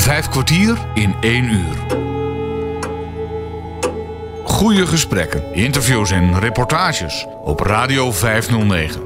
Vijf 0.00 0.28
kwartier 0.28 0.78
in 0.94 1.14
één 1.20 1.44
uur. 1.44 1.76
Goede 4.44 4.86
gesprekken, 4.86 5.54
interviews 5.54 6.10
en 6.10 6.38
reportages 6.38 7.26
op 7.44 7.60
Radio 7.60 8.12
509. 8.12 9.02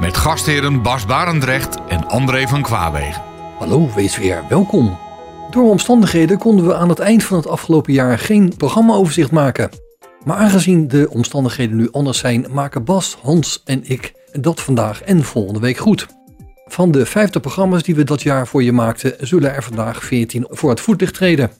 Met 0.00 0.16
gastheren 0.16 0.82
Bas 0.82 1.06
Barendrecht 1.06 1.78
en 1.88 2.08
André 2.08 2.48
van 2.48 2.62
Kwaabegen. 2.62 3.22
Hallo, 3.58 3.90
wees 3.94 4.18
weer 4.18 4.42
welkom. 4.48 4.98
Door 5.50 5.70
omstandigheden 5.70 6.38
konden 6.38 6.66
we 6.66 6.74
aan 6.74 6.88
het 6.88 6.98
eind 6.98 7.24
van 7.24 7.36
het 7.36 7.46
afgelopen 7.48 7.92
jaar 7.92 8.18
geen 8.18 8.54
programmaoverzicht 8.56 9.30
maken. 9.30 9.70
Maar 10.24 10.36
aangezien 10.36 10.88
de 10.88 11.08
omstandigheden 11.10 11.76
nu 11.76 11.88
anders 11.90 12.18
zijn, 12.18 12.46
maken 12.50 12.84
Bas, 12.84 13.18
Hans 13.22 13.62
en 13.64 13.80
ik 13.84 14.12
dat 14.32 14.60
vandaag 14.60 15.02
en 15.02 15.24
volgende 15.24 15.60
week 15.60 15.76
goed. 15.76 16.06
Van 16.72 16.90
de 16.90 17.06
50 17.06 17.40
programma's 17.40 17.82
die 17.82 17.94
we 17.94 18.04
dat 18.04 18.22
jaar 18.22 18.46
voor 18.46 18.62
je 18.62 18.72
maakten, 18.72 19.14
zullen 19.20 19.54
er 19.54 19.62
vandaag 19.62 20.04
14 20.04 20.46
voor 20.48 20.70
het 20.70 20.80
voetlicht 20.80 21.14
treden. 21.14 21.50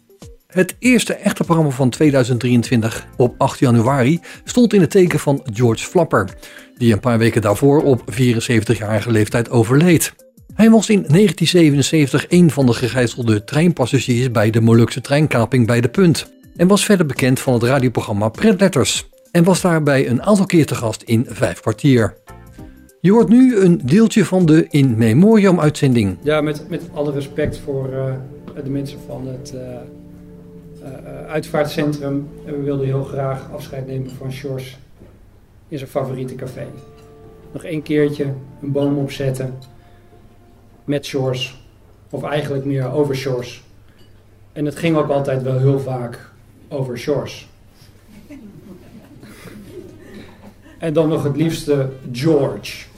Het 0.46 0.77
eerste 0.78 1.14
echte 1.14 1.45
programma 1.45 1.70
van 1.70 1.91
2023 1.91 3.06
op 3.16 3.34
8 3.38 3.59
januari 3.59 4.20
stond 4.45 4.72
in 4.72 4.80
het 4.80 4.91
teken 4.91 5.19
van 5.19 5.46
George 5.52 5.84
Flapper, 5.84 6.28
die 6.77 6.92
een 6.92 7.00
paar 7.00 7.19
weken 7.19 7.42
daarvoor 7.42 7.83
op 7.83 8.02
74-jarige 8.10 9.10
leeftijd 9.10 9.50
overleed. 9.50 10.14
Hij 10.55 10.70
was 10.70 10.88
in 10.88 11.05
1977 11.09 12.24
een 12.28 12.50
van 12.50 12.66
de 12.66 12.72
gegijzelde 12.72 13.44
treinpassagiers 13.44 14.30
bij 14.30 14.50
de 14.50 14.60
Molukse 14.60 15.00
treinkaping 15.00 15.66
bij 15.66 15.80
De 15.80 15.88
Punt 15.88 16.33
en 16.56 16.66
was 16.66 16.84
verder 16.84 17.06
bekend 17.06 17.41
van 17.41 17.52
het 17.52 17.62
radioprogramma 17.62 18.28
Pretletters 18.28 19.08
en 19.30 19.44
was 19.44 19.60
daarbij 19.60 20.08
een 20.08 20.22
aantal 20.22 20.47
keer 20.47 20.66
te 20.66 20.74
gast 20.74 21.02
in 21.02 21.27
Vijf 21.28 21.60
kwartier. 21.60 22.16
Je 23.05 23.12
hoort 23.12 23.29
nu 23.29 23.56
een 23.56 23.80
deeltje 23.84 24.24
van 24.24 24.47
de 24.47 24.66
In 24.69 24.97
Memoriam 24.97 25.61
uitzending. 25.61 26.16
Ja, 26.20 26.41
met, 26.41 26.69
met 26.69 26.83
alle 26.92 27.12
respect 27.12 27.59
voor 27.59 27.88
uh, 27.92 28.15
de 28.65 28.70
mensen 28.70 28.98
van 29.06 29.27
het 29.27 29.52
uh, 29.55 29.61
uh, 30.83 31.27
uitvaartcentrum. 31.27 32.28
En 32.47 32.56
we 32.56 32.62
wilden 32.62 32.86
heel 32.86 33.05
graag 33.05 33.50
afscheid 33.53 33.86
nemen 33.86 34.11
van 34.11 34.33
Sjors 34.33 34.78
in 35.69 35.78
zijn 35.78 35.91
favoriete 35.91 36.34
café. 36.34 36.67
Nog 37.53 37.64
één 37.64 37.83
keertje 37.83 38.25
een 38.62 38.72
boom 38.72 38.98
opzetten 38.98 39.55
met 40.84 41.06
Sjors. 41.06 41.64
Of 42.11 42.22
eigenlijk 42.22 42.64
meer 42.64 42.92
over 42.92 43.16
Sjors. 43.16 43.64
En 44.53 44.64
het 44.64 44.77
ging 44.77 44.97
ook 44.97 45.11
altijd 45.11 45.42
wel 45.42 45.59
heel 45.59 45.81
vaak 45.81 46.31
over 46.69 46.98
Sjors. 46.98 47.48
En 50.78 50.92
dan 50.92 51.09
nog 51.09 51.22
het 51.22 51.37
liefste 51.37 51.89
George. 52.12 52.91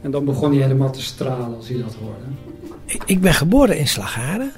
En 0.00 0.10
dan 0.10 0.24
begon 0.24 0.50
hij 0.52 0.62
helemaal 0.62 0.92
te 0.92 1.02
stralen 1.02 1.56
als 1.56 1.68
hij 1.68 1.78
dat 1.78 1.94
hoorde. 1.94 2.24
Ik 3.06 3.20
ben 3.20 3.34
geboren 3.34 3.78
in 3.78 3.88
Slagharen. 3.88 4.52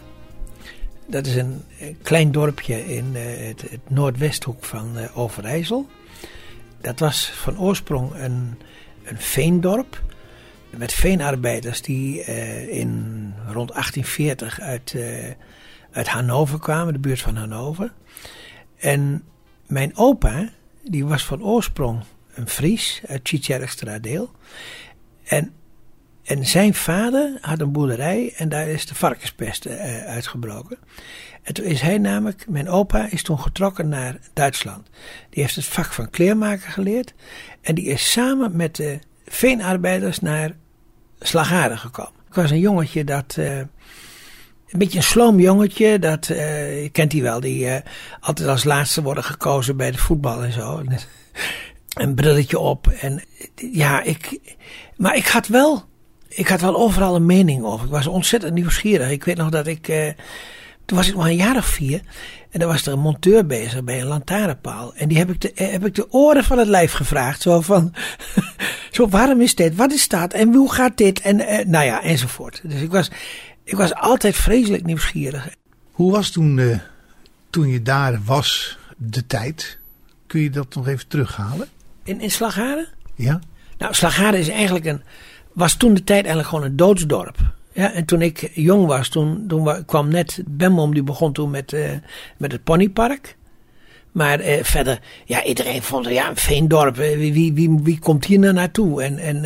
Dat 1.07 1.27
is 1.27 1.37
een 1.37 1.63
klein 2.03 2.33
dorpje 2.33 2.95
in 2.95 3.11
uh, 3.13 3.21
het, 3.47 3.79
noordwesthoek 3.89 4.65
van 4.65 4.99
uh, 4.99 5.19
Overijssel. 5.19 5.87
Dat 6.81 6.99
was 6.99 7.31
van 7.31 7.59
oorsprong 7.59 8.15
een, 8.15 8.59
een 9.05 9.19
veendorp. 9.19 10.03
Met 10.71 10.93
veenarbeiders 10.93 11.83
die 11.83 12.19
uh, 12.19 12.79
in 12.79 13.33
rond 13.47 13.69
1840 13.73 14.61
uit, 14.61 14.97
uit 15.91 16.09
Hannover 16.09 16.59
kwamen, 16.59 16.93
de 16.93 16.99
buurt 16.99 17.21
van 17.21 17.37
Hannover. 17.37 17.93
En 18.77 19.23
mijn 19.67 19.97
opa, 19.97 20.49
die 20.83 21.07
was 21.07 21.25
van 21.25 21.43
oorsprong 21.43 22.03
een 22.35 22.49
Fries 22.49 23.01
uit 23.07 23.25
Tjitjerkstradeel. 23.25 24.31
En, 25.25 25.53
en 26.25 26.47
zijn 26.47 26.75
vader 26.75 27.39
had 27.41 27.61
een 27.61 27.73
boerderij 27.73 28.33
en 28.37 28.49
daar 28.49 28.69
is 28.69 28.87
de 28.87 28.95
varkenspest 28.95 29.67
uh, 29.67 30.05
uitgebroken. 30.05 30.79
En 31.43 31.55
toen 31.55 31.65
is 31.65 31.81
hij 31.81 31.99
namelijk, 31.99 32.49
mijn 32.49 32.69
opa 32.69 33.11
is 33.11 33.23
toen 33.23 33.39
getrokken 33.39 33.89
naar 33.89 34.19
Duitsland. 34.33 34.89
Die 35.31 35.43
heeft 35.43 35.55
het 35.55 35.67
vak 35.67 35.93
van 35.93 36.11
kleermaker 36.11 36.71
geleerd. 36.71 37.15
En 37.61 37.75
die 37.75 37.85
is 37.85 38.13
samen 38.13 38.57
met 38.57 38.77
de 38.77 38.99
veenarbeiders 39.27 40.21
naar 40.21 40.51
Slagaren 41.19 41.79
gekomen. 41.79 42.21
Ik 42.29 42.35
was 42.35 42.51
een 42.51 42.59
jongetje 42.59 43.05
dat... 43.05 43.37
Uh, 43.39 43.59
een 44.69 44.81
beetje 44.81 44.99
een 44.99 45.05
sloom 45.05 45.41
jongetje, 45.41 45.99
dat, 45.99 46.27
je 46.27 46.89
kent 46.93 47.11
die 47.11 47.23
wel, 47.23 47.41
die 47.41 47.81
altijd 48.21 48.49
als 48.49 48.65
laatste 48.65 49.03
worden 49.03 49.25
gekozen 49.25 49.77
bij 49.77 49.91
de 49.91 49.99
voetbal 49.99 50.45
en 50.45 50.53
zo. 50.53 50.83
Een 51.95 52.15
brilletje 52.15 52.59
op. 52.59 52.87
En 52.87 53.23
ja, 53.55 54.03
ik. 54.03 54.39
Maar 54.97 55.17
ik 55.17 55.27
had 55.27 55.47
wel. 55.47 55.85
Ik 56.29 56.49
had 56.49 56.61
wel 56.61 56.77
overal 56.77 57.15
een 57.15 57.27
mening 57.27 57.65
over. 57.65 57.85
Ik 57.85 57.93
was 57.93 58.07
ontzettend 58.07 58.55
nieuwsgierig. 58.55 59.11
Ik 59.11 59.25
weet 59.25 59.37
nog 59.37 59.51
dat 59.51 59.67
ik. 59.67 59.89
Eh, 59.89 60.09
toen 60.85 60.97
was 60.97 61.09
ik 61.09 61.17
maar 61.17 61.27
een 61.27 61.37
jaar 61.37 61.57
of 61.57 61.67
vier. 61.67 62.01
En 62.51 62.61
dan 62.61 62.69
was 62.69 62.87
er 62.87 62.93
een 62.93 62.99
monteur 62.99 63.47
bezig 63.47 63.85
bij 63.85 64.01
een 64.01 64.07
lantaarnpaal. 64.07 64.95
En 64.95 65.09
die 65.09 65.19
heb 65.19 65.31
ik 65.31 65.41
de, 65.41 65.53
heb 65.55 65.87
ik 65.87 65.95
de 65.95 66.13
oren 66.13 66.45
van 66.45 66.59
het 66.59 66.69
lijf 66.69 66.93
gevraagd. 66.93 67.43
Zo 67.43 67.61
van. 67.61 67.95
zo, 68.91 69.09
waarom 69.09 69.41
is 69.41 69.55
dit? 69.55 69.75
Wat 69.75 69.93
is 69.93 70.09
dat? 70.09 70.33
En 70.33 70.55
hoe 70.55 70.73
gaat 70.73 70.97
dit? 70.97 71.21
En 71.21 71.41
uh, 71.41 71.65
nou 71.67 71.85
ja, 71.85 72.03
enzovoort. 72.03 72.61
Dus 72.65 72.81
ik 72.81 72.91
was, 72.91 73.11
ik 73.65 73.77
was 73.77 73.95
altijd 73.95 74.37
vreselijk 74.37 74.85
nieuwsgierig. 74.85 75.49
Hoe 75.91 76.13
was 76.13 76.31
toen, 76.31 76.81
toen 77.51 77.69
je 77.69 77.83
daar 77.83 78.21
was, 78.25 78.79
de 78.97 79.27
tijd? 79.27 79.79
Kun 80.27 80.41
je 80.41 80.51
dat 80.51 80.75
nog 80.75 80.89
even 80.89 81.09
terughalen? 81.09 81.69
In, 82.05 82.21
in 82.21 82.31
Slagharen? 82.31 82.89
Ja. 83.15 83.41
Nou, 83.79 83.95
Slagharen 83.95 84.39
is 84.39 84.49
eigenlijk 84.49 84.85
een, 84.85 85.03
was 85.53 85.77
toen 85.77 85.95
de 85.95 86.05
tijd 86.05 86.25
eigenlijk 86.25 86.49
gewoon 86.49 86.65
een 86.65 86.77
doodsdorp. 86.77 87.37
Ja, 87.73 87.93
en 87.93 88.05
toen 88.05 88.23
ik 88.23 88.51
jong 88.53 88.87
was, 88.87 89.09
toen, 89.09 89.45
toen 89.49 89.85
kwam 89.85 90.09
net 90.09 90.43
Bemom, 90.47 90.95
die 90.95 91.03
begon 91.03 91.33
toen 91.33 91.51
met, 91.51 91.73
uh, 91.73 91.91
met 92.37 92.53
het 92.53 92.65
ponypark. 92.65 93.37
Maar 94.13 94.41
uh, 94.41 94.63
verder, 94.63 95.01
ja, 95.25 95.45
iedereen 95.45 95.83
vond 95.83 96.07
ja, 96.07 96.29
een 96.29 96.37
veendorp, 96.37 96.97
wie, 96.97 97.33
wie, 97.33 97.53
wie, 97.53 97.81
wie 97.83 97.99
komt 97.99 98.25
hier 98.25 98.39
nou 98.39 98.53
naartoe? 98.53 99.03
En, 99.03 99.19
en 99.19 99.43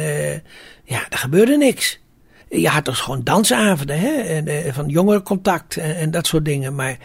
ja, 0.85 1.07
er 1.11 1.19
gebeurde 1.19 1.57
niks. 1.57 2.01
Je 2.49 2.69
had 2.69 2.85
dus 2.85 3.01
gewoon 3.01 3.25
dansavonden, 3.25 4.01
hè, 4.01 4.11
en, 4.11 4.75
van 4.75 4.89
jongerencontact 4.89 5.77
en, 5.77 5.97
en 5.97 6.11
dat 6.11 6.27
soort 6.27 6.45
dingen. 6.45 6.75
Maar 6.75 6.97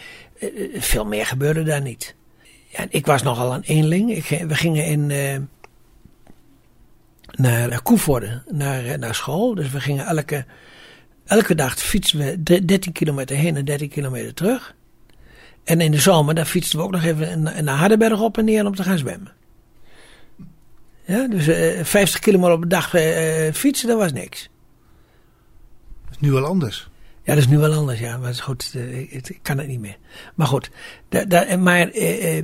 veel 0.74 1.06
meer 1.06 1.25
gebeurde 1.25 1.63
daar 1.63 1.81
niet. 1.81 2.16
Ja, 2.74 2.86
ik 2.90 3.06
was 3.06 3.24
nogal 3.24 3.54
een 3.54 3.62
eenling. 3.62 4.28
We 4.28 4.56
gingen 4.56 4.86
in, 4.86 5.10
uh, 5.10 5.38
naar 7.36 7.82
Koevoorde, 7.82 8.42
naar, 8.52 9.00
naar 9.00 9.16
school. 9.16 9.56
Dus 9.56 9.70
we 9.70 9.80
gingen 9.80 10.06
elke, 10.06 10.46
elke 11.26 11.56
dag 11.56 11.78
fietsen 11.78 12.20
we 12.20 12.44
13 12.66 12.92
kilometer 12.92 13.36
heen 13.36 13.56
en 13.56 13.66
13 13.66 13.90
kilometer 13.90 14.34
terug. 14.34 14.76
En 15.64 15.82
in 15.82 15.92
de 15.92 16.00
zomer, 16.00 16.36
dan 16.36 16.46
fietsten 16.46 16.80
we 16.80 16.86
ook 16.86 16.92
nog 16.92 17.04
even 17.04 17.42
naar 17.42 17.78
Hardenberg 17.78 18.22
op 18.22 18.38
en 18.38 18.46
neer 18.46 18.66
om 18.66 18.76
te 18.76 18.84
gaan 18.84 18.98
zwemmen. 18.98 19.32
Ja, 21.06 21.28
dus 21.28 21.48
uh, 21.48 21.84
50 21.84 22.20
kilometer 22.20 22.54
op 22.54 22.62
een 22.62 22.70
dag 22.70 22.90
fietsen, 23.54 23.88
dat 23.88 23.98
was 23.98 24.14
niks. 24.14 24.50
Dat 26.06 26.12
is 26.12 26.20
nu 26.20 26.32
wel 26.32 26.46
anders. 26.46 26.90
Ja, 27.24 27.34
dat 27.34 27.44
is 27.44 27.48
nu 27.48 27.58
wel 27.58 27.74
anders, 27.74 28.00
ja. 28.00 28.18
Maar 28.18 28.28
het 28.28 28.36
is 28.36 28.42
goed, 28.42 28.74
ik, 29.10 29.30
ik 29.30 29.40
kan 29.42 29.58
het 29.58 29.68
niet 29.68 29.80
meer. 29.80 29.98
Maar 30.36 30.48
goed, 30.48 30.70
da, 31.10 31.58
maar 31.58 31.96
uh, 31.96 32.44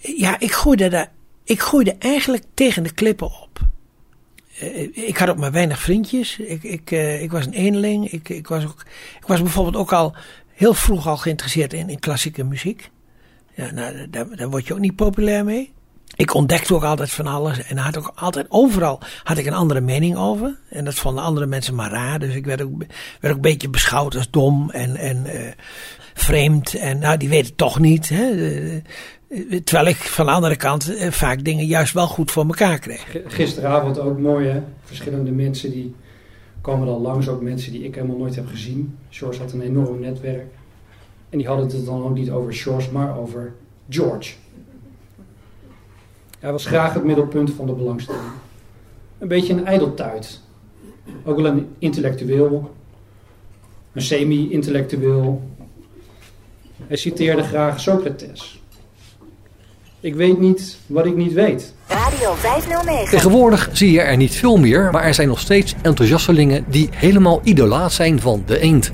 ja, 0.00 0.40
ik 0.40 0.52
groeide, 0.52 0.88
daar, 0.88 1.10
ik 1.44 1.60
groeide 1.60 1.96
eigenlijk 1.98 2.44
tegen 2.54 2.82
de 2.82 2.92
klippen 2.92 3.26
op. 3.26 3.60
Ik 4.92 5.16
had 5.16 5.28
ook 5.28 5.36
maar 5.36 5.52
weinig 5.52 5.80
vriendjes. 5.80 6.38
Ik, 6.38 6.62
ik, 6.62 6.90
ik 7.20 7.30
was 7.30 7.46
een 7.46 7.52
eenling. 7.52 8.10
Ik, 8.10 8.28
ik, 8.28 8.48
was 8.48 8.64
ook, 8.64 8.84
ik 9.20 9.26
was 9.26 9.42
bijvoorbeeld 9.42 9.76
ook 9.76 9.92
al 9.92 10.14
heel 10.52 10.74
vroeg 10.74 11.06
al 11.06 11.16
geïnteresseerd 11.16 11.72
in, 11.72 11.88
in 11.88 11.98
klassieke 11.98 12.44
muziek. 12.44 12.90
Ja, 13.54 13.70
nou, 13.70 14.10
daar, 14.10 14.36
daar 14.36 14.50
word 14.50 14.66
je 14.66 14.72
ook 14.72 14.80
niet 14.80 14.96
populair 14.96 15.44
mee. 15.44 15.72
Ik 16.16 16.34
ontdekte 16.34 16.74
ook 16.74 16.84
altijd 16.84 17.10
van 17.10 17.26
alles 17.26 17.62
en 17.62 17.76
had 17.76 17.98
ook 17.98 18.12
altijd 18.14 18.46
overal 18.48 19.00
had 19.22 19.38
ik 19.38 19.46
een 19.46 19.52
andere 19.52 19.80
mening 19.80 20.16
over. 20.16 20.58
En 20.68 20.84
dat 20.84 20.94
vonden 20.94 21.24
andere 21.24 21.46
mensen 21.46 21.74
maar 21.74 21.90
raar. 21.90 22.18
Dus 22.18 22.34
ik 22.34 22.44
werd 22.44 22.62
ook, 22.62 22.78
werd 23.20 23.34
ook 23.34 23.34
een 23.34 23.40
beetje 23.40 23.68
beschouwd 23.68 24.16
als 24.16 24.30
dom 24.30 24.70
en, 24.70 24.96
en 24.96 25.26
uh, 25.26 25.50
vreemd. 26.14 26.74
En 26.74 26.98
nou, 26.98 27.16
die 27.16 27.28
weten 27.28 27.46
het 27.46 27.56
toch 27.56 27.78
niet. 27.78 28.08
Hè? 28.08 28.30
Uh, 28.30 28.80
terwijl 29.64 29.88
ik 29.88 29.96
van 29.96 30.26
de 30.26 30.32
andere 30.32 30.56
kant 30.56 30.94
vaak 31.10 31.44
dingen 31.44 31.66
juist 31.66 31.92
wel 31.92 32.06
goed 32.06 32.30
voor 32.30 32.44
elkaar 32.44 32.78
kreeg. 32.78 33.16
Gisteravond 33.26 33.98
ook 33.98 34.18
mooi 34.18 34.48
hè. 34.48 34.62
Verschillende 34.84 35.30
mensen 35.30 35.70
die 35.70 35.94
komen 36.60 36.86
dan 36.86 37.00
langs. 37.00 37.28
Ook 37.28 37.42
mensen 37.42 37.72
die 37.72 37.84
ik 37.84 37.94
helemaal 37.94 38.16
nooit 38.16 38.34
heb 38.34 38.46
gezien. 38.46 38.98
George 39.10 39.40
had 39.40 39.52
een 39.52 39.62
enorm 39.62 40.00
netwerk. 40.00 40.46
En 41.30 41.38
die 41.38 41.46
hadden 41.46 41.66
het 41.66 41.86
dan 41.86 42.04
ook 42.04 42.14
niet 42.14 42.30
over 42.30 42.52
George, 42.52 42.92
maar 42.92 43.18
over 43.18 43.52
George. 43.88 44.32
Hij 46.42 46.52
was 46.52 46.66
graag 46.66 46.94
het 46.94 47.04
middelpunt 47.04 47.52
van 47.56 47.66
de 47.66 47.72
belangstelling. 47.72 48.22
Een 49.18 49.28
beetje 49.28 49.52
een 49.52 49.66
ijdeltuit. 49.66 50.40
Ook 51.24 51.36
wel 51.36 51.46
een 51.46 51.68
intellectueel. 51.78 52.74
Een 53.92 54.02
semi-intellectueel. 54.02 55.42
Hij 56.86 56.96
citeerde 56.96 57.42
graag 57.42 57.80
Socrates. 57.80 58.62
Ik 60.00 60.14
weet 60.14 60.38
niet 60.38 60.78
wat 60.86 61.06
ik 61.06 61.16
niet 61.16 61.32
weet. 61.32 61.74
Radio 61.88 62.32
509. 62.34 63.10
Tegenwoordig 63.10 63.70
zie 63.72 63.92
je 63.92 64.00
er 64.00 64.16
niet 64.16 64.34
veel 64.34 64.56
meer, 64.56 64.90
maar 64.92 65.02
er 65.02 65.14
zijn 65.14 65.28
nog 65.28 65.40
steeds 65.40 65.74
enthousiastelingen 65.82 66.64
die 66.68 66.88
helemaal 66.92 67.40
idolaat 67.42 67.92
zijn 67.92 68.20
van 68.20 68.42
de 68.46 68.58
eend. 68.58 68.92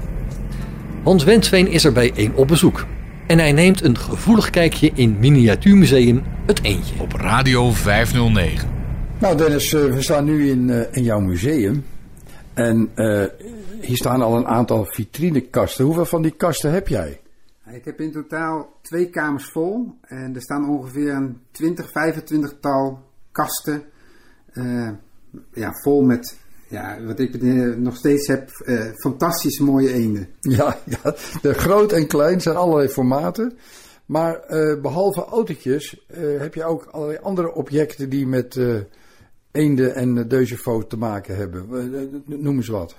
Hans 1.03 1.25
Wensveen 1.25 1.69
is 1.69 1.85
er 1.85 1.93
bij 1.93 2.13
één 2.15 2.35
op 2.35 2.49
bezoek. 2.49 2.87
En 3.29 3.39
hij 3.39 3.53
neemt 3.53 3.83
een 3.83 3.99
gevoelig 3.99 4.51
kijkje 4.51 4.91
in 4.95 5.19
miniatuurmuseum 5.19 6.23
Het 6.47 6.63
Eendje. 6.63 7.01
Op 7.01 7.13
Radio 7.13 7.71
509. 7.71 8.69
Nou 9.21 9.37
Dennis, 9.37 9.73
eh, 9.73 9.85
we 9.85 10.03
staan 10.03 10.25
nu 10.25 10.51
in, 10.51 10.71
eh, 10.71 10.87
in 10.91 11.03
jouw 11.03 11.21
museum. 11.21 11.85
En 12.55 12.91
eh, 12.95 13.25
hier 13.81 13.97
staan 13.97 14.23
al 14.23 14.37
een 14.37 14.47
aantal 14.47 14.85
vitrinekasten. 14.85 15.85
Hoeveel 15.85 16.05
van 16.05 16.23
die 16.23 16.31
kasten 16.37 16.73
heb 16.73 16.89
jij? 16.89 17.21
Ik 17.71 17.85
heb 17.85 18.01
in 18.01 18.13
totaal 18.13 18.79
twee 18.83 19.11
kamers 19.11 19.51
vol 19.51 19.99
en 20.01 20.35
er 20.35 20.43
staan 20.43 20.69
ongeveer 20.69 21.13
een 21.13 21.41
20, 21.51 21.91
25 21.91 22.55
tal 22.61 23.03
kasten 23.33 23.83
eh, 24.53 24.91
ja, 25.53 25.73
vol 25.73 26.03
met, 26.03 26.39
ja, 26.69 27.05
wat 27.05 27.19
ik 27.19 27.35
eh, 27.35 27.75
nog 27.77 27.97
steeds 27.97 28.27
heb, 28.27 28.51
eh, 28.51 28.85
fantastisch 28.95 29.59
mooie 29.59 29.93
eenden. 29.93 30.29
Ja, 30.41 30.79
ja, 30.85 31.15
de 31.43 31.55
groot 31.55 31.93
en 31.93 32.07
klein 32.07 32.41
zijn 32.41 32.57
allerlei 32.57 32.89
formaten. 32.89 33.59
Maar 34.07 34.35
eh, 34.35 34.81
behalve 34.81 35.25
autootjes 35.25 36.07
eh, 36.07 36.21
heb 36.39 36.55
je 36.55 36.65
ook 36.65 36.85
allerlei 36.85 37.19
andere 37.23 37.55
objecten 37.55 38.09
die 38.09 38.27
met 38.27 38.57
eh 38.57 38.77
eenden 39.51 39.95
en 39.95 40.29
deuzefoto 40.29 40.87
te 40.87 40.99
maken 40.99 41.37
hebben. 41.37 41.67
Noem 42.27 42.57
eens 42.57 42.69
wat. 42.69 42.97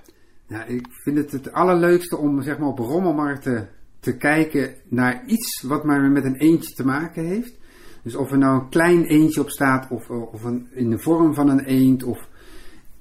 Ja, 0.48 0.66
ik 0.66 0.88
vind 1.04 1.18
het 1.18 1.32
het 1.32 1.52
allerleukste 1.52 2.18
om 2.18 2.42
zeg 2.42 2.58
maar, 2.58 2.68
op 2.68 2.80
rommelmarkten 2.80 3.70
te 4.00 4.18
kijken 4.18 4.76
naar 4.88 5.24
iets 5.26 5.62
wat 5.62 5.84
maar 5.84 6.02
met 6.02 6.24
een 6.24 6.36
eendje 6.36 6.74
te 6.74 6.86
maken 6.86 7.26
heeft. 7.26 7.58
Dus 8.04 8.16
of 8.16 8.32
er 8.32 8.38
nou 8.38 8.60
een 8.60 8.70
klein 8.70 9.06
eendje 9.06 9.42
op 9.42 9.50
staat 9.50 9.92
of, 9.92 10.10
of 10.10 10.44
een, 10.44 10.68
in 10.72 10.90
de 10.90 11.00
vorm 11.00 11.34
van 11.34 11.50
een 11.50 11.64
eend 11.66 12.04
of 12.04 12.28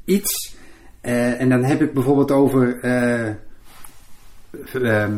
iets. 0.05 0.57
Eh, 1.09 1.41
en 1.41 1.49
dan 1.49 1.65
heb 1.65 1.83
ik 1.83 1.93
bijvoorbeeld 1.93 2.31
over 2.31 2.79
eh, 2.81 3.29
ehm, 4.73 5.17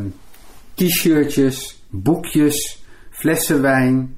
t-shirtjes, 0.73 1.83
boekjes, 1.89 2.83
flessen 3.09 3.61
wijn, 3.61 4.17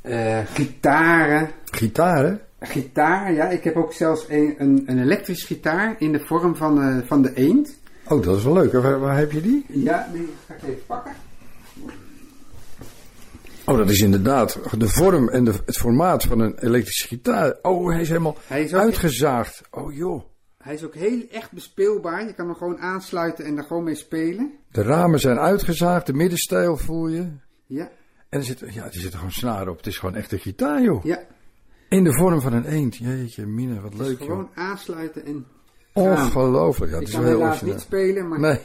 eh, 0.00 0.38
gitaren. 0.54 1.50
Gitaren? 1.64 2.40
Gitaar, 2.60 3.32
ja. 3.32 3.48
Ik 3.48 3.64
heb 3.64 3.76
ook 3.76 3.92
zelfs 3.92 4.24
een, 4.28 4.54
een, 4.58 4.82
een 4.86 5.02
elektrisch 5.02 5.44
gitaar 5.44 5.94
in 5.98 6.12
de 6.12 6.20
vorm 6.20 6.56
van, 6.56 7.02
van 7.06 7.22
de 7.22 7.34
eend. 7.34 7.78
Oh, 8.08 8.22
dat 8.22 8.36
is 8.36 8.44
wel 8.44 8.52
leuk. 8.52 8.72
Waar, 8.72 8.98
waar 9.00 9.16
heb 9.16 9.32
je 9.32 9.40
die? 9.40 9.64
Ja, 9.68 10.08
die 10.12 10.28
ga 10.46 10.54
ik 10.54 10.62
even 10.62 10.86
pakken. 10.86 11.12
Oh, 13.64 13.76
dat 13.76 13.90
is 13.90 14.00
inderdaad 14.00 14.58
de 14.78 14.88
vorm 14.88 15.28
en 15.28 15.44
de, 15.44 15.52
het 15.66 15.76
formaat 15.76 16.24
van 16.24 16.40
een 16.40 16.58
elektrische 16.58 17.06
gitaar. 17.06 17.56
Oh, 17.62 17.90
hij 17.90 18.00
is 18.00 18.08
helemaal 18.08 18.36
Hij 18.46 18.62
is 18.62 18.74
ook- 18.74 18.80
uitgezaagd. 18.80 19.62
Oh 19.70 19.94
joh. 19.94 20.22
Hij 20.66 20.74
is 20.74 20.84
ook 20.84 20.94
heel 20.94 21.22
echt 21.30 21.52
bespeelbaar. 21.52 22.26
Je 22.26 22.34
kan 22.34 22.46
hem 22.46 22.54
gewoon 22.56 22.78
aansluiten 22.78 23.44
en 23.44 23.56
er 23.56 23.64
gewoon 23.64 23.84
mee 23.84 23.94
spelen. 23.94 24.52
De 24.72 24.82
ramen 24.82 25.20
zijn 25.20 25.38
uitgezaagd, 25.38 26.06
de 26.06 26.12
middenstijl 26.12 26.76
voel 26.76 27.08
je. 27.08 27.28
Ja, 27.66 27.90
En 28.28 28.38
er 28.38 28.44
zit, 28.44 28.58
ja, 28.70 28.84
er 28.84 28.92
zitten 28.92 29.18
gewoon 29.18 29.32
snaren 29.32 29.68
op. 29.72 29.76
Het 29.76 29.86
is 29.86 29.98
gewoon 29.98 30.14
echt 30.14 30.32
een 30.32 30.38
gitaar, 30.38 30.82
joh. 30.82 31.04
ja. 31.04 31.20
In 31.88 32.04
de 32.04 32.12
vorm 32.12 32.40
van 32.40 32.52
een 32.52 32.64
eend. 32.64 32.96
Jeetje, 32.96 33.46
mine, 33.46 33.80
wat 33.80 33.94
leuk, 33.94 34.18
joh. 34.18 34.26
Gewoon 34.28 34.48
aansluiten 34.54 35.24
en... 35.24 35.46
Ongelooflijk. 35.92 36.90
Ja, 36.92 36.96
ik 36.98 37.02
het 37.06 37.08
is 37.08 37.14
kan 37.14 37.24
wel 37.24 37.32
heel 37.32 37.40
helaas 37.42 37.62
niet 37.62 37.80
spelen, 37.80 38.28
maar 38.28 38.40
Nee. 38.40 38.58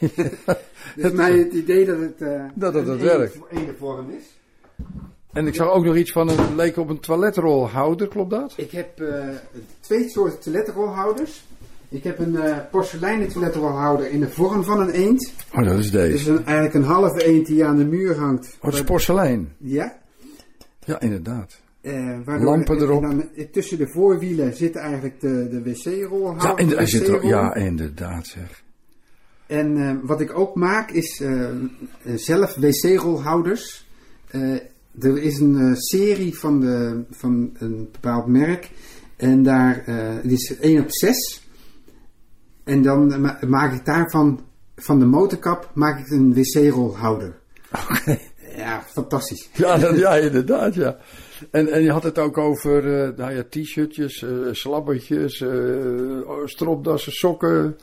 het 0.94 1.04
is 1.04 1.12
mij 1.12 1.38
het 1.38 1.52
idee 1.52 1.84
dat 1.86 1.98
het, 1.98 2.20
eh 2.22 2.44
Dat 2.54 2.74
het 2.74 2.86
het 2.86 3.00
werkt. 3.00 3.34
ene- 3.34 3.60
ene 3.62 3.74
vorm 3.78 4.10
is. 4.10 4.24
En 5.32 5.46
ik 5.46 5.54
zag 5.54 5.68
ook 5.70 5.84
nog 5.84 5.96
iets 5.96 6.12
van 6.12 6.28
een, 6.28 6.56
leek 6.56 6.76
op 6.76 6.88
een 6.88 7.00
toiletrolhouder, 7.00 8.08
klopt 8.08 8.30
dat? 8.30 8.52
Ik 8.56 8.70
heb 8.70 9.00
eh, 9.00 9.28
twee 9.80 10.08
soorten 10.08 10.40
toiletrolhouders. 10.40 11.44
Ik 11.92 12.04
heb 12.04 12.18
een 12.18 12.36
eh 12.36 12.56
porseleinen 12.70 13.28
toiletrolhouder 13.28 14.10
in 14.10 14.20
de 14.20 14.28
vorm 14.30 14.64
van 14.64 14.80
een 14.80 14.90
eend. 14.90 15.32
Oh, 15.54 15.64
dat 15.64 15.78
is 15.78 15.90
deze. 15.90 16.30
een, 16.30 16.44
eigenlijk 16.44 16.74
een 16.74 16.82
halve 16.84 17.24
eend 17.24 17.46
die 17.46 17.64
aan 17.64 17.76
de 17.76 17.84
muur 17.84 18.18
hangt. 18.18 18.56
Oh, 18.60 18.64
het 18.64 18.74
is 18.74 18.82
porselein. 18.82 19.52
Ja. 19.58 19.98
Ja, 20.84 21.00
inderdaad. 21.00 21.60
Eh, 21.80 22.18
Lampen 22.26 22.76
en 22.76 22.82
erop. 22.82 23.02
dan 23.02 23.28
tussen 23.52 23.78
de 23.78 23.88
voorwielen 23.88 24.54
zit 24.56 24.76
eigenlijk 24.76 25.20
de, 25.20 25.48
de 25.50 25.62
wc-rolhouder. 25.62 26.48
Ja, 26.48 26.56
in 26.56 26.64
de, 26.64 26.70
de 26.70 26.76
hij 26.76 26.86
zit 26.86 27.06
er, 27.08 27.12
wc-rol. 27.14 27.28
ja, 27.30 27.54
inderdaad 27.54 28.26
zeg. 28.26 28.62
En 29.46 29.76
eh, 29.76 29.94
wat 30.02 30.20
ik 30.20 30.38
ook 30.38 30.54
maak 30.54 30.90
is 30.90 31.20
eh, 31.20 31.48
eh, 31.48 31.54
zelf 32.14 32.54
wc-rolhouders. 32.54 33.86
Eh, 34.28 34.52
er 35.00 35.18
is 35.22 35.38
een 35.40 35.56
eh, 35.58 35.72
serie 35.74 36.38
van, 36.38 36.60
de, 36.60 37.02
van 37.10 37.50
een 37.58 37.88
bepaald 37.92 38.26
merk. 38.26 38.70
En 39.16 39.42
daar 39.42 39.82
eh, 39.86 40.14
die 40.22 40.32
is 40.32 40.58
1 40.58 40.80
op 40.82 40.90
6. 40.90 41.41
En 42.64 42.82
dan 42.82 43.20
ma- 43.20 43.38
maak 43.46 43.72
ik 43.74 43.84
daarvan, 43.84 44.40
van 44.76 44.98
de 44.98 45.04
motorkap, 45.06 45.70
maak 45.74 45.98
ik 46.00 46.10
een 46.10 46.34
wc-rolhouder. 46.34 47.34
Ja, 48.56 48.82
fantastisch. 48.86 49.48
Ja, 49.52 49.76
dat, 49.78 49.96
ja, 49.98 50.14
inderdaad, 50.16 50.74
ja. 50.74 50.96
En, 51.50 51.68
en 51.72 51.82
je 51.82 51.90
had 51.90 52.02
het 52.02 52.18
ook 52.18 52.38
over 52.38 53.02
eh, 53.02 53.16
nou 53.16 53.32
ja, 53.34 53.42
t-shirtjes, 53.50 54.22
eh 54.22 54.30
slabbertjes, 54.50 55.40
eh, 55.40 55.50
stropdassen, 56.44 57.12
sokken. 57.12 57.76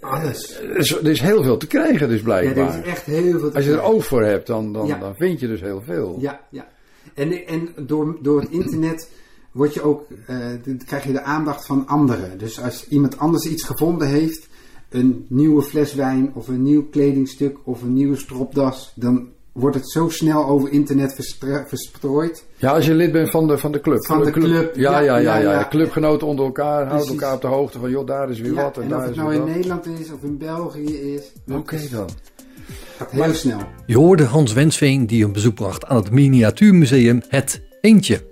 Alles. 0.00 0.60
Er 0.60 0.76
is, 0.76 0.96
er 0.96 1.06
is 1.08 1.20
heel 1.20 1.42
veel 1.42 1.56
te 1.56 1.66
krijgen 1.66 2.08
dus 2.08 2.18
Ja, 2.18 2.24
blijkbaar. 2.24 2.68
er 2.74 2.78
is 2.80 2.84
echt 2.90 3.04
heel 3.04 3.38
veel 3.38 3.50
te 3.50 3.56
Als 3.56 3.64
je 3.64 3.72
er 3.72 3.82
oog 3.82 4.06
voor 4.06 4.22
hebt, 4.22 4.46
dan, 4.46 4.72
dan, 4.72 4.86
Ja. 4.86 4.98
dan 4.98 5.14
vind 5.16 5.40
je 5.40 5.46
dus 5.46 5.60
heel 5.60 5.82
veel. 5.82 6.16
Ja, 6.20 6.40
ja. 6.50 6.68
En, 7.14 7.46
en 7.46 7.68
door, 7.86 8.18
door 8.22 8.40
het 8.40 8.50
internet 8.50 9.10
word 9.52 9.74
je 9.74 9.82
ook, 9.82 10.06
eh, 10.26 10.36
dan 10.64 10.80
krijg 10.86 11.04
je 11.04 11.12
de 11.12 11.22
aandacht 11.22 11.66
van 11.66 11.86
anderen. 11.86 12.38
Dus 12.38 12.60
als 12.60 12.88
iemand 12.88 13.18
anders 13.18 13.44
iets 13.44 13.62
gevonden 13.64 14.08
heeft, 14.08 14.48
een 14.88 15.24
nieuwe 15.28 15.62
fles 15.62 15.94
wijn 15.94 16.30
of 16.34 16.48
een 16.48 16.62
nieuw 16.62 16.88
kledingstuk 16.90 17.56
of 17.64 17.82
een 17.82 17.92
nieuwe 17.92 18.16
stropdas, 18.16 18.92
dan 18.94 19.28
wordt 19.52 19.76
het 19.76 19.90
zo 19.90 20.08
snel 20.08 20.46
over 20.46 20.72
internet 20.72 21.14
verstrooid. 21.66 22.44
Ja, 22.56 22.70
als 22.72 22.86
je 22.86 22.94
lid 22.94 23.12
bent 23.12 23.30
van 23.30 23.46
de, 23.46 23.58
van 23.58 23.72
de 23.72 23.80
club. 23.80 24.06
Van 24.06 24.24
de 24.24 24.30
club, 24.30 24.74
Ja, 24.76 24.92
ja, 24.92 24.98
ja, 25.00 25.16
ja. 25.16 25.36
ja, 25.36 25.42
ja, 25.42 25.52
ja. 25.52 25.68
Clubgenoten 25.68 26.26
onder 26.26 26.44
elkaar, 26.44 26.74
houden 26.86 26.96
Precies. 26.96 27.10
elkaar 27.12 27.34
op 27.34 27.40
de 27.40 27.46
hoogte 27.46 27.78
van, 27.78 27.90
joh, 27.90 28.06
daar 28.06 28.30
is 28.30 28.40
weer 28.40 28.54
Ja, 28.54 28.62
wat 28.62 28.76
en, 28.76 28.82
en 28.82 28.88
daar 28.88 28.98
of 28.98 29.04
het 29.04 29.12
is 29.12 29.16
nou 29.20 29.32
in 29.32 29.38
dat. 29.38 29.48
Nederland 29.48 29.86
is 29.86 30.12
of 30.12 30.22
in 30.22 30.38
België 30.38 30.96
is, 31.14 31.32
dat 31.46 31.58
Oké 31.58 31.78
dan. 31.90 32.08
gaat 32.96 33.10
heel 33.10 33.34
snel. 33.34 33.58
Je 33.86 33.96
hoorde 33.96 34.24
Hans 34.24 34.52
Wensveen 34.52 35.06
die 35.06 35.24
een 35.24 35.32
bezoek 35.32 35.54
bracht 35.54 35.86
aan 35.86 35.96
het 35.96 36.10
miniatuurmuseum 36.10 37.22
Het 37.28 37.62
Eendje. 37.80 38.28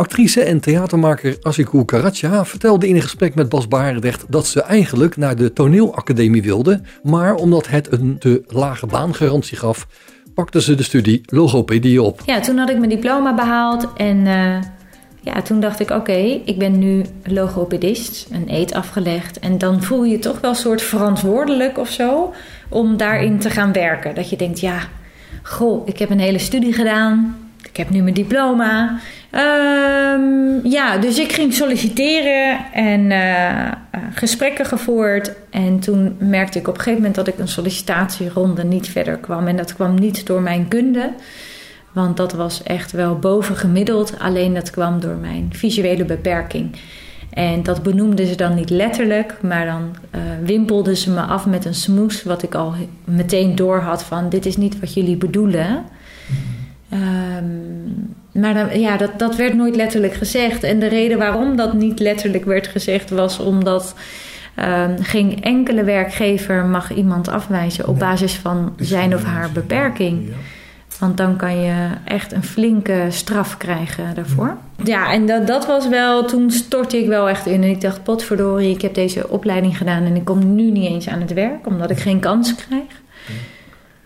Actrice 0.00 0.42
en 0.42 0.60
theatermaker 0.60 1.36
Asikou 1.42 1.84
Karatja 1.84 2.44
vertelde 2.44 2.88
in 2.88 2.94
een 2.94 3.02
gesprek 3.02 3.34
met 3.34 3.48
Bas 3.48 3.68
Barendrecht 3.68 4.24
dat 4.28 4.46
ze 4.46 4.62
eigenlijk 4.62 5.16
naar 5.16 5.36
de 5.36 5.52
toneelacademie 5.52 6.42
wilde, 6.42 6.80
maar 7.02 7.34
omdat 7.34 7.68
het 7.68 7.92
een 7.92 8.18
te 8.18 8.42
lage 8.46 8.86
baangarantie 8.86 9.56
gaf, 9.56 9.86
pakte 10.34 10.62
ze 10.62 10.74
de 10.74 10.82
studie 10.82 11.20
logopedie 11.24 12.02
op. 12.02 12.22
Ja, 12.26 12.40
toen 12.40 12.58
had 12.58 12.70
ik 12.70 12.78
mijn 12.78 12.90
diploma 12.90 13.34
behaald 13.34 13.88
en 13.96 14.26
eh, 14.26 14.62
ja, 15.20 15.42
toen 15.42 15.60
dacht 15.60 15.80
ik, 15.80 15.90
oké, 15.90 16.40
ik 16.44 16.58
ben 16.58 16.78
nu 16.78 17.04
logopedist, 17.24 18.28
een 18.30 18.54
eet 18.54 18.74
afgelegd. 18.74 19.38
En 19.38 19.58
dan 19.58 19.82
voel 19.82 20.04
je 20.04 20.10
je 20.10 20.18
toch 20.18 20.40
wel 20.40 20.50
een 20.50 20.56
soort 20.56 20.82
verantwoordelijk 20.82 21.78
of 21.78 21.88
zo 21.88 22.34
om 22.68 22.96
daarin 22.96 23.38
te 23.38 23.50
gaan 23.50 23.72
werken. 23.72 24.14
Dat 24.14 24.30
je 24.30 24.36
denkt, 24.36 24.60
ja, 24.60 24.78
goh, 25.42 25.88
ik 25.88 25.98
heb 25.98 26.10
een 26.10 26.20
hele 26.20 26.38
studie 26.38 26.72
gedaan, 26.72 27.36
ik 27.68 27.76
heb 27.76 27.90
nu 27.90 28.02
mijn 28.02 28.14
diploma. 28.14 28.98
Ehm, 29.30 30.66
ja, 30.66 30.98
dus 30.98 31.18
ik 31.18 31.32
ging 31.32 31.54
solliciteren 31.54 32.72
en 32.72 33.10
eh, 33.10 33.66
eh, 33.66 33.72
gesprekken 34.14 34.66
gevoerd. 34.66 35.32
En 35.50 35.80
toen 35.80 36.16
merkte 36.18 36.58
ik 36.58 36.68
op 36.68 36.74
een 36.74 36.80
gegeven 36.80 36.98
moment 36.98 37.14
dat 37.14 37.28
ik 37.28 37.38
een 37.38 37.48
sollicitatieronde 37.48 38.64
niet 38.64 38.88
verder 38.88 39.16
kwam. 39.16 39.46
En 39.46 39.56
dat 39.56 39.74
kwam 39.74 39.94
niet 39.94 40.26
door 40.26 40.40
mijn 40.42 40.68
kunde. 40.68 41.12
Want 41.92 42.16
dat 42.16 42.32
was 42.32 42.62
echt 42.62 42.92
wel 42.92 43.18
bovengemiddeld. 43.18 44.18
Alleen 44.18 44.54
dat 44.54 44.70
kwam 44.70 45.00
door 45.00 45.16
mijn 45.16 45.50
visuele 45.52 46.04
beperking. 46.04 46.76
En 47.30 47.62
dat 47.62 47.82
benoemden 47.82 48.26
ze 48.26 48.36
dan 48.36 48.54
niet 48.54 48.70
letterlijk. 48.70 49.38
Maar 49.42 49.66
dan 49.66 49.96
eh, 50.10 50.20
wimpelden 50.42 50.96
ze 50.96 51.10
me 51.10 51.20
af 51.20 51.46
met 51.46 51.64
een 51.64 51.74
smoes. 51.74 52.22
Wat 52.22 52.42
ik 52.42 52.54
al 52.54 52.74
meteen 53.04 53.54
door 53.54 53.78
had 53.78 54.02
van 54.02 54.28
dit 54.28 54.46
is 54.46 54.56
niet 54.56 54.80
wat 54.80 54.94
jullie 54.94 55.16
bedoelen. 55.16 55.84
Ehm, 56.88 57.44
maar 58.40 58.54
dan, 58.54 58.80
ja, 58.80 58.96
dat, 58.96 59.18
dat 59.18 59.36
werd 59.36 59.54
nooit 59.54 59.76
letterlijk 59.76 60.14
gezegd. 60.14 60.62
En 60.62 60.78
de 60.78 60.88
reden 60.88 61.18
waarom 61.18 61.56
dat 61.56 61.72
niet 61.72 62.00
letterlijk 62.00 62.44
werd 62.44 62.66
gezegd 62.66 63.10
was 63.10 63.38
omdat 63.38 63.94
ehm, 64.54 65.02
geen 65.02 65.42
enkele 65.42 65.84
werkgever 65.84 66.64
mag 66.64 66.94
iemand 66.94 67.28
afwijzen 67.28 67.88
op 67.88 67.98
basis 67.98 68.34
van 68.34 68.74
zijn 68.76 69.14
of 69.14 69.24
haar 69.24 69.50
beperking. 69.52 70.30
Want 70.98 71.16
dan 71.16 71.36
kan 71.36 71.60
je 71.60 71.88
echt 72.04 72.32
een 72.32 72.44
flinke 72.44 73.06
straf 73.08 73.56
krijgen 73.56 74.14
daarvoor. 74.14 74.56
Ja, 74.84 75.12
en 75.12 75.26
dat, 75.26 75.46
dat 75.46 75.66
was 75.66 75.88
wel, 75.88 76.24
toen 76.24 76.50
stortte 76.50 76.98
ik 76.98 77.06
wel 77.06 77.28
echt 77.28 77.46
in. 77.46 77.62
En 77.62 77.68
ik 77.68 77.80
dacht, 77.80 78.02
potverdorie, 78.02 78.74
ik 78.74 78.82
heb 78.82 78.94
deze 78.94 79.28
opleiding 79.28 79.76
gedaan 79.76 80.04
en 80.04 80.16
ik 80.16 80.24
kom 80.24 80.54
nu 80.54 80.70
niet 80.70 80.90
eens 80.90 81.08
aan 81.08 81.20
het 81.20 81.32
werk, 81.32 81.66
omdat 81.66 81.90
ik 81.90 81.98
geen 81.98 82.20
kans 82.20 82.54
krijg. 82.54 83.00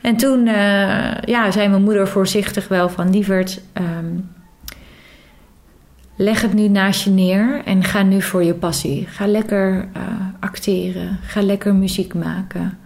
En 0.02 0.16
toen 0.16 0.46
eh, 0.46 1.14
ja, 1.24 1.50
zei 1.50 1.68
mijn 1.68 1.82
moeder 1.82 2.08
voorzichtig 2.08 2.68
wel 2.68 2.88
van... 2.88 3.10
Lieverd, 3.10 3.60
ehm, 3.72 4.16
leg 6.16 6.42
het 6.42 6.52
nu 6.52 6.68
naast 6.68 7.04
je 7.04 7.10
neer 7.10 7.60
en 7.64 7.84
ga 7.84 8.02
nu 8.02 8.22
voor 8.22 8.44
je 8.44 8.54
passie. 8.54 9.06
Ga 9.06 9.26
lekker 9.26 9.88
uh, 9.96 10.02
acteren, 10.40 11.18
ga 11.22 11.42
lekker 11.42 11.74
muziek 11.74 12.14
maken. 12.14 12.78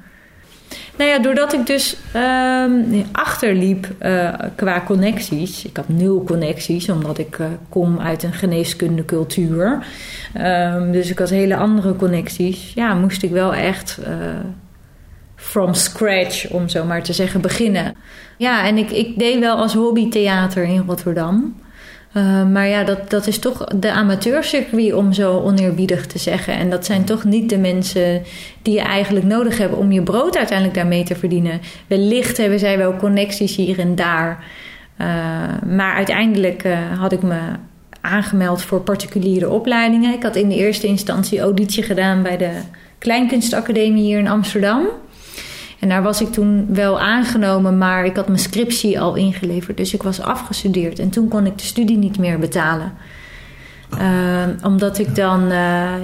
Nou 0.98 1.10
ja, 1.10 1.18
doordat 1.18 1.52
ik 1.52 1.66
dus 1.66 1.96
um, 2.16 3.04
achterliep 3.12 3.88
uh, 4.02 4.32
qua 4.54 4.82
connecties. 4.86 5.64
Ik 5.64 5.76
had 5.76 5.88
nul 5.88 6.24
connecties, 6.24 6.88
omdat 6.88 7.18
ik 7.18 7.38
kom 7.68 7.98
uit 8.00 8.22
een 8.22 8.32
geneeskunde 8.32 9.04
cultuur. 9.04 9.86
Um, 10.40 10.92
dus 10.92 11.10
ik 11.10 11.18
had 11.18 11.30
hele 11.30 11.56
andere 11.56 11.96
connecties. 11.96 12.72
Ja, 12.74 12.94
moest 12.94 13.22
ik 13.22 13.30
wel 13.30 13.54
echt 13.54 13.98
from 15.46 15.74
scratch, 15.74 16.50
om 16.50 16.68
zo 16.68 16.84
maar 16.84 17.02
te 17.02 17.12
zeggen, 17.12 17.40
beginnen. 17.40 17.94
Ja, 18.36 18.64
en 18.64 18.76
ik, 18.76 18.90
ik 18.90 19.18
deed 19.18 19.38
wel 19.38 19.56
als 19.56 19.74
hobby 19.74 20.08
theater 20.08 20.64
in 20.64 20.84
Rotterdam. 20.86 21.54
Uh, 22.16 22.46
maar 22.46 22.68
ja, 22.68 22.84
dat, 22.84 23.10
dat 23.10 23.26
is 23.26 23.38
toch 23.38 23.64
de 23.64 23.92
amateurcircuit 23.92 24.92
om 24.92 25.12
zo 25.12 25.40
oneerbiedig 25.40 26.06
te 26.06 26.18
zeggen. 26.18 26.54
En 26.54 26.70
dat 26.70 26.84
zijn 26.84 27.04
toch 27.04 27.24
niet 27.24 27.50
de 27.50 27.58
mensen 27.58 28.22
die 28.62 28.74
je 28.74 28.80
eigenlijk 28.80 29.26
nodig 29.26 29.58
hebt 29.58 29.74
om 29.74 29.92
je 29.92 30.02
brood 30.02 30.36
uiteindelijk 30.36 30.76
daarmee 30.76 31.04
te 31.04 31.14
verdienen. 31.14 31.60
Wellicht 31.86 32.36
hebben 32.36 32.58
zij 32.58 32.78
wel 32.78 32.96
connecties 32.96 33.56
hier 33.56 33.78
en 33.78 33.94
daar. 33.94 34.44
Uh, 35.00 35.06
maar 35.66 35.94
uiteindelijk 35.94 36.64
uh, 36.64 36.78
had 36.98 37.12
ik 37.12 37.22
me 37.22 37.38
aangemeld 38.00 38.62
voor 38.62 38.80
particuliere 38.80 39.50
opleidingen. 39.50 40.14
Ik 40.14 40.22
had 40.22 40.36
in 40.36 40.48
de 40.48 40.56
eerste 40.56 40.86
instantie 40.86 41.40
auditie 41.40 41.82
gedaan 41.82 42.22
bij 42.22 42.36
de 42.36 42.50
Kleinkunstacademie 42.98 44.04
hier 44.04 44.18
in 44.18 44.28
Amsterdam. 44.28 44.86
En 45.78 45.88
daar 45.88 46.02
was 46.02 46.20
ik 46.20 46.32
toen 46.32 46.66
wel 46.68 47.00
aangenomen, 47.00 47.78
maar 47.78 48.04
ik 48.04 48.16
had 48.16 48.26
mijn 48.26 48.38
scriptie 48.38 49.00
al 49.00 49.14
ingeleverd. 49.14 49.76
Dus 49.76 49.94
ik 49.94 50.02
was 50.02 50.20
afgestudeerd. 50.20 50.98
En 50.98 51.10
toen 51.10 51.28
kon 51.28 51.46
ik 51.46 51.58
de 51.58 51.64
studie 51.64 51.96
niet 51.96 52.18
meer 52.18 52.38
betalen. 52.38 52.92
Uh, 54.00 54.42
omdat 54.62 54.98
ik 54.98 55.14
dan... 55.14 55.42
Uh, 55.42 55.50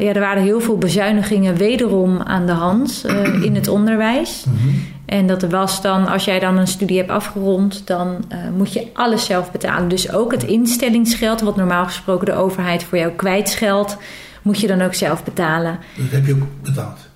ja, 0.00 0.12
er 0.12 0.20
waren 0.20 0.42
heel 0.42 0.60
veel 0.60 0.78
bezuinigingen 0.78 1.56
wederom 1.56 2.20
aan 2.20 2.46
de 2.46 2.52
hand 2.52 3.04
uh, 3.06 3.44
in 3.46 3.54
het 3.54 3.68
onderwijs. 3.68 4.44
Mm-hmm. 4.48 4.84
En 5.06 5.26
dat 5.26 5.42
was 5.42 5.82
dan, 5.82 6.06
als 6.06 6.24
jij 6.24 6.38
dan 6.38 6.56
een 6.56 6.66
studie 6.66 6.98
hebt 6.98 7.10
afgerond... 7.10 7.86
dan 7.86 8.24
uh, 8.32 8.38
moet 8.56 8.72
je 8.72 8.86
alles 8.92 9.24
zelf 9.24 9.50
betalen. 9.50 9.88
Dus 9.88 10.12
ook 10.12 10.32
het 10.32 10.42
instellingsgeld, 10.42 11.40
wat 11.40 11.56
normaal 11.56 11.84
gesproken 11.84 12.26
de 12.26 12.34
overheid 12.34 12.84
voor 12.84 12.98
jou 12.98 13.12
kwijtscheldt... 13.12 13.96
moet 14.42 14.60
je 14.60 14.66
dan 14.66 14.82
ook 14.82 14.94
zelf 14.94 15.24
betalen. 15.24 15.78
Dat 15.96 16.10
heb 16.10 16.26
je 16.26 16.32
ook 16.32 16.46
betaald? 16.62 17.10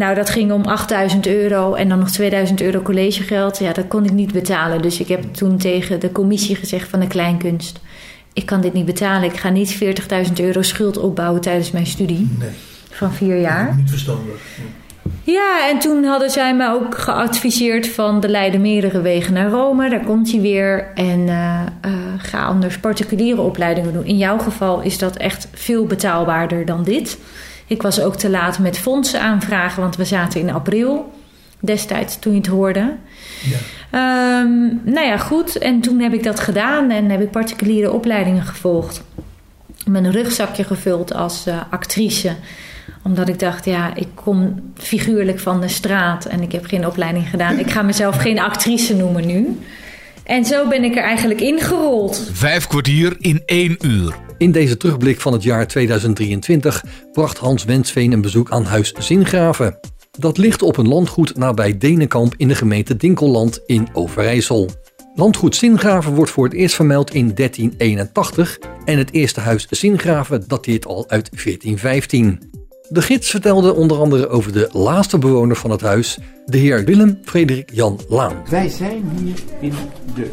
Nou, 0.00 0.14
dat 0.14 0.30
ging 0.30 0.52
om 0.52 0.64
8000 0.64 1.26
euro 1.26 1.74
en 1.74 1.88
dan 1.88 1.98
nog 1.98 2.10
2000 2.10 2.60
euro 2.60 2.80
collegegeld. 2.80 3.58
Ja, 3.58 3.72
dat 3.72 3.88
kon 3.88 4.04
ik 4.04 4.12
niet 4.12 4.32
betalen. 4.32 4.82
Dus 4.82 5.00
ik 5.00 5.08
heb 5.08 5.34
toen 5.34 5.58
tegen 5.58 6.00
de 6.00 6.12
commissie 6.12 6.56
gezegd 6.56 6.88
van 6.88 7.00
de 7.00 7.06
kleinkunst... 7.06 7.80
ik 8.32 8.46
kan 8.46 8.60
dit 8.60 8.72
niet 8.72 8.84
betalen. 8.84 9.28
Ik 9.30 9.36
ga 9.36 9.48
niet 9.48 9.78
40.000 10.26 10.32
euro 10.34 10.62
schuld 10.62 10.98
opbouwen 10.98 11.40
tijdens 11.40 11.70
mijn 11.70 11.86
studie. 11.86 12.28
Nee. 12.38 12.48
Van 12.90 13.12
vier 13.12 13.40
jaar. 13.40 13.76
Niet 13.76 13.90
verstandig. 13.90 14.34
Ja, 15.22 15.68
en 15.68 15.78
toen 15.78 16.04
hadden 16.04 16.30
zij 16.30 16.54
me 16.54 16.70
ook 16.70 16.98
geadviseerd 16.98 17.88
van 17.88 18.20
de 18.20 18.28
leiden 18.28 18.60
meerdere 18.60 19.00
wegen 19.00 19.32
naar 19.32 19.50
Rome. 19.50 19.90
Daar 19.90 20.04
komt 20.04 20.30
hij 20.30 20.40
weer. 20.40 20.90
En 20.94 21.20
uh, 21.20 21.60
uh, 21.86 21.92
ga 22.18 22.44
anders 22.44 22.78
particuliere 22.78 23.40
opleidingen 23.40 23.92
doen. 23.92 24.04
In 24.04 24.18
jouw 24.18 24.38
geval 24.38 24.80
is 24.80 24.98
dat 24.98 25.16
echt 25.16 25.48
veel 25.52 25.86
betaalbaarder 25.86 26.64
dan 26.64 26.84
dit. 26.84 27.18
Ik 27.70 27.82
was 27.82 28.00
ook 28.00 28.16
te 28.16 28.30
laat 28.30 28.58
met 28.58 28.78
fondsen 28.78 29.20
aanvragen, 29.20 29.82
want 29.82 29.96
we 29.96 30.04
zaten 30.04 30.40
in 30.40 30.50
april 30.50 31.12
destijds 31.60 32.18
toen 32.18 32.32
je 32.32 32.38
het 32.38 32.46
hoorde. 32.46 32.96
Ja. 33.42 34.40
Um, 34.42 34.80
nou 34.84 35.06
ja, 35.06 35.16
goed. 35.16 35.58
En 35.58 35.80
toen 35.80 36.00
heb 36.00 36.12
ik 36.12 36.22
dat 36.22 36.40
gedaan 36.40 36.90
en 36.90 37.10
heb 37.10 37.20
ik 37.20 37.30
particuliere 37.30 37.92
opleidingen 37.92 38.42
gevolgd. 38.42 39.02
Mijn 39.86 40.10
rugzakje 40.10 40.64
gevuld 40.64 41.14
als 41.14 41.46
uh, 41.46 41.60
actrice 41.70 42.34
omdat 43.02 43.28
ik 43.28 43.38
dacht, 43.38 43.64
ja, 43.64 43.94
ik 43.94 44.08
kom 44.14 44.72
figuurlijk 44.76 45.38
van 45.38 45.60
de 45.60 45.68
straat 45.68 46.24
en 46.24 46.42
ik 46.42 46.52
heb 46.52 46.66
geen 46.66 46.86
opleiding 46.86 47.28
gedaan. 47.28 47.58
Ik 47.58 47.70
ga 47.70 47.82
mezelf 47.82 48.16
geen 48.16 48.38
actrice 48.38 48.96
noemen 48.96 49.26
nu. 49.26 49.58
En 50.24 50.44
zo 50.44 50.68
ben 50.68 50.84
ik 50.84 50.96
er 50.96 51.02
eigenlijk 51.02 51.40
ingerold. 51.40 52.30
Vijf 52.32 52.66
kwartier 52.66 53.16
in 53.18 53.42
één 53.46 53.76
uur. 53.80 54.14
In 54.40 54.52
deze 54.52 54.76
terugblik 54.76 55.20
van 55.20 55.32
het 55.32 55.42
jaar 55.42 55.66
2023 55.66 56.84
bracht 57.12 57.38
Hans 57.38 57.64
Wensveen 57.64 58.12
een 58.12 58.20
bezoek 58.20 58.50
aan 58.50 58.64
Huis 58.64 58.92
Zingraven. 58.98 59.78
Dat 60.18 60.38
ligt 60.38 60.62
op 60.62 60.76
een 60.76 60.88
landgoed 60.88 61.36
nabij 61.36 61.78
Denenkamp 61.78 62.34
in 62.36 62.48
de 62.48 62.54
gemeente 62.54 62.96
Dinkelland 62.96 63.60
in 63.66 63.88
Overijssel. 63.92 64.70
Landgoed 65.14 65.56
Zingraven 65.56 66.14
wordt 66.14 66.30
voor 66.30 66.44
het 66.44 66.52
eerst 66.52 66.74
vermeld 66.74 67.14
in 67.14 67.34
1381 67.34 68.58
en 68.84 68.98
het 68.98 69.12
eerste 69.12 69.40
huis 69.40 69.66
Zingraven 69.70 70.44
dateert 70.46 70.86
al 70.86 71.08
uit 71.08 71.30
1415. 71.30 72.50
De 72.88 73.02
gids 73.02 73.30
vertelde 73.30 73.74
onder 73.74 73.98
andere 73.98 74.28
over 74.28 74.52
de 74.52 74.68
laatste 74.72 75.18
bewoner 75.18 75.56
van 75.56 75.70
het 75.70 75.80
huis, 75.80 76.18
de 76.46 76.58
heer 76.58 76.84
Willem 76.84 77.18
Frederik 77.24 77.70
Jan 77.72 78.00
Laan. 78.08 78.42
Wij 78.50 78.68
zijn 78.68 79.10
hier 79.16 79.38
in 79.60 79.72
de 80.14 80.30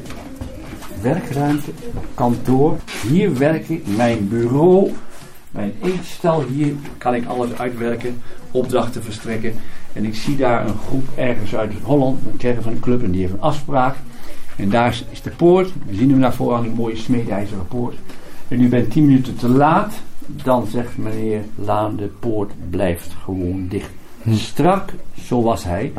werkruimte, 1.07 1.71
kantoor. 2.13 2.77
Hier 3.09 3.37
werk 3.37 3.69
ik, 3.69 3.87
mijn 3.95 4.27
bureau, 4.27 4.91
mijn 5.51 5.73
eetstal. 5.83 6.43
Hier 6.43 6.73
kan 6.97 7.15
ik 7.15 7.25
alles 7.25 7.57
uitwerken, 7.57 8.21
opdrachten 8.51 9.03
verstrekken. 9.03 9.53
En 9.93 10.05
ik 10.05 10.15
zie 10.15 10.35
daar 10.35 10.67
een 10.67 10.77
groep 10.87 11.07
ergens 11.15 11.55
uit 11.55 11.71
Holland, 11.83 12.19
een 12.31 12.37
kerk 12.37 12.61
van 12.61 12.71
een 12.71 12.79
club, 12.79 13.03
en 13.03 13.11
die 13.11 13.21
heeft 13.21 13.33
een 13.33 13.41
afspraak. 13.41 13.95
En 14.55 14.69
daar 14.69 15.03
is 15.09 15.21
de 15.21 15.29
poort. 15.29 15.71
We 15.85 15.95
zien 15.95 16.09
hem 16.09 16.21
daarvoor 16.21 16.55
aan 16.55 16.63
die 16.63 16.71
mooie 16.71 16.95
smeedijzeren 16.95 17.67
poort. 17.67 17.95
En 18.47 18.61
u 18.61 18.69
bent 18.69 18.91
10 18.91 19.05
minuten 19.05 19.35
te 19.35 19.49
laat. 19.49 19.93
Dan 20.43 20.67
zegt 20.67 20.97
meneer 20.97 21.41
Laan, 21.55 21.95
de 21.95 22.09
poort 22.19 22.51
blijft 22.69 23.15
gewoon 23.23 23.67
dicht. 23.67 23.89
Strak, 24.29 24.93
zo 25.25 25.41
was 25.41 25.63
hij. 25.63 25.93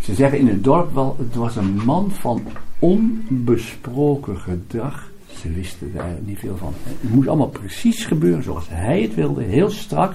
Ze 0.00 0.14
zeggen 0.14 0.38
in 0.38 0.48
het 0.48 0.64
dorp 0.64 0.94
wel, 0.94 1.16
het 1.18 1.34
was 1.34 1.56
een 1.56 1.80
man 1.84 2.10
van 2.10 2.42
onbesproken 2.78 4.38
gedrag. 4.38 5.10
Ze 5.40 5.52
wisten 5.52 5.92
daar 5.94 6.16
niet 6.24 6.38
veel 6.38 6.56
van. 6.56 6.72
Het 6.82 7.10
moest 7.14 7.28
allemaal 7.28 7.48
precies 7.48 8.04
gebeuren 8.04 8.42
zoals 8.42 8.66
hij 8.68 9.02
het 9.02 9.14
wilde, 9.14 9.42
heel 9.42 9.70
strak. 9.70 10.12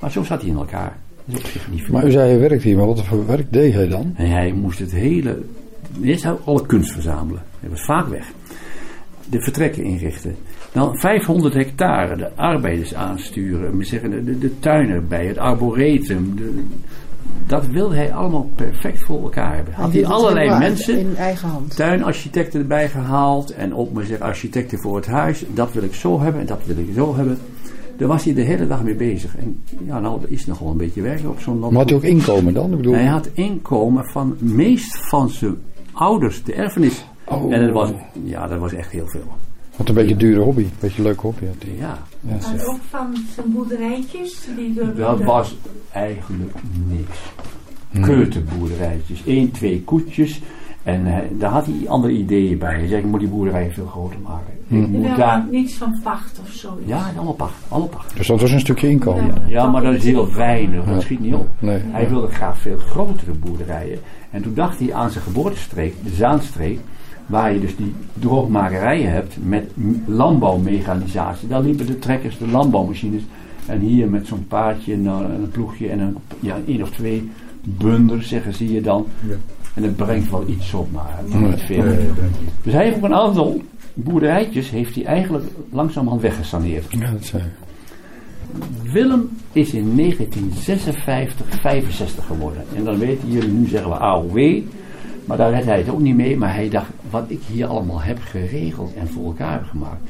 Maar 0.00 0.10
zo 0.10 0.22
zat 0.22 0.40
hij 0.40 0.50
in 0.50 0.56
elkaar. 0.56 0.96
Dat 1.24 1.38
is 1.38 1.44
op 1.44 1.50
zich 1.50 1.70
niet 1.70 1.82
veel. 1.82 1.94
Maar 1.94 2.06
u 2.06 2.10
zei 2.10 2.30
hij 2.30 2.38
werkt 2.38 2.62
hier, 2.62 2.76
maar 2.76 2.86
wat 2.86 3.04
voor 3.04 3.26
werk 3.26 3.52
deed 3.52 3.72
hij 3.74 3.88
dan? 3.88 4.12
En 4.16 4.30
hij 4.30 4.52
moest 4.52 4.78
het 4.78 4.92
hele, 4.92 5.42
eerst 6.02 6.26
alle 6.44 6.66
kunst 6.66 6.92
verzamelen. 6.92 7.42
Hij 7.60 7.70
was 7.70 7.84
vaak 7.84 8.08
weg. 8.08 8.32
De 9.30 9.42
vertrekken 9.42 9.84
inrichten. 9.84 10.36
Dan 10.72 10.98
500 10.98 11.54
hectare, 11.54 12.16
de 12.16 12.36
arbeiders 12.36 12.94
aansturen, 12.94 13.86
zeggen, 13.86 14.10
de, 14.10 14.24
de, 14.24 14.38
de 14.38 14.58
tuin 14.58 14.88
erbij, 14.88 15.26
het 15.26 15.38
arboretum. 15.38 16.36
De, 16.36 16.64
dat 17.48 17.66
wilde 17.66 17.94
hij 17.94 18.14
allemaal 18.14 18.50
perfect 18.54 19.02
voor 19.02 19.22
elkaar 19.22 19.54
hebben. 19.54 19.74
Had 19.74 19.92
hij 19.92 20.06
allerlei 20.06 20.58
mensen, 20.58 20.98
in 20.98 21.16
eigen 21.16 21.48
hand. 21.48 21.76
tuinarchitecten 21.76 22.60
erbij 22.60 22.88
gehaald 22.88 23.50
en 23.50 23.74
ook 23.74 23.92
maar 23.92 24.04
zeggen 24.04 24.26
architecten 24.26 24.78
voor 24.78 24.96
het 24.96 25.06
huis. 25.06 25.44
Dat 25.54 25.72
wil 25.72 25.82
ik 25.82 25.94
zo 25.94 26.20
hebben 26.20 26.40
en 26.40 26.46
dat 26.46 26.60
wil 26.64 26.78
ik 26.78 26.88
zo 26.94 27.16
hebben. 27.16 27.38
Daar 27.96 28.08
was 28.08 28.24
hij 28.24 28.34
de 28.34 28.42
hele 28.42 28.66
dag 28.66 28.82
mee 28.82 28.94
bezig. 28.94 29.36
En 29.36 29.62
ja, 29.86 30.00
nou, 30.00 30.22
er 30.22 30.30
is 30.30 30.46
nogal 30.46 30.70
een 30.70 30.76
beetje 30.76 31.02
werk 31.02 31.28
op 31.28 31.40
zo'n 31.40 31.58
land. 31.58 31.72
Maar 31.72 31.80
had 31.80 31.90
hij 31.90 31.98
ook 31.98 32.04
inkomen 32.04 32.54
dan? 32.54 32.70
Ik 32.70 32.76
bedoel... 32.76 32.94
Hij 32.94 33.06
had 33.06 33.28
inkomen 33.32 34.04
van 34.04 34.36
meest 34.38 35.08
van 35.08 35.28
zijn 35.28 35.56
ouders, 35.92 36.42
de 36.44 36.54
erfenis. 36.54 37.04
Oh. 37.24 37.52
En 37.54 37.64
dat 37.64 37.72
was, 37.72 37.90
ja, 38.24 38.46
dat 38.46 38.58
was 38.58 38.72
echt 38.72 38.90
heel 38.90 39.08
veel. 39.08 39.36
Wat 39.78 39.88
een 39.88 39.94
beetje 39.94 40.12
een 40.12 40.18
dure 40.18 40.40
hobby, 40.40 40.62
een 40.62 40.72
beetje 40.80 40.98
een 40.98 41.04
leuke 41.04 41.20
hobby 41.20 41.46
had 41.46 41.54
hij. 41.58 41.74
Ja. 41.78 41.98
Ja. 42.20 42.50
En 42.52 42.66
ook 42.66 42.80
van 42.88 43.16
zijn 43.34 43.52
boerderijtjes? 43.52 44.48
Die 44.56 44.74
door 44.74 44.94
Dat 44.94 45.22
was 45.22 45.56
eigenlijk 45.92 46.54
niks. 46.88 47.18
Keuterboerderijtjes. 48.06 49.22
Eén, 49.26 49.50
twee 49.50 49.82
koetjes. 49.82 50.40
En 50.82 51.06
eh, 51.06 51.16
daar 51.38 51.50
had 51.50 51.66
hij 51.66 51.88
andere 51.88 52.12
ideeën 52.12 52.58
bij. 52.58 52.74
Hij 52.74 52.86
zei, 52.86 53.00
ik 53.00 53.06
moet 53.06 53.20
die 53.20 53.28
boerderijen 53.28 53.72
veel 53.72 53.86
groter 53.86 54.20
maken. 54.20 54.52
Ik 54.68 54.82
Er 54.82 54.88
moet 54.88 55.16
daar... 55.16 55.46
niets 55.50 55.74
van 55.74 56.00
pacht 56.02 56.40
of 56.46 56.52
zo. 56.52 56.78
Ja, 56.84 57.10
allemaal 57.16 57.34
pacht. 57.34 57.54
Allemaal 57.68 57.88
pacht. 57.88 58.16
Dus 58.16 58.26
dat 58.26 58.40
was 58.40 58.52
een 58.52 58.60
stukje 58.60 58.88
inkomen. 58.88 59.24
Ja. 59.26 59.42
Ja, 59.46 59.66
maar 59.66 59.82
dat 59.82 59.94
is 59.94 60.04
heel 60.04 60.34
weinig. 60.34 60.84
Dat 60.84 61.02
schiet 61.02 61.20
niet 61.20 61.34
op. 61.34 61.48
Nee. 61.58 61.80
Hij 61.84 62.08
wilde 62.08 62.28
graag 62.28 62.58
veel 62.58 62.78
grotere 62.78 63.32
boerderijen. 63.32 63.98
En 64.30 64.42
toen 64.42 64.54
dacht 64.54 64.78
hij 64.78 64.94
aan 64.94 65.10
zijn 65.10 65.24
geboortestreek, 65.24 65.94
de 66.04 66.10
Zaanstreek, 66.10 66.80
waar 67.28 67.52
je 67.52 67.60
dus 67.60 67.76
die 67.76 67.94
droogmakerijen 68.18 69.12
hebt 69.12 69.36
met 69.42 69.70
landbouwmechanisatie. 70.06 71.48
Daar 71.48 71.62
liepen 71.62 71.86
de 71.86 71.98
trekkers, 71.98 72.38
de 72.38 72.48
landbouwmachines. 72.48 73.22
En 73.66 73.80
hier 73.80 74.08
met 74.08 74.26
zo'n 74.26 74.46
paardje 74.46 74.92
en 74.92 75.06
een, 75.06 75.30
een 75.30 75.50
ploegje 75.50 75.88
en 75.88 75.98
een, 75.98 76.16
ja, 76.40 76.56
één 76.66 76.82
of 76.82 76.90
twee 76.90 77.30
bunders, 77.62 78.28
zeggen 78.28 78.54
ze 78.54 78.72
je 78.72 78.80
dan. 78.80 79.06
En 79.74 79.82
dat 79.82 79.96
brengt 79.96 80.30
wel 80.30 80.44
iets 80.48 80.74
op, 80.74 80.92
maar 80.92 81.20
niet 81.38 81.60
veel. 81.60 81.84
Dus 82.62 82.72
hij 82.72 82.84
heeft 82.84 82.96
ook 82.96 83.02
een 83.02 83.14
aantal 83.14 83.62
boerderijtjes, 83.94 84.70
heeft 84.70 84.94
hij 84.94 85.04
eigenlijk 85.04 85.44
langzamerhand 85.70 86.22
weggesaneerd. 86.22 86.84
Ja, 86.88 87.10
dat 87.10 87.24
zei 87.24 87.42
Willem 88.92 89.28
is 89.52 89.72
in 89.72 89.96
1956, 89.96 91.60
65 91.60 92.26
geworden. 92.26 92.62
En 92.76 92.84
dan 92.84 92.98
weten 92.98 93.30
jullie, 93.30 93.50
nu 93.50 93.66
zeggen 93.66 93.90
we 93.90 93.96
AOW. 93.96 94.62
Maar 95.28 95.36
daar 95.36 95.50
redde 95.50 95.70
hij 95.70 95.78
het 95.78 95.88
ook 95.88 96.00
niet 96.00 96.16
mee. 96.16 96.36
Maar 96.36 96.54
hij 96.54 96.68
dacht, 96.68 96.90
wat 97.10 97.24
ik 97.28 97.40
hier 97.46 97.66
allemaal 97.66 98.00
heb 98.00 98.18
geregeld 98.20 98.94
en 98.94 99.08
voor 99.08 99.24
elkaar 99.24 99.52
heb 99.52 99.64
gemaakt. 99.64 100.00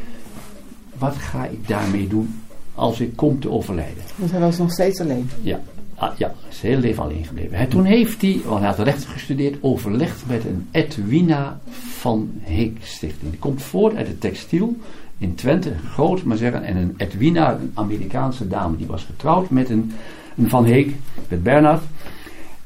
Wat 0.98 1.16
ga 1.16 1.44
ik 1.44 1.68
daarmee 1.68 2.08
doen 2.08 2.40
als 2.74 3.00
ik 3.00 3.16
kom 3.16 3.40
te 3.40 3.50
overlijden? 3.50 4.02
Want 4.16 4.30
hij 4.30 4.40
was 4.40 4.58
nog 4.58 4.72
steeds 4.72 5.00
alleen. 5.00 5.30
Ja, 5.40 5.60
ah, 5.94 6.18
ja 6.18 6.34
zijn 6.48 6.72
hele 6.72 6.86
leven 6.86 7.02
alleen 7.02 7.24
gebleven. 7.24 7.68
Toen 7.68 7.84
heeft 7.84 8.22
hij, 8.22 8.40
want 8.44 8.58
hij 8.58 8.68
had 8.68 8.78
rechten 8.78 9.10
gestudeerd, 9.10 9.56
overlegd 9.60 10.22
met 10.26 10.44
een 10.44 10.68
Edwina 10.70 11.60
van 11.98 12.30
Heek 12.38 12.78
Stichting. 12.82 13.30
Die 13.30 13.40
komt 13.40 13.62
voort 13.62 13.96
uit 13.96 14.06
de 14.06 14.18
textiel 14.18 14.76
in 15.18 15.34
Twente, 15.34 15.72
groot 15.90 16.22
maar 16.22 16.36
zeggen. 16.36 16.64
En 16.64 16.76
een 16.76 16.94
Edwina, 16.96 17.52
een 17.52 17.70
Amerikaanse 17.74 18.48
dame, 18.48 18.76
die 18.76 18.86
was 18.86 19.04
getrouwd 19.04 19.50
met 19.50 19.70
een, 19.70 19.92
een 20.36 20.48
Van 20.48 20.64
Heek, 20.64 20.94
met 21.28 21.42
Bernard. 21.42 21.82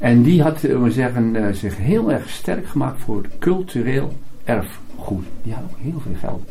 En 0.02 0.22
die 0.22 0.42
had 0.42 0.64
eh, 0.64 0.82
we 0.82 0.90
zeggen, 0.90 1.36
eh, 1.36 1.52
zich 1.54 1.76
heel 1.76 2.12
erg 2.12 2.28
sterk 2.30 2.66
gemaakt 2.66 3.00
voor 3.00 3.16
het 3.22 3.38
cultureel 3.38 4.12
erfgoed. 4.44 5.24
Die 5.42 5.52
had 5.52 5.62
ook 5.70 5.78
heel 5.78 6.00
veel 6.00 6.14
geld. 6.20 6.42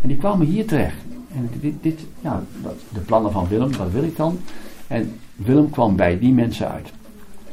En 0.00 0.08
die 0.08 0.16
kwamen 0.16 0.46
hier 0.46 0.66
terecht. 0.66 0.96
En 1.34 1.50
dit, 1.60 1.74
dit 1.80 2.00
ja, 2.20 2.42
dat- 2.62 2.78
de 2.92 3.00
plannen 3.00 3.32
van 3.32 3.48
Willem, 3.48 3.76
wat 3.76 3.90
wil 3.90 4.02
ik 4.02 4.16
dan? 4.16 4.38
En 4.86 5.12
Willem 5.36 5.70
kwam 5.70 5.96
bij 5.96 6.18
die 6.18 6.32
mensen 6.32 6.70
uit. 6.70 6.88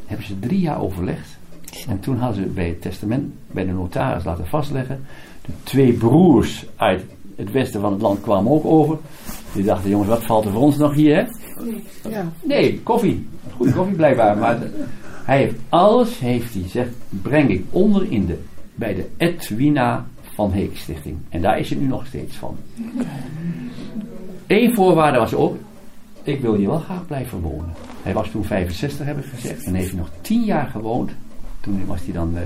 Hebben 0.05 0.25
ze 0.27 0.39
drie 0.39 0.59
jaar 0.59 0.81
overlegd. 0.81 1.37
En 1.87 1.99
toen 1.99 2.17
hadden 2.17 2.43
ze 2.43 2.49
bij 2.49 2.67
het 2.67 2.81
testament, 2.81 3.33
bij 3.51 3.65
de 3.65 3.71
notaris 3.71 4.23
laten 4.23 4.47
vastleggen. 4.47 4.99
De 5.45 5.51
twee 5.63 5.93
broers 5.93 6.65
uit 6.75 7.03
het 7.35 7.51
westen 7.51 7.81
van 7.81 7.91
het 7.93 8.01
land 8.01 8.21
kwamen 8.21 8.51
ook 8.51 8.65
over. 8.65 8.97
Die 9.53 9.63
dachten, 9.63 9.89
jongens, 9.89 10.09
wat 10.09 10.23
valt 10.25 10.45
er 10.45 10.51
voor 10.51 10.61
ons 10.61 10.77
nog 10.77 10.93
hier, 10.93 11.15
hè? 11.15 11.23
Ja. 12.09 12.25
Nee, 12.43 12.79
koffie. 12.83 13.27
Goede 13.55 13.73
koffie 13.73 13.95
blijkbaar. 13.95 14.37
Maar 14.37 14.57
hij 15.23 15.37
heeft 15.37 15.55
alles, 15.69 16.19
heeft 16.19 16.53
hij 16.53 16.67
zegt, 16.67 16.91
breng 17.09 17.49
ik 17.49 17.65
onder 17.69 18.11
in 18.11 18.25
de, 18.25 18.39
bij 18.75 18.95
de 18.95 19.07
Edwina 19.17 20.05
van 20.33 20.51
Heek 20.51 20.77
Stichting. 20.77 21.17
En 21.29 21.41
daar 21.41 21.59
is 21.59 21.69
het 21.69 21.79
nu 21.79 21.87
nog 21.87 22.05
steeds 22.05 22.35
van. 22.35 22.57
Eén 24.47 24.75
voorwaarde 24.75 25.17
was 25.17 25.33
ook, 25.33 25.57
ik 26.23 26.41
wil 26.41 26.55
hier 26.55 26.69
wel 26.69 26.79
graag 26.79 27.05
blijven 27.05 27.39
wonen. 27.39 27.73
Hij 28.03 28.13
was 28.13 28.29
toen 28.29 28.43
65, 28.43 29.05
heb 29.05 29.17
ik 29.17 29.25
gezegd. 29.25 29.63
En 29.63 29.73
heeft 29.73 29.93
nog 29.93 30.09
10 30.21 30.43
jaar 30.43 30.67
gewoond. 30.67 31.11
Toen 31.59 31.85
was 31.85 32.03
hij 32.03 32.13
dan 32.13 32.37
eh 32.37 32.43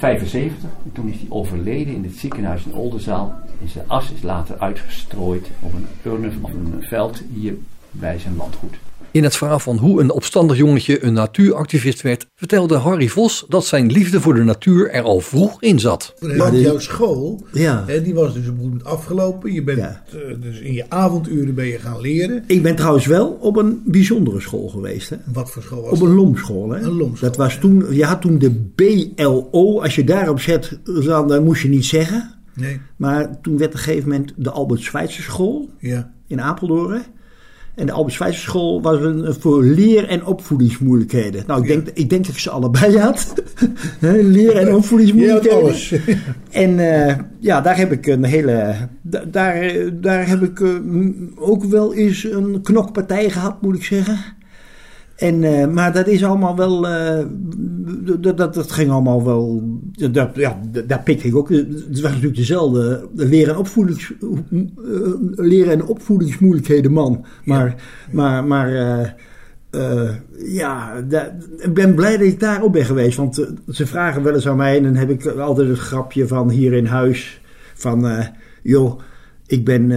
75. 0.00 0.70
En 0.84 0.92
toen 0.92 1.08
is 1.08 1.16
hij 1.16 1.26
overleden 1.28 1.94
in 1.94 2.04
het 2.04 2.16
ziekenhuis 2.16 2.64
in 2.64 2.74
Oldenzaal. 2.74 3.34
En 3.60 3.68
zijn 3.68 3.88
as 3.88 4.10
is 4.10 4.22
later 4.22 4.58
uitgestrooid 4.58 5.50
op 5.60 5.72
een 5.74 5.86
urne 6.04 6.32
of 6.40 6.52
een 6.52 6.76
veld 6.80 7.22
hier 7.32 7.54
bij 7.90 8.18
zijn 8.18 8.36
landgoed. 8.36 8.74
In 9.12 9.22
het 9.22 9.36
verhaal 9.36 9.58
van 9.58 9.76
hoe 9.76 10.00
een 10.00 10.10
opstandig 10.10 10.56
jongetje 10.56 11.04
een 11.04 11.12
natuuractivist 11.12 12.02
werd, 12.02 12.26
vertelde 12.34 12.76
Harry 12.76 13.08
Vos 13.08 13.44
dat 13.48 13.66
zijn 13.66 13.92
liefde 13.92 14.20
voor 14.20 14.34
de 14.34 14.42
natuur 14.42 14.90
er 14.90 15.02
al 15.02 15.20
vroeg 15.20 15.62
in 15.62 15.80
zat. 15.80 16.14
Want 16.36 16.58
jouw 16.60 16.78
school, 16.78 17.44
Ja. 17.52 17.84
hè, 17.86 18.02
die 18.02 18.14
was 18.14 18.32
dus 18.34 18.36
op 18.36 18.36
een 18.36 18.42
gegeven 18.44 18.62
moment 18.62 18.84
afgelopen. 18.84 19.52
Je 19.52 19.62
bent 19.62 19.78
Ja. 19.78 20.02
eh, 20.12 20.18
dus 20.40 20.58
in 20.60 20.72
je 20.72 20.84
avonduren 20.88 21.54
ben 21.54 21.66
je 21.66 21.78
gaan 21.78 22.00
leren. 22.00 22.44
Ik 22.46 22.62
ben 22.62 22.76
trouwens 22.76 23.06
wel 23.06 23.28
op 23.40 23.56
een 23.56 23.82
bijzondere 23.84 24.40
school 24.40 24.68
geweest. 24.68 25.08
Hè? 25.10 25.16
Wat 25.32 25.50
voor 25.50 25.62
school 25.62 25.82
was 25.82 25.90
Op 25.92 25.98
dat? 25.98 26.08
een 26.08 26.14
lomschool. 26.14 26.70
Hè? 26.70 26.80
Een 26.80 26.96
lomschool, 26.96 27.28
Dat 27.28 27.36
was 27.38 27.58
toen, 27.58 27.94
je 27.94 28.04
had 28.04 28.20
toen 28.20 28.38
de 28.38 28.50
BLO. 28.74 29.80
Als 29.82 29.94
je 29.94 30.04
daarop 30.04 30.40
zet, 30.40 30.78
dan, 31.04 31.28
dan 31.28 31.44
moest 31.44 31.62
je 31.62 31.68
niet 31.68 31.84
zeggen. 31.86 32.34
Nee, 32.54 32.80
Maar 32.96 33.40
toen 33.40 33.58
werd 33.58 33.70
op 33.70 33.76
een 33.76 33.82
gegeven 33.84 34.08
moment 34.08 34.32
de 34.36 34.50
Albert 34.50 34.80
Schweitzer 34.80 35.22
school 35.22 35.68
ja. 35.78 36.12
in 36.26 36.40
Apeldoorn. 36.40 37.02
En 37.74 37.86
de 37.86 37.92
Albert 37.92 38.14
Schweitzer 38.14 38.42
school 38.42 38.82
was 38.82 39.00
een, 39.00 39.34
voor 39.38 39.62
leer- 39.62 40.08
en 40.08 40.24
opvoedingsmoeilijkheden. 40.24 41.44
Nou, 41.46 41.60
ik, 41.62 41.68
denk, 41.68 41.88
ik 41.94 42.10
denk 42.10 42.24
dat 42.26 42.34
ik 42.34 42.40
ze 42.40 42.50
allebei 42.50 42.98
had. 42.98 43.34
Leer- 44.00 44.56
en 44.56 44.74
opvoedingsmoeilijkheden. 44.74 45.58
alles. 45.58 45.94
En 46.50 46.78
eh, 47.08 47.16
ja, 47.38 47.60
daar 47.60 47.76
heb 47.76 47.92
ik 47.92 48.06
een 48.06 48.24
hele. 48.24 48.74
da- 49.02 49.24
Daar, 49.30 49.72
daar 50.00 50.28
heb 50.28 50.42
ik 50.42 50.60
eh, 50.60 50.68
ook 51.36 51.64
wel 51.64 51.94
eens 51.94 52.24
een 52.24 52.60
knokpartij 52.62 53.30
gehad, 53.30 53.62
moet 53.62 53.76
ik 53.76 53.84
zeggen. 53.84 54.18
En, 55.20 55.44
eh, 55.44 55.66
maar 55.66 55.92
dat 55.92 56.06
is 56.06 56.24
allemaal 56.24 56.56
wel. 56.56 56.88
eh, 56.88 57.24
dat, 58.20 58.36
dat, 58.36 58.54
dat 58.54 58.72
ging 58.72 58.90
allemaal 58.90 59.24
wel. 59.24 59.62
Dat, 60.10 60.30
ja, 60.34 60.60
daar 60.86 61.02
pikte 61.02 61.26
ik 61.26 61.36
ook. 61.36 61.48
Het 61.48 62.00
was 62.00 62.10
natuurlijk 62.10 62.36
dezelfde 62.36 63.08
leren- 63.14 63.54
en, 63.54 63.58
opvoedings, 63.60 64.12
eh, 64.20 64.28
leren 65.34 65.72
en 65.72 65.86
opvoedingsmoeilijkheden 65.86 66.92
man. 66.92 67.24
Maar, 67.44 67.74
maar, 68.12 68.44
maar 68.44 68.72
eh, 69.70 70.10
ja, 70.44 70.92
ik 71.58 71.74
ben 71.74 71.94
blij 71.94 72.16
dat 72.16 72.26
ik 72.26 72.40
daar 72.40 72.62
op 72.62 72.72
ben 72.72 72.84
geweest. 72.84 73.16
Want 73.16 73.46
ze 73.68 73.86
vragen 73.86 74.22
wel 74.22 74.34
eens 74.34 74.48
aan 74.48 74.56
mij. 74.56 74.76
En 74.76 74.82
dan 74.82 74.94
heb 74.94 75.10
ik 75.10 75.26
altijd 75.26 75.68
het 75.68 75.78
grapje 75.78 76.26
van 76.26 76.50
hier 76.50 76.72
in 76.72 76.86
huis. 76.86 77.40
Van, 77.74 78.24
joh, 78.62 79.00
ik 79.46 79.64
ben... 79.64 79.92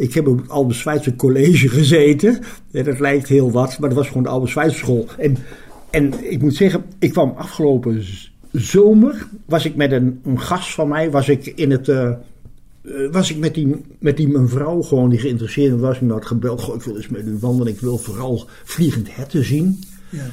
ik 0.00 0.14
heb 0.14 0.26
op 0.26 0.38
het 0.38 0.48
Albert 0.48 0.76
Schweitzer 0.78 1.16
College 1.16 1.68
gezeten. 1.78 2.38
Ja, 2.70 2.82
dat 2.82 3.00
lijkt 3.00 3.28
heel 3.28 3.50
wat, 3.50 3.78
maar 3.78 3.88
dat 3.88 3.98
was 3.98 4.06
gewoon 4.08 4.22
de 4.22 4.28
Albert 4.28 4.50
Schweitzer 4.50 4.78
school. 4.78 5.06
En, 5.18 5.36
en 5.90 6.30
ik 6.30 6.40
moet 6.42 6.54
zeggen, 6.54 6.84
ik 6.98 7.10
kwam 7.12 7.34
afgelopen 7.36 8.02
zomer... 8.52 9.26
was 9.46 9.64
ik 9.64 9.74
met 9.76 9.92
een, 9.92 10.20
een 10.24 10.40
gast 10.40 10.74
van 10.74 10.88
mij, 10.88 11.10
was 11.10 11.28
ik 11.28 11.46
in 11.46 11.70
het... 11.70 11.88
eh, 11.88 12.08
eh, 12.08 12.16
was 13.12 13.30
ik 13.30 13.38
met 13.38 13.54
die, 13.54 13.76
met 13.98 14.16
die 14.16 14.28
mevrouw 14.28 14.82
gewoon 14.82 15.10
die 15.10 15.18
geïnteresseerd 15.18 15.80
was. 15.80 15.98
Ik 16.00 16.10
had 16.10 16.26
gebeld, 16.26 16.60
goh, 16.62 16.74
ik 16.74 16.82
wil 16.82 16.96
eens 16.96 17.08
met 17.08 17.26
u 17.26 17.36
wandelen. 17.40 17.72
Ik 17.72 17.80
wil 17.80 17.98
vooral 17.98 18.46
vliegend 18.64 19.14
herten 19.14 19.44
zien. 19.44 19.80
Ja. 20.08 20.24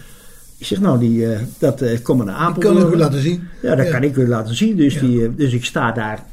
Ik 0.57 0.65
zeg, 0.65 0.79
nou, 0.79 0.99
die, 0.99 1.33
eh, 1.33 1.39
dat 1.57 1.81
eh 1.81 1.97
kom 2.03 2.17
maar 2.17 2.25
naar 2.25 2.35
Ik 2.35 2.41
Apeldoorn. 2.41 2.75
kan 2.75 2.85
het 2.85 2.93
u 2.95 2.97
laten 2.97 3.21
zien. 3.21 3.41
Ja, 3.61 3.75
dat 3.75 3.85
Ja. 3.85 3.91
kan 3.91 4.03
ik 4.03 4.15
u 4.15 4.27
laten 4.27 4.55
zien. 4.55 4.75
Dus, 4.75 4.93
Ja. 4.93 5.01
die, 5.01 5.35
dus 5.35 5.53
ik 5.53 5.65
sta 5.65 5.91
daar 5.91 6.25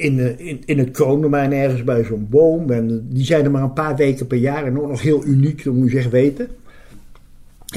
in, 0.00 0.18
eh, 0.18 0.46
in, 0.46 0.62
in 0.64 0.78
het 0.78 0.90
kroondomein 0.90 1.52
ergens 1.52 1.84
bij 1.84 2.04
zo'n 2.04 2.26
boom. 2.30 2.70
En 2.70 3.06
die 3.08 3.24
zijn 3.24 3.44
er 3.44 3.50
maar 3.50 3.62
een 3.62 3.72
paar 3.72 3.96
weken 3.96 4.26
per 4.26 4.38
jaar. 4.38 4.64
En 4.66 4.78
ook 4.78 4.88
nog 4.88 5.02
heel 5.02 5.26
uniek, 5.26 5.64
dat 5.64 5.74
moet 5.74 5.90
je 5.90 5.98
echt 5.98 6.10
weten. 6.10 6.48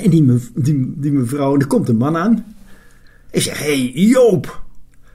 En 0.01 0.09
die, 0.09 0.23
mev- 0.23 0.49
die, 0.55 0.93
die 0.97 1.11
mevrouw, 1.11 1.53
en 1.53 1.59
er 1.59 1.67
komt 1.67 1.89
een 1.89 1.97
man 1.97 2.17
aan. 2.17 2.45
Ik 3.31 3.41
zeg, 3.41 3.59
hé 3.59 3.65
hey, 3.65 3.91
Joop. 3.93 4.61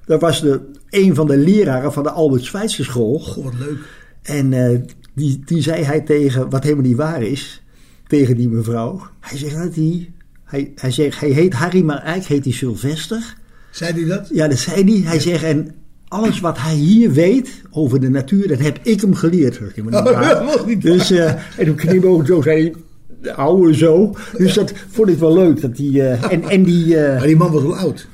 Dat 0.05 0.21
was 0.21 0.41
de, 0.41 0.61
een 0.91 1.15
van 1.15 1.27
de 1.27 1.37
leraren 1.37 1.93
van 1.93 2.03
de 2.03 2.11
Albert 2.11 2.45
Schweitzer 2.45 2.85
school. 2.85 3.19
Goh, 3.19 3.45
wat 3.45 3.59
leuk. 3.59 3.79
En 4.23 4.53
eh, 4.53 4.79
die, 5.15 5.43
die 5.45 5.63
zei 5.63 5.83
hij 5.83 6.01
tegen, 6.01 6.51
wat 6.51 6.63
helemaal 6.63 6.85
niet 6.85 6.97
waar 6.97 7.23
is, 7.23 7.63
tegen 8.07 8.37
die 8.37 8.49
mevrouw. 8.49 9.03
Hij 9.21 9.39
zegt 9.39 9.57
dat 9.57 9.75
hij, 9.75 10.11
hij, 10.45 10.73
hij 10.75 10.91
zegt, 10.91 11.21
hij 11.21 11.31
heet 11.31 11.53
Harry, 11.53 11.83
maar 11.83 11.97
eigenlijk 12.03 12.29
heet 12.29 12.45
hij 12.45 12.53
Sylvester. 12.53 13.37
Zei 13.71 13.93
hij 13.93 14.05
dat? 14.05 14.29
Ja, 14.33 14.49
dat 14.49 14.59
zei 14.59 14.85
hij. 14.85 15.11
Hij 15.11 15.21
zegt, 15.21 15.45
en 15.45 15.75
alles 16.09 16.41
wat 16.41 16.59
hij 16.59 16.75
hier 16.75 17.13
weet 17.13 17.63
over 17.71 18.01
de 18.01 18.09
natuur, 18.11 18.49
dat 18.49 18.59
heb 18.59 18.79
ik 18.83 19.01
hem 19.01 19.15
geleerd. 19.15 19.61
Niet 19.77 19.95
Oh, 19.95 20.03
waar. 20.05 20.35
dat 20.35 20.45
was 20.55 20.67
niet 20.67 20.83
Dus, 20.83 21.11
eh, 21.11 21.33
en 21.59 21.65
toen 21.67 21.75
knipoog 21.75 22.27
zo, 22.27 22.43
zei 22.43 22.61
hij, 22.63 22.75
de 23.23 23.35
oude 23.35 23.75
zo. 23.75 24.15
Dus 24.37 24.55
dat 24.55 24.73
vond 24.89 25.09
ik 25.09 25.19
wel 25.19 25.35
leuk. 25.35 25.61
Dat 25.61 25.77
die, 25.77 26.03
eh, 26.03 26.33
en, 26.33 26.43
en 26.43 26.63
die, 26.63 26.97
eh, 26.97 27.17
Maar 27.19 27.27
die 27.27 27.37
man 27.37 27.53
was 27.53 27.63
wel 27.63 27.77
oud. 27.77 28.09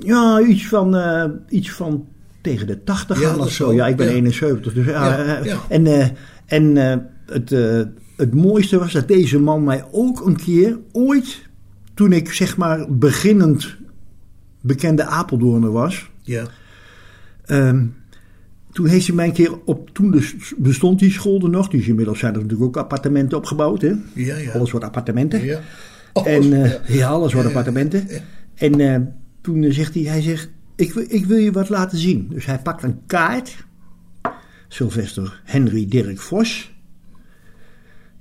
ja, 0.00 0.40
iets 0.40 0.66
van, 0.68 0.96
iets 1.48 1.70
van 1.70 2.06
tegen 2.40 2.66
de 2.66 2.84
80 2.84 3.20
Ja, 3.20 3.30
aan 3.30 3.40
of 3.40 3.50
zo. 3.50 3.72
Ja, 3.72 3.86
ik 3.86 3.96
ben 3.96 4.06
Ja. 4.06 4.12
71. 4.12 4.72
Dus, 4.74 4.86
ja. 4.86 5.34
En, 5.68 5.86
en 6.46 6.76
het, 7.26 7.50
het 8.16 8.34
mooiste 8.34 8.78
was 8.78 8.92
dat 8.92 9.08
deze 9.08 9.38
man 9.38 9.64
mij 9.64 9.84
ook 9.90 10.26
een 10.26 10.36
keer 10.36 10.78
ooit, 10.92 11.40
toen 11.94 12.12
ik 12.12 12.32
zeg 12.32 12.56
maar 12.56 12.86
beginnend 12.90 13.76
bekende 14.60 15.04
Apeldoorner 15.04 15.72
was, 15.72 16.10
Ja. 16.22 16.44
Ehm, 17.44 17.86
toen 18.72 18.86
heeft 18.86 19.06
hij 19.06 19.16
mij 19.16 19.26
een 19.26 19.32
keer 19.32 19.58
op, 19.64 19.90
toen 19.90 20.10
dus 20.10 20.34
bestond 20.56 20.98
die 20.98 21.10
school 21.10 21.42
er 21.42 21.50
nog, 21.50 21.68
dus 21.68 21.88
inmiddels 21.88 22.18
zijn 22.18 22.34
er 22.34 22.40
natuurlijk 22.40 22.68
ook 22.68 22.76
appartementen 22.76 23.38
opgebouwd, 23.38 23.82
hè? 23.82 23.92
Ja, 24.14 24.36
ja. 24.36 24.52
Alles 24.52 24.70
wordt 24.70 24.86
appartementen. 24.86 25.44
Ja. 25.44 25.60
En 26.24 26.62
eh, 26.62 26.88
ja, 26.88 27.08
alles 27.08 27.32
wordt 27.32 27.48
Ja, 27.48 27.52
ja. 27.54 27.58
appartementen. 27.58 28.06
Ja. 28.08 28.20
En 28.54 28.80
eh, 28.80 29.00
toen 29.40 29.62
eh, 29.62 29.72
zegt 29.72 29.94
hij, 29.94 30.02
hij 30.02 30.22
zegt, 30.22 30.50
ik, 30.76 30.92
wil- 30.92 31.04
ik 31.08 31.24
wil 31.24 31.36
je 31.38 31.52
wat 31.52 31.68
laten 31.68 31.98
zien. 31.98 32.26
Dus 32.30 32.46
hij 32.46 32.58
pakt 32.58 32.82
een 32.82 32.98
kaart. 33.06 33.64
Sylvester 34.68 35.40
Henry 35.44 35.86
Dirk 35.88 36.20
Vos. 36.20 36.72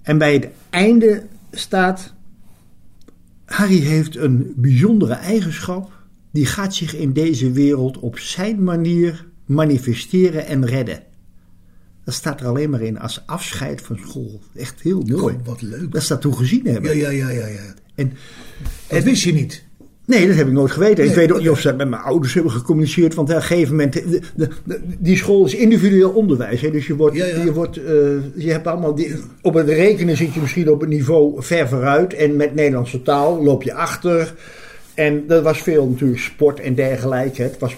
En 0.02 0.18
bij 0.18 0.34
het 0.34 0.48
einde 0.70 1.24
staat, 1.52 2.14
Harry 3.46 3.80
heeft 3.80 4.16
een 4.16 4.54
bijzondere 4.56 5.14
eigenschap. 5.14 6.01
Die 6.32 6.46
gaat 6.46 6.76
zich 6.76 6.96
in 6.96 7.14
deze 7.14 7.52
wereld 7.52 8.00
op 8.00 8.20
zijn 8.20 8.64
manier 8.64 9.26
manifesteren 9.46 10.46
en 10.46 10.66
redden. 10.66 11.04
Dat 12.06 12.14
staat 12.14 12.40
er 12.40 12.48
alleen 12.48 12.70
maar 12.70 12.82
in 12.82 13.00
als 13.00 13.24
afscheid 13.26 13.82
van 13.82 13.98
school. 14.08 14.40
Echt 14.56 14.82
heel 14.82 15.04
mooi. 15.08 15.36
Wat 15.44 15.62
leuk. 15.62 15.92
Dat 15.92 16.02
ze 16.04 16.08
dat 16.08 16.22
toen 16.22 16.36
gezien 16.36 16.66
hebben. 16.68 16.98
Ja, 16.98 17.10
ja, 17.10 17.30
ja, 17.30 17.30
ja. 17.30 17.48
ja. 17.48 17.74
En, 17.96 18.14
Dat 18.88 19.04
wist 19.04 19.24
je 19.24 19.34
niet. 19.34 19.64
nee, 20.06 20.28
dat 20.28 20.36
heb 20.36 20.48
ik 20.48 20.54
nooit 20.54 20.72
geweten. 20.72 21.06
ik 21.06 21.14
weet 21.16 21.32
ook 21.32 21.40
niet 21.40 21.50
of 21.50 21.60
ze 21.60 21.74
met 21.74 21.90
mijn 21.90 22.02
ouders 22.02 22.34
hebben 22.34 22.52
gecommuniceerd. 22.52 23.14
Want 23.14 23.30
op 23.30 23.36
een 23.36 23.42
gegeven 23.42 23.76
moment. 23.76 23.94
de- 23.94 24.22
de- 24.36 24.50
de- 24.64 24.82
die 25.00 25.18
school 25.18 25.46
is 25.46 25.56
individueel 25.56 26.10
onderwijs. 26.10 26.62
Hè, 26.62 26.72
dus 26.72 26.88
je, 26.88 26.96
wordt, 26.96 27.16
Ja, 27.16 27.26
ja. 27.26 27.44
je, 27.44 27.54
wordt, 27.54 27.78
eh, 27.78 27.84
je 28.36 28.52
hebt 28.52 28.68
allemaal. 28.68 28.96
Die, 28.96 29.14
op 29.42 29.54
het 29.54 29.68
rekenen 29.70 30.18
zit 30.18 30.34
je 30.34 30.40
misschien 30.40 30.70
op 30.70 30.80
het 30.82 30.90
niveau 30.90 31.44
ver 31.44 31.68
vooruit. 31.70 32.14
En 32.14 32.36
met 32.36 32.56
Nederlandse 32.56 33.02
taal 33.02 33.44
loop 33.44 33.64
je 33.64 33.74
achter. 33.74 34.34
En 34.94 35.28
dat 35.28 35.44
was 35.44 35.62
veel 35.62 35.88
natuurlijk 35.88 36.20
sport 36.20 36.60
en 36.60 36.76
dergelijke. 36.76 37.42
Het, 37.42 37.60
was, 37.60 37.78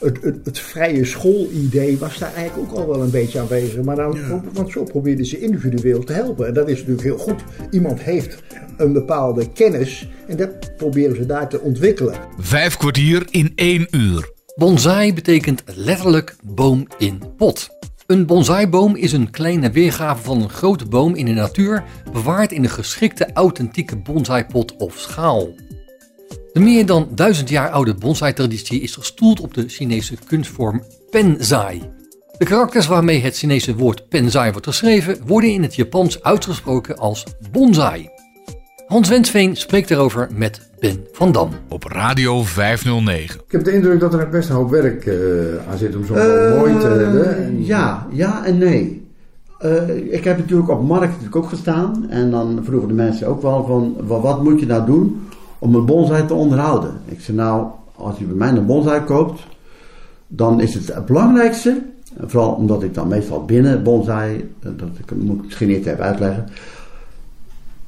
het, 0.00 0.22
het, 0.22 0.36
het 0.44 0.58
vrije 0.58 1.04
schoolidee 1.04 1.98
was 1.98 2.18
daar 2.18 2.34
eigenlijk 2.34 2.70
ook 2.70 2.78
al 2.78 2.88
wel 2.88 3.02
een 3.02 3.10
beetje 3.10 3.40
aanwezig. 3.40 3.82
Maar 3.82 3.96
nou, 3.96 4.18
want 4.52 4.70
zo 4.70 4.84
probeerden 4.84 5.26
ze 5.26 5.40
individueel 5.40 6.04
te 6.04 6.12
helpen. 6.12 6.46
En 6.46 6.54
dat 6.54 6.68
is 6.68 6.76
natuurlijk 6.76 7.02
heel 7.02 7.18
goed. 7.18 7.42
Iemand 7.70 8.00
heeft 8.00 8.42
een 8.76 8.92
bepaalde 8.92 9.52
kennis 9.52 10.08
en 10.26 10.36
dat 10.36 10.76
proberen 10.76 11.16
ze 11.16 11.26
daar 11.26 11.48
te 11.48 11.60
ontwikkelen. 11.60 12.14
Vijf 12.38 12.76
kwartier 12.76 13.26
in 13.30 13.52
één 13.54 13.86
uur. 13.90 14.30
Bonsai 14.56 15.14
betekent 15.14 15.62
letterlijk 15.74 16.36
boom 16.42 16.86
in 16.98 17.22
pot. 17.36 17.76
Een 18.06 18.26
bonsaiboom 18.26 18.96
is 18.96 19.12
een 19.12 19.30
kleine 19.30 19.70
weergave 19.70 20.22
van 20.22 20.42
een 20.42 20.50
grote 20.50 20.86
boom 20.86 21.14
in 21.14 21.24
de 21.24 21.32
natuur, 21.32 21.84
bewaard 22.12 22.52
in 22.52 22.64
een 22.64 22.70
geschikte 22.70 23.32
authentieke 23.32 23.96
bonsaipot 23.96 24.76
of 24.76 24.98
schaal. 24.98 25.48
De 26.58 26.64
meer 26.64 26.86
dan 26.86 27.08
duizend 27.14 27.48
jaar 27.48 27.70
oude 27.70 27.94
bonsai-traditie 27.94 28.80
is 28.80 28.94
gestoeld 28.94 29.40
op 29.40 29.54
de 29.54 29.64
Chinese 29.68 30.14
kunstvorm 30.26 30.82
penzai. 31.10 31.82
De 32.38 32.44
karakters 32.44 32.86
waarmee 32.86 33.20
het 33.20 33.36
Chinese 33.36 33.74
woord 33.76 34.08
penzai 34.08 34.50
wordt 34.52 34.66
geschreven 34.66 35.16
worden 35.26 35.50
in 35.50 35.62
het 35.62 35.74
Japans 35.74 36.22
uitgesproken 36.22 36.96
als 36.96 37.24
bonsai. 37.52 38.08
Hans 38.86 39.08
Wensveen 39.08 39.56
spreekt 39.56 39.88
daarover 39.88 40.28
met 40.34 40.70
Ben 40.80 41.04
van 41.12 41.32
Dam. 41.32 41.50
Op 41.68 41.84
Radio 41.84 42.42
509. 42.42 43.40
Ik 43.46 43.52
heb 43.52 43.64
de 43.64 43.72
indruk 43.72 44.00
dat 44.00 44.14
er 44.14 44.28
best 44.28 44.48
een 44.48 44.54
hoop 44.56 44.70
werk 44.70 45.06
eh, 45.06 45.16
aan 45.70 45.78
zit 45.78 45.96
om 45.96 46.04
zo'n 46.04 46.16
Eh, 46.16 46.58
mooi 46.58 46.78
te 46.78 46.86
hebben. 46.86 47.36
En- 47.44 47.64
Ja, 47.64 48.06
ja 48.12 48.44
en 48.44 48.58
nee. 48.58 49.06
Eh, 49.58 49.88
ik 50.12 50.24
heb 50.24 50.38
natuurlijk 50.38 50.68
op 50.70 50.82
markt 50.86 51.06
natuurlijk 51.08 51.36
ook 51.36 51.48
gestaan. 51.48 52.06
En 52.10 52.30
dan 52.30 52.60
vroegen 52.64 52.88
de 52.88 52.94
mensen 52.94 53.26
ook 53.28 53.42
wel 53.42 53.64
van, 53.66 53.96
wa- 54.06 54.20
wat 54.20 54.42
moet 54.42 54.60
je 54.60 54.66
nou 54.66 54.86
doen 54.86 55.20
om 55.58 55.74
een 55.74 55.86
bonsai 55.86 56.26
te 56.26 56.34
onderhouden? 56.34 56.90
Ik 57.04 57.20
zei 57.20 57.36
nou, 57.36 57.66
als 57.96 58.18
je 58.18 58.24
bij 58.24 58.36
mij 58.36 58.48
een 58.48 58.66
bonsai 58.66 59.04
koopt, 59.04 59.46
dan 60.26 60.60
is 60.60 60.74
het 60.74 60.94
het 60.94 61.06
belangrijkste, 61.06 61.82
vooral 62.26 62.52
omdat 62.52 62.82
ik 62.82 62.94
dan 62.94 63.08
meestal 63.08 63.44
binnen 63.44 63.82
bonsai, 63.82 64.54
eh, 64.60 64.70
dat 64.76 64.88
ik, 64.98 65.16
moet 65.16 65.36
ik 65.36 65.44
misschien 65.44 65.68
niet 65.68 65.86
even 65.86 66.04
uitleggen. 66.04 66.46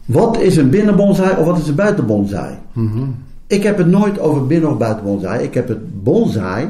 Wat 0.05 0.41
is 0.41 0.57
een 0.57 0.71
binnen 0.71 0.97
bonsai 0.97 1.37
of 1.37 1.45
wat 1.45 1.59
is 1.59 1.69
een 1.69 1.75
buiten 1.75 2.07
bonsai? 2.07 2.55
Ik 3.47 3.63
heb 3.63 3.79
het 3.79 3.87
nooit 3.87 4.19
over 4.19 4.47
binnen 4.47 4.71
of 4.71 4.79
buiten 4.79 5.05
bonsai. 5.05 5.43
Ik 5.43 5.55
heb 5.55 5.69
het 5.69 6.03
bonsai 6.03 6.69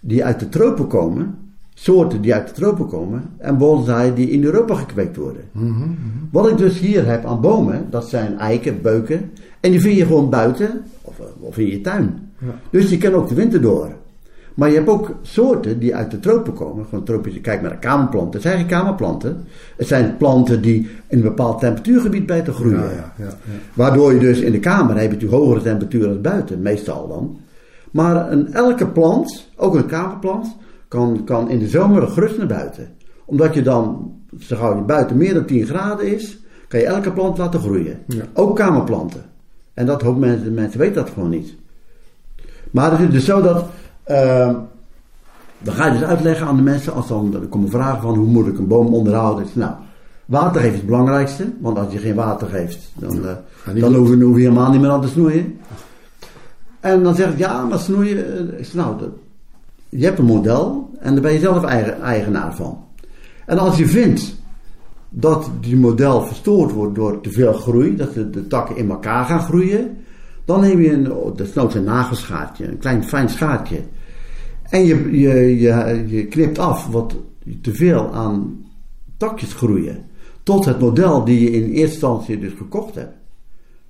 die 0.00 0.24
uit 0.24 0.40
de 0.40 0.48
tropen 0.48 0.86
komen, 0.86 1.38
soorten 1.74 2.20
die 2.20 2.34
uit 2.34 2.48
de 2.48 2.54
tropen 2.54 2.86
komen, 2.86 3.22
en 3.38 3.58
bonsai 3.58 4.14
die 4.14 4.30
in 4.30 4.44
Europa 4.44 4.74
gekweekt 4.74 5.16
worden. 5.16 5.42
Wat 6.30 6.48
ik 6.48 6.56
dus 6.56 6.78
hier 6.78 7.06
heb 7.06 7.24
aan 7.24 7.40
bomen, 7.40 7.86
dat 7.90 8.08
zijn 8.08 8.38
eiken, 8.38 8.82
beuken, 8.82 9.30
en 9.60 9.70
die 9.70 9.80
vind 9.80 9.96
je 9.96 10.06
gewoon 10.06 10.30
buiten 10.30 10.82
of, 11.02 11.20
of 11.40 11.58
in 11.58 11.66
je 11.66 11.80
tuin. 11.80 12.32
Dus 12.70 12.88
die 12.88 12.98
kunnen 12.98 13.20
ook 13.20 13.28
de 13.28 13.34
winter 13.34 13.60
door. 13.60 13.92
Maar 14.58 14.68
je 14.68 14.74
hebt 14.74 14.88
ook 14.88 15.14
soorten 15.22 15.78
die 15.78 15.94
uit 15.94 16.10
de 16.10 16.20
tropen 16.20 16.52
komen. 16.52 16.84
Gewoon 16.84 17.04
tropische, 17.04 17.40
kijk 17.40 17.62
naar 17.62 17.70
de 17.70 17.78
kamerplanten. 17.78 18.32
Het 18.32 18.42
zijn 18.42 18.56
geen 18.56 18.66
kamerplanten. 18.66 19.44
Het 19.76 19.86
zijn 19.86 20.16
planten 20.16 20.62
die 20.62 20.90
in 21.06 21.18
een 21.18 21.22
bepaald 21.22 21.60
temperatuurgebied 21.60 22.26
beter 22.26 22.52
groeien. 22.52 22.78
Ja, 22.78 22.90
ja, 22.90 23.12
ja, 23.16 23.24
ja. 23.24 23.34
Waardoor 23.74 24.12
je 24.12 24.18
dus 24.18 24.40
in 24.40 24.52
de 24.52 24.60
kamer 24.60 24.94
heb 24.94 25.04
je 25.04 25.12
natuurlijk 25.12 25.42
hogere 25.42 25.62
temperaturen 25.62 26.08
dan 26.08 26.22
buiten, 26.22 26.62
meestal 26.62 27.08
dan. 27.08 27.38
Maar 27.90 28.32
een, 28.32 28.52
elke 28.52 28.86
plant, 28.86 29.48
ook 29.56 29.74
een 29.74 29.86
kamerplant, 29.86 30.56
kan, 30.88 31.24
kan 31.24 31.50
in 31.50 31.58
de 31.58 31.68
zomer 31.68 32.08
gerust 32.08 32.38
naar 32.38 32.46
buiten. 32.46 32.88
Omdat 33.24 33.54
je 33.54 33.62
dan, 33.62 34.12
zo 34.38 34.56
gauw 34.56 34.76
je 34.76 34.82
buiten 34.82 35.16
meer 35.16 35.34
dan 35.34 35.44
10 35.44 35.66
graden 35.66 36.14
is, 36.14 36.38
kan 36.68 36.80
je 36.80 36.86
elke 36.86 37.12
plant 37.12 37.38
laten 37.38 37.60
groeien. 37.60 37.98
Ook 38.34 38.56
kamerplanten. 38.56 39.22
En 39.78 39.86
dat 39.86 40.02
hoop 40.02 40.18
mensen, 40.18 40.54
mensen 40.54 40.78
weten 40.78 40.94
dat 40.94 41.10
gewoon 41.14 41.28
niet. 41.30 41.54
Maar 42.70 42.90
het 42.90 43.00
is 43.00 43.10
dus 43.10 43.24
zo 43.24 43.40
dat. 43.42 43.64
eh, 44.02 44.54
dan 45.58 45.74
ga 45.74 45.86
je 45.86 45.98
dus 45.98 46.08
uitleggen 46.08 46.46
aan 46.46 46.56
de 46.56 46.62
mensen, 46.62 46.92
als 46.92 47.08
dan 47.08 47.34
er 47.34 47.40
komen 47.40 47.70
vragen 47.70 48.00
van 48.02 48.14
hoe 48.14 48.26
moet 48.26 48.46
ik 48.46 48.58
een 48.58 48.66
boom 48.66 48.94
onderhouden. 48.94 49.46
Nou, 49.52 49.72
water 50.24 50.54
geven 50.60 50.72
is 50.74 50.78
het 50.78 50.86
belangrijkste, 50.86 51.44
want 51.60 51.78
als 51.78 51.92
je 51.92 51.98
geen 51.98 52.14
water 52.14 52.48
geeft, 52.48 52.90
dan, 52.94 53.10
niet 53.72 53.80
dan 53.82 53.94
hoef 53.94 54.08
je, 54.08 54.16
hoef 54.22 54.36
je 54.36 54.42
helemaal 54.42 54.70
niet 54.70 54.80
meer 54.80 54.90
aan 54.90 55.00
te 55.00 55.08
snoeien. 55.08 55.58
En 56.80 57.02
dan 57.02 57.14
zeg 57.14 57.30
ik, 57.32 57.38
ja, 57.38 57.64
maar 57.64 57.78
snoeien, 57.78 58.48
eh, 58.58 58.64
nou, 58.74 58.98
dat- 58.98 59.08
je 59.88 60.04
hebt 60.04 60.18
een 60.18 60.24
model 60.24 60.90
en 61.00 61.12
daar 61.12 61.22
ben 61.22 61.32
je 61.32 61.38
zelf 61.38 61.64
eigen, 61.64 62.02
eigenaar 62.02 62.54
van. 62.54 62.84
En 63.46 63.58
als 63.58 63.76
je 63.78 63.86
vindt 63.88 64.36
dat 65.10 65.50
die 65.60 65.76
model 65.76 66.26
verstoord 66.26 66.72
wordt 66.72 66.94
door 66.94 67.20
te 67.20 67.30
veel 67.30 67.52
groei, 67.52 67.96
dat 67.96 68.14
de, 68.14 68.30
de 68.30 68.46
takken 68.46 68.76
in 68.76 68.90
elkaar 68.90 69.24
gaan 69.24 69.40
groeien, 69.40 69.96
dan 70.44 70.60
neem 70.60 70.80
je 70.80 70.92
een, 70.92 71.32
desnoods 71.36 71.74
een 71.74 71.84
nagelschaartje, 71.84 72.68
een 72.68 72.78
klein 72.78 73.04
fijn 73.04 73.28
schaartje. 73.28 73.80
En 74.62 74.84
je, 74.84 75.18
je, 75.18 75.58
je, 75.60 76.04
je 76.06 76.26
knipt 76.26 76.58
af 76.58 76.86
wat 76.86 77.16
te 77.62 77.74
veel 77.74 78.12
aan 78.12 78.64
takjes 79.16 79.54
groeien. 79.54 80.04
Tot 80.42 80.64
het 80.64 80.78
model 80.80 81.24
die 81.24 81.40
je 81.40 81.50
in 81.50 81.62
eerste 81.62 81.80
instantie 81.92 82.38
dus 82.38 82.52
gekocht 82.56 82.94
hebt, 82.94 83.14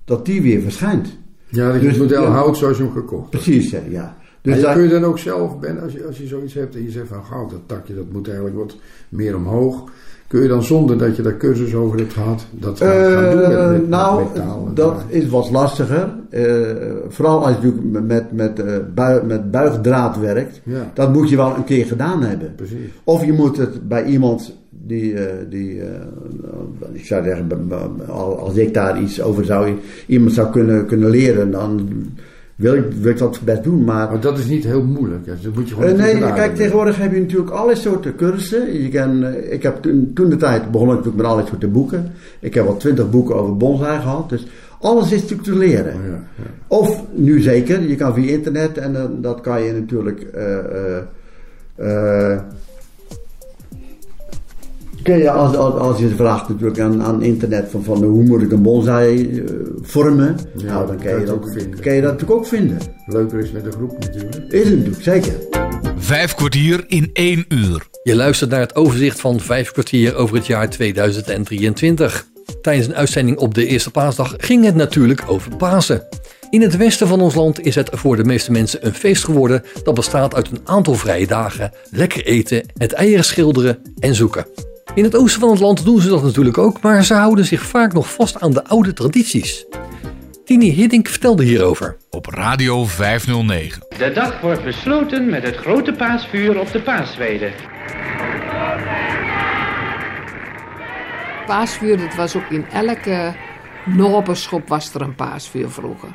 dat 0.05 0.27
die 0.27 0.43
weer 0.43 0.61
verschijnt. 0.61 1.17
Ja, 1.49 1.67
dat 1.73 1.75
je 1.75 1.81
Dus, 1.89 1.91
het 1.91 2.03
model 2.03 2.23
ja. 2.23 2.29
houdt 2.31 2.57
zoals 2.57 2.77
je 2.77 2.83
hem 2.83 2.93
gekocht 2.93 3.33
hebt. 3.33 3.45
Precies, 3.45 3.71
hè, 3.73 3.83
ja. 3.89 4.17
Dus 4.43 4.55
Dus 4.55 4.63
daar- 4.63 4.75
kun 4.75 4.83
je 4.83 4.89
dan 4.89 5.05
ook 5.05 5.19
zelf, 5.19 5.59
Ben, 5.59 5.81
als 5.83 5.93
je, 5.93 6.07
als 6.07 6.19
je 6.19 6.27
zoiets 6.27 6.55
hebt 6.55 6.75
en 6.75 6.83
je 6.83 6.91
zegt 6.91 7.09
van 7.09 7.25
goud, 7.25 7.51
dat 7.51 7.61
takje 7.67 7.95
dat 7.95 8.13
moet 8.13 8.27
eigenlijk 8.27 8.57
wat 8.57 8.77
meer 9.09 9.37
omhoog. 9.37 9.91
Kun 10.29 10.43
je 10.43 10.49
dan 10.49 10.63
zonder 10.63 10.99
dat 10.99 11.17
je 11.17 11.23
daar 11.23 11.37
cursus 11.37 11.75
over 11.75 11.99
hebt 11.99 12.13
gehad, 12.13 12.47
dat 12.51 12.79
gaan, 12.79 13.11
gaan 13.11 13.37
doen 13.37 13.71
met, 13.71 13.89
nou, 13.89 14.25
dat 14.75 15.05
is 15.09 15.29
wat 15.29 15.51
lastiger. 15.51 16.15
Eh, 16.31 16.45
vooral 17.09 17.47
als 17.47 17.57
je 17.57 17.63
natuurlijk 17.63 18.07
met, 18.07 18.33
met, 18.33 18.95
bui- 18.95 19.23
met 19.25 19.51
buigdraad 19.51 20.19
werkt. 20.19 20.61
Ja. 20.65 20.91
Dat 20.95 21.13
moet 21.13 21.29
je 21.29 21.37
wel 21.37 21.57
een 21.57 21.65
keer 21.65 21.87
gedaan 21.87 22.23
hebben. 22.23 22.55
Precies. 22.55 22.91
Of 23.05 23.25
je 23.25 23.33
moet 23.33 23.57
het 23.57 23.89
bij 23.89 24.05
iemand 24.05 24.57
die, 24.71 25.15
eh, 25.15 25.35
die 25.51 25.81
ik 26.93 27.05
zou 27.07 27.25
zeggen, 27.25 27.71
als 28.39 28.55
ik 28.55 28.75
daar 28.75 29.01
iets 29.01 29.23
over 29.23 29.45
zou, 29.45 29.73
iemand 30.07 30.33
zou 30.33 30.51
kunnen, 30.51 30.87
kunnen 30.87 31.11
leren, 31.11 31.51
dan 31.51 31.89
wil 32.59 32.75
ik, 32.75 32.85
wil 33.01 33.11
ik 33.11 33.19
dat 33.19 33.41
best 33.45 33.63
doen. 33.63 33.85
Maar 33.85 34.09
Maar 34.11 34.21
dat 34.21 34.39
is 34.39 34.47
niet 34.47 34.65
heel 34.65 34.83
moeilijk. 34.85 35.27
hè. 35.27 35.33
Dat 35.43 35.55
moet 35.55 35.69
je 35.69 35.75
gewoon 35.75 35.91
eh, 35.91 36.05
keer 36.05 36.21
nee, 36.21 36.33
kijk, 36.33 36.57
tegenwoordig 36.57 36.97
heb 36.97 37.13
je 37.13 37.21
natuurlijk 37.21 37.51
allerlei 37.51 37.79
soorten 37.81 38.17
cursussen. 38.17 38.83
Je 38.83 38.89
kan, 38.89 39.25
eh, 39.25 39.53
ik 39.53 39.63
heb 39.63 39.83
toen, 39.83 40.11
toen 40.15 40.29
de 40.29 40.37
tijd 40.37 40.71
begon 40.71 40.87
ik 40.89 40.93
natuurlijk 40.95 41.17
met 41.17 41.25
allerlei 41.27 41.49
soorten 41.49 41.73
boeken. 41.73 42.13
Ik 42.41 42.55
heb 42.55 42.67
al 42.67 42.77
twintig 42.77 43.11
boeken 43.11 43.35
over 43.35 43.57
bonsai 43.57 44.01
gehad. 44.01 44.29
Dus 44.29 44.47
alles 44.81 45.13
is 45.13 45.21
natuurlijk 45.21 45.49
te 45.49 45.57
leren. 45.57 45.93
Ja, 45.93 46.09
ja. 46.37 46.45
Of 46.67 47.03
nu 47.13 47.41
zeker, 47.41 47.83
je 47.83 47.97
kan 47.97 48.15
via 48.15 48.31
internet 48.31 48.79
en 48.79 49.19
dat 49.21 49.41
kan 49.41 49.63
je 49.63 49.73
natuurlijk. 49.73 50.27
Kun 55.03 55.19
je 55.19 55.31
als, 55.31 55.57
als, 55.57 55.75
als 55.75 55.99
je 55.99 56.09
vraagt 56.09 56.49
natuurlijk 56.49 56.81
aan, 56.81 57.03
aan 57.03 57.23
internet 57.23 57.71
van, 57.71 57.85
van 57.85 58.05
hoe 58.05 58.25
moet 58.25 58.43
ik 58.43 58.53
een 58.53 58.63
bonsai 58.63 59.39
eh, 59.39 59.45
vormen, 59.81 60.37
Ja, 60.57 60.73
nou, 60.73 60.87
dan 60.87 60.97
kan 60.97 61.21
je, 61.21 61.25
dat, 61.27 61.35
ook 61.35 61.51
vinden. 61.51 61.81
kan 61.81 61.95
je 61.95 62.01
dat 62.01 62.13
natuurlijk 62.13 62.41
ook 62.41 62.47
vinden. 62.47 62.79
Leuker 63.07 63.39
is 63.39 63.51
met 63.51 63.65
een 63.65 63.73
groep 63.73 63.99
natuurlijk. 63.99 64.37
Is 64.49 64.65
het 64.65 64.77
natuurlijk, 64.77 65.03
zeker. 65.03 65.33
Vijf 65.97 66.35
kwartier 66.35 66.85
in 66.87 67.11
één 67.13 67.45
uur. 67.49 67.87
Je 68.03 68.17
luistert 68.17 68.51
naar 68.51 68.61
het 68.61 68.75
overzicht 68.75 69.21
van 69.21 69.41
vijf 69.41 69.73
kwartier 69.73 70.15
over 70.15 70.37
het 70.37 70.47
jaar 70.47 70.71
2023. 70.71 72.27
Tijdens 72.63 72.87
een 72.87 72.95
uitzending 72.95 73.39
op 73.39 73.55
de 73.55 73.67
eerste 73.67 73.91
paasdag 73.91 74.35
ging 74.37 74.65
het 74.65 74.75
natuurlijk 74.75 75.25
over 75.27 75.57
Pasen. 75.57 76.03
In 76.51 76.63
het 76.63 76.77
westen 76.77 77.09
van 77.09 77.21
ons 77.21 77.35
land 77.35 77.61
is 77.67 77.75
het 77.75 77.91
voor 77.93 78.17
de 78.17 78.25
meeste 78.25 78.53
mensen 78.53 78.87
een 78.87 78.95
feest 78.95 79.25
geworden 79.25 79.63
dat 79.83 79.95
bestaat 79.95 80.35
uit 80.35 80.51
een 80.51 80.61
aantal 80.65 80.95
vrije 80.95 81.27
dagen, 81.27 81.73
lekker 81.91 82.25
eten, 82.27 82.63
het 82.77 82.93
eieren 82.93 83.25
schilderen 83.25 83.79
en 83.99 84.15
zoeken. 84.15 84.47
In 84.95 85.05
het 85.05 85.17
oosten 85.17 85.41
van 85.41 85.51
het 85.51 85.61
land 85.61 85.85
doen 85.85 86.01
ze 86.01 86.09
dat 86.09 86.23
natuurlijk 86.23 86.59
ook, 86.59 86.81
maar 86.81 87.05
ze 87.05 87.15
houden 87.15 87.45
zich 87.45 87.63
vaak 87.63 87.93
nog 87.93 88.13
vast 88.13 88.41
aan 88.41 88.53
de 88.53 88.65
oude 88.65 88.93
tradities. 88.93 89.67
Tini 90.45 90.71
Hiddink 90.71 91.09
vertelde 91.09 91.45
hierover. 91.45 91.97
Op 92.11 92.27
Radio 92.27 92.85
509. 92.85 93.83
De 93.99 94.13
dag 94.13 94.41
wordt 94.41 94.65
besloten 94.65 95.31
met 95.31 95.43
het 95.43 95.57
grote 95.57 95.93
paasvuur 95.93 96.61
op 96.61 96.73
de 96.73 96.83
paasweide. 96.83 97.53
Paasvuur, 101.47 101.99
dat 101.99 102.15
was 102.15 102.37
ook 102.37 102.51
in 102.51 102.65
elke 102.73 103.35
naberschop 103.85 104.69
was 104.69 104.95
er 104.95 105.01
een 105.01 105.15
paasvuur 105.15 105.71
vroeger. 105.71 106.09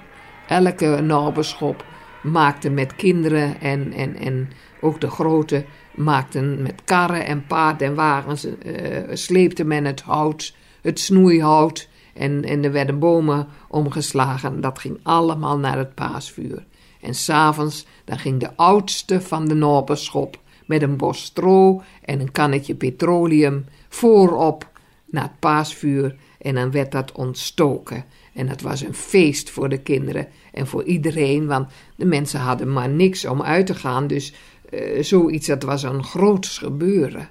Elke 0.47 1.01
naberschop 1.01 1.86
maakte 2.23 2.69
met 2.69 2.95
kinderen 2.95 3.62
en, 3.62 3.93
en, 3.93 4.15
en 4.15 4.51
ook 4.81 5.01
de 5.01 5.09
grote 5.09 5.65
maakten 5.95 6.62
met 6.62 6.82
karren 6.84 7.25
en 7.25 7.45
paard 7.47 7.82
en 7.82 7.95
wagens, 7.95 8.45
eh, 8.45 9.01
sleepte 9.13 9.63
men 9.63 9.86
het 9.86 10.01
hout, 10.01 10.56
het 10.82 10.99
snoeihout 10.99 11.89
en, 12.13 12.43
en 12.43 12.63
er 12.63 12.71
werden 12.71 12.99
bomen 12.99 13.47
omgeslagen. 13.67 14.62
Dat 14.62 14.79
ging 14.79 14.99
allemaal 15.03 15.58
naar 15.58 15.77
het 15.77 15.93
paasvuur. 15.95 16.65
En 17.01 17.15
s'avonds, 17.15 17.86
dan 18.06 18.19
ging 18.19 18.39
de 18.39 18.56
oudste 18.56 19.21
van 19.21 19.47
de 19.47 19.53
naberschop 19.53 20.39
met 20.65 20.82
een 20.82 20.97
bos 20.97 21.23
stro 21.23 21.82
en 22.01 22.19
een 22.19 22.32
kannetje 22.32 22.75
petroleum 22.75 23.65
voorop 23.89 24.71
naar 25.06 25.23
het 25.23 25.39
paasvuur 25.39 26.15
en 26.39 26.56
dan 26.56 26.71
werd 26.71 26.91
dat 26.91 27.12
ontstoken. 27.12 28.06
En 28.34 28.47
het 28.47 28.62
was 28.62 28.82
een 28.82 28.93
feest 28.93 29.49
voor 29.49 29.69
de 29.69 29.77
kinderen 29.77 30.27
en 30.51 30.67
voor 30.67 30.84
iedereen, 30.84 31.47
want 31.47 31.67
de 31.95 32.06
mensen 32.06 32.39
hadden 32.39 32.73
maar 32.73 32.89
niks 32.89 33.25
om 33.25 33.41
uit 33.41 33.65
te 33.65 33.75
gaan. 33.75 34.08
Dus 34.08 34.34
uh, 34.73 35.03
zoiets, 35.03 35.47
dat 35.47 35.63
was 35.63 35.83
een 35.83 36.03
groots 36.03 36.57
gebeuren. 36.57 37.29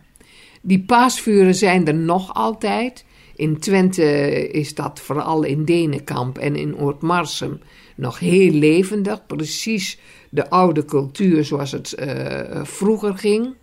Die 0.63 0.85
paasvuren 0.85 1.55
zijn 1.55 1.87
er 1.87 1.95
nog 1.95 2.35
altijd. 2.35 3.05
In 3.37 3.59
Twente 3.59 4.03
is 4.49 4.75
dat 4.75 5.01
vooral 5.01 5.43
in 5.43 5.65
Denenkamp 5.65 6.39
en 6.39 6.57
in 6.57 6.77
Oortmarsum 6.77 7.61
nog 7.97 8.19
heel 8.19 8.51
levendig. 8.51 9.27
Precies 9.27 9.99
de 10.31 10.51
oude 10.51 10.85
cultuur 10.85 11.45
zoals 11.45 11.73
het 11.73 11.95
uh, 11.99 12.65
vroeger 12.65 13.19
ging. 13.19 13.55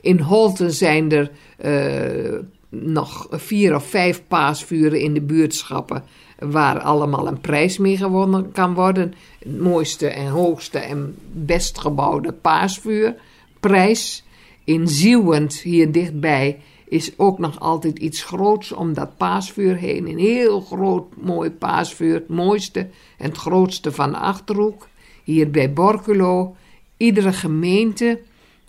In 0.00 0.20
Holten 0.20 0.72
zijn 0.72 1.12
er 1.12 1.30
uh, 1.64 2.38
nog 2.68 3.26
vier 3.30 3.74
of 3.74 3.86
vijf 3.86 4.22
paasvuren 4.28 5.00
in 5.00 5.14
de 5.14 5.22
buurtschappen. 5.22 6.04
Waar 6.38 6.80
allemaal 6.80 7.26
een 7.26 7.40
prijs 7.40 7.78
mee 7.78 7.96
gewonnen 7.96 8.52
kan 8.52 8.74
worden. 8.74 9.14
Het 9.38 9.60
mooiste 9.60 10.08
en 10.08 10.26
hoogste 10.26 10.78
en 10.78 11.16
best 11.32 11.78
gebouwde 11.78 12.32
paasvuurprijs. 12.32 14.24
In 14.64 14.88
Zieuwend, 14.88 15.54
hier 15.54 15.92
dichtbij, 15.92 16.60
is 16.88 17.18
ook 17.18 17.38
nog 17.38 17.60
altijd 17.60 17.98
iets 17.98 18.22
groots 18.22 18.72
om 18.72 18.94
dat 18.94 19.16
paasvuur 19.16 19.76
heen. 19.76 20.08
Een 20.08 20.18
heel 20.18 20.60
groot, 20.60 21.16
mooi 21.16 21.50
paasvuur. 21.50 22.14
Het 22.14 22.28
mooiste 22.28 22.80
en 23.18 23.28
het 23.28 23.36
grootste 23.36 23.92
van 23.92 24.10
de 24.10 24.16
Achterhoek. 24.16 24.88
Hier 25.24 25.50
bij 25.50 25.72
Borculo. 25.72 26.56
Iedere 26.96 27.32
gemeente 27.32 28.20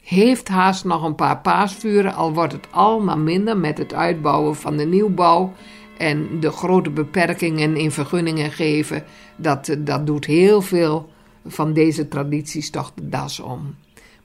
heeft 0.05 0.47
haast 0.47 0.85
nog 0.85 1.03
een 1.03 1.15
paar 1.15 1.37
paasvuren, 1.41 2.13
al 2.13 2.33
wordt 2.33 2.53
het 2.53 2.67
allemaal 2.69 3.17
minder 3.17 3.57
met 3.57 3.77
het 3.77 3.93
uitbouwen 3.93 4.55
van 4.55 4.77
de 4.77 4.85
nieuwbouw 4.85 5.53
en 5.97 6.39
de 6.39 6.51
grote 6.51 6.89
beperkingen 6.89 7.77
in 7.77 7.91
vergunningen 7.91 8.51
geven. 8.51 9.03
Dat, 9.35 9.75
dat 9.79 10.05
doet 10.07 10.25
heel 10.25 10.61
veel 10.61 11.09
van 11.45 11.73
deze 11.73 12.07
tradities 12.07 12.69
toch 12.69 12.91
de 12.95 13.09
das 13.09 13.39
om. 13.39 13.75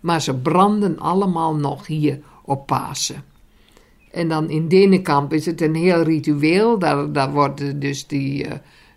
Maar 0.01 0.23
ze 0.23 0.35
branden 0.35 0.99
allemaal 0.99 1.55
nog 1.55 1.87
hier 1.87 2.21
op 2.45 2.67
Pasen. 2.67 3.25
En 4.11 4.29
dan 4.29 4.51
in 4.51 4.69
Denenkamp 4.69 5.33
is 5.33 5.47
het 5.47 5.61
een 5.61 5.75
heel 5.75 6.03
ritueel. 6.03 6.79
Daar, 6.79 7.13
daar 7.13 7.33
wordt 7.33 7.81
dus 7.81 8.07
die, 8.07 8.47
uh, 8.47 8.53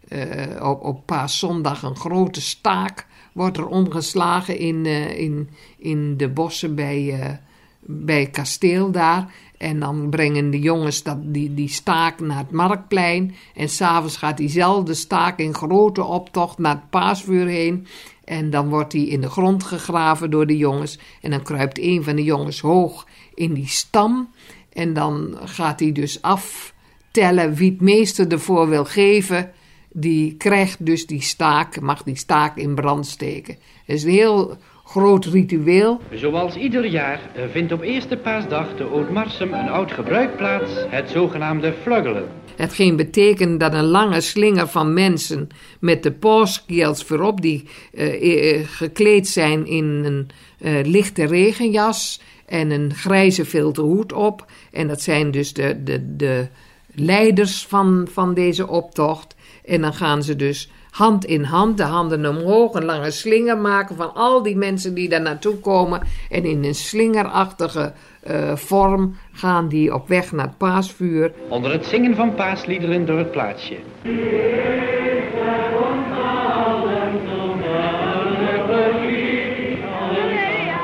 uh, 0.09 0.69
op, 0.69 0.83
op 0.83 1.05
paaszondag 1.05 1.83
een 1.83 1.95
grote 1.95 2.41
staak 2.41 3.07
wordt 3.33 3.57
er 3.57 3.67
omgeslagen 3.67 4.57
in, 4.57 4.85
uh, 4.85 5.19
in, 5.19 5.49
in 5.77 6.17
de 6.17 6.29
bossen 6.29 6.75
bij, 6.75 7.39
bij 7.79 8.19
het 8.19 8.31
kasteel 8.31 8.91
daar. 8.91 9.33
En 9.57 9.79
dan 9.79 10.09
brengen 10.09 10.49
de 10.49 10.59
jongens 10.59 11.03
dat, 11.03 11.17
die, 11.21 11.53
die 11.53 11.69
staak 11.69 12.19
naar 12.19 12.37
het 12.37 12.51
marktplein. 12.51 13.35
En 13.55 13.69
s'avonds 13.69 14.17
gaat 14.17 14.37
diezelfde 14.37 14.93
staak 14.93 15.39
in 15.39 15.53
grote 15.53 16.03
optocht 16.03 16.57
naar 16.57 16.75
het 16.75 16.89
paasvuur 16.89 17.47
heen. 17.47 17.87
En 18.23 18.49
dan 18.49 18.69
wordt 18.69 18.91
die 18.91 19.07
in 19.07 19.21
de 19.21 19.29
grond 19.29 19.63
gegraven 19.63 20.31
door 20.31 20.47
de 20.47 20.57
jongens. 20.57 20.99
En 21.21 21.31
dan 21.31 21.43
kruipt 21.43 21.79
een 21.79 22.03
van 22.03 22.15
de 22.15 22.23
jongens 22.23 22.59
hoog 22.59 23.07
in 23.33 23.53
die 23.53 23.67
stam. 23.67 24.29
En 24.73 24.93
dan 24.93 25.37
gaat 25.43 25.79
hij 25.79 25.91
dus 25.91 26.21
aftellen 26.21 27.53
wie 27.53 27.71
het 27.71 27.81
meeste 27.81 28.27
ervoor 28.27 28.69
wil 28.69 28.85
geven 28.85 29.51
die 29.93 30.35
krijgt 30.35 30.85
dus 30.85 31.05
die 31.05 31.21
staak, 31.21 31.79
mag 31.79 32.03
die 32.03 32.15
staak 32.15 32.57
in 32.57 32.75
brand 32.75 33.07
steken. 33.07 33.57
Het 33.85 33.95
is 33.95 34.03
een 34.03 34.09
heel 34.09 34.57
groot 34.93 35.25
ritueel. 35.25 36.01
Zoals 36.11 36.55
ieder 36.55 36.85
jaar 36.85 37.19
eh, 37.35 37.43
vindt 37.51 37.71
op 37.71 37.81
eerste 37.81 38.17
paasdag 38.17 38.75
de 38.77 38.83
Oudmarsum 38.83 39.53
een 39.53 39.69
oud 39.69 39.91
gebruik 39.91 40.37
plaats, 40.37 40.71
het 40.89 41.09
zogenaamde 41.09 41.73
fluggelen. 41.81 42.27
Hetgeen 42.55 42.95
betekent 42.95 43.59
dat 43.59 43.73
een 43.73 43.85
lange 43.85 44.21
slinger 44.21 44.67
van 44.67 44.93
mensen 44.93 45.47
met 45.79 46.03
de 46.03 46.11
paaskiels 46.11 47.03
voorop, 47.03 47.41
die 47.41 47.67
uh, 47.93 48.67
gekleed 48.67 49.27
zijn 49.27 49.65
in 49.65 49.85
een 49.85 50.27
uh, 50.59 50.85
lichte 50.85 51.25
regenjas 51.25 52.21
en 52.45 52.71
een 52.71 52.93
grijze 52.93 53.45
filterhoed 53.45 54.13
op. 54.13 54.45
En 54.71 54.87
dat 54.87 55.01
zijn 55.01 55.31
dus 55.31 55.53
de, 55.53 55.83
de, 55.83 56.15
de 56.15 56.47
leiders 56.95 57.65
van, 57.65 58.07
van 58.11 58.33
deze 58.33 58.67
optocht. 58.67 59.35
En 59.65 59.81
dan 59.81 59.93
gaan 59.93 60.23
ze 60.23 60.35
dus 60.35 60.69
hand 60.93 61.25
in 61.25 61.43
hand, 61.43 61.77
de 61.77 61.83
handen 61.83 62.25
omhoog, 62.25 62.73
een 62.73 62.85
lange 62.85 63.11
slinger 63.11 63.57
maken 63.57 63.95
van 63.95 64.13
al 64.13 64.43
die 64.43 64.55
mensen 64.55 64.93
die 64.93 65.09
daar 65.09 65.21
naartoe 65.21 65.55
komen. 65.55 66.01
En 66.29 66.45
in 66.45 66.63
een 66.63 66.75
slingerachtige 66.75 67.93
uh, 68.27 68.55
vorm 68.55 69.15
gaan 69.31 69.67
die 69.67 69.93
op 69.93 70.07
weg 70.07 70.31
naar 70.31 70.45
het 70.45 70.57
paasvuur. 70.57 71.31
Onder 71.49 71.71
het 71.71 71.85
zingen 71.85 72.15
van 72.15 72.35
paasliederen 72.35 73.05
door 73.05 73.17
het 73.17 73.31
plaatsje. 73.31 73.77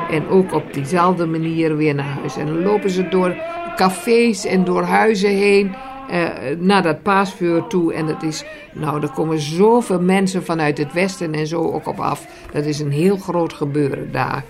En 0.10 0.28
ook 0.28 0.54
op 0.54 0.74
diezelfde 0.74 1.26
manier 1.26 1.78
weer 1.78 1.96
naar 1.96 2.06
huis. 2.06 2.38
En 2.38 2.46
dan 2.46 2.62
lopen 2.62 2.90
ze 2.90 3.08
door 3.10 3.36
cafés 3.76 4.46
en 4.46 4.64
door 4.64 4.84
huizen 4.84 5.30
heen 5.30 5.76
uh, 6.12 6.28
naar 6.60 6.84
dat 6.84 7.04
paasvuur 7.04 7.68
toe. 7.68 7.94
En 7.94 8.06
het 8.06 8.24
is, 8.24 8.46
nou, 8.74 9.02
er 9.02 9.12
komen 9.12 9.40
zoveel 9.40 10.02
mensen 10.02 10.44
vanuit 10.44 10.78
het 10.78 10.94
westen 10.94 11.34
en 11.34 11.48
zo 11.48 11.62
ook 11.62 11.88
op 11.88 12.00
af. 12.00 12.28
Dat 12.52 12.66
is 12.66 12.80
een 12.80 12.92
heel 12.92 13.18
groot 13.18 13.54
gebeuren 13.54 14.12
daar. 14.12 14.44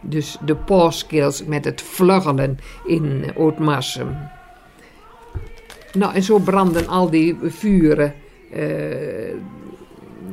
Dus 0.00 0.38
de 0.44 0.56
paaskills 0.56 1.44
met 1.44 1.64
het 1.64 1.82
vluggelen 1.82 2.58
in 2.84 3.24
Ootmarsum. 3.36 4.16
Nou, 5.92 6.14
en 6.14 6.22
zo 6.22 6.38
branden 6.38 6.88
al 6.88 7.10
die 7.10 7.36
vuren. 7.42 8.14
Uh, 8.56 9.34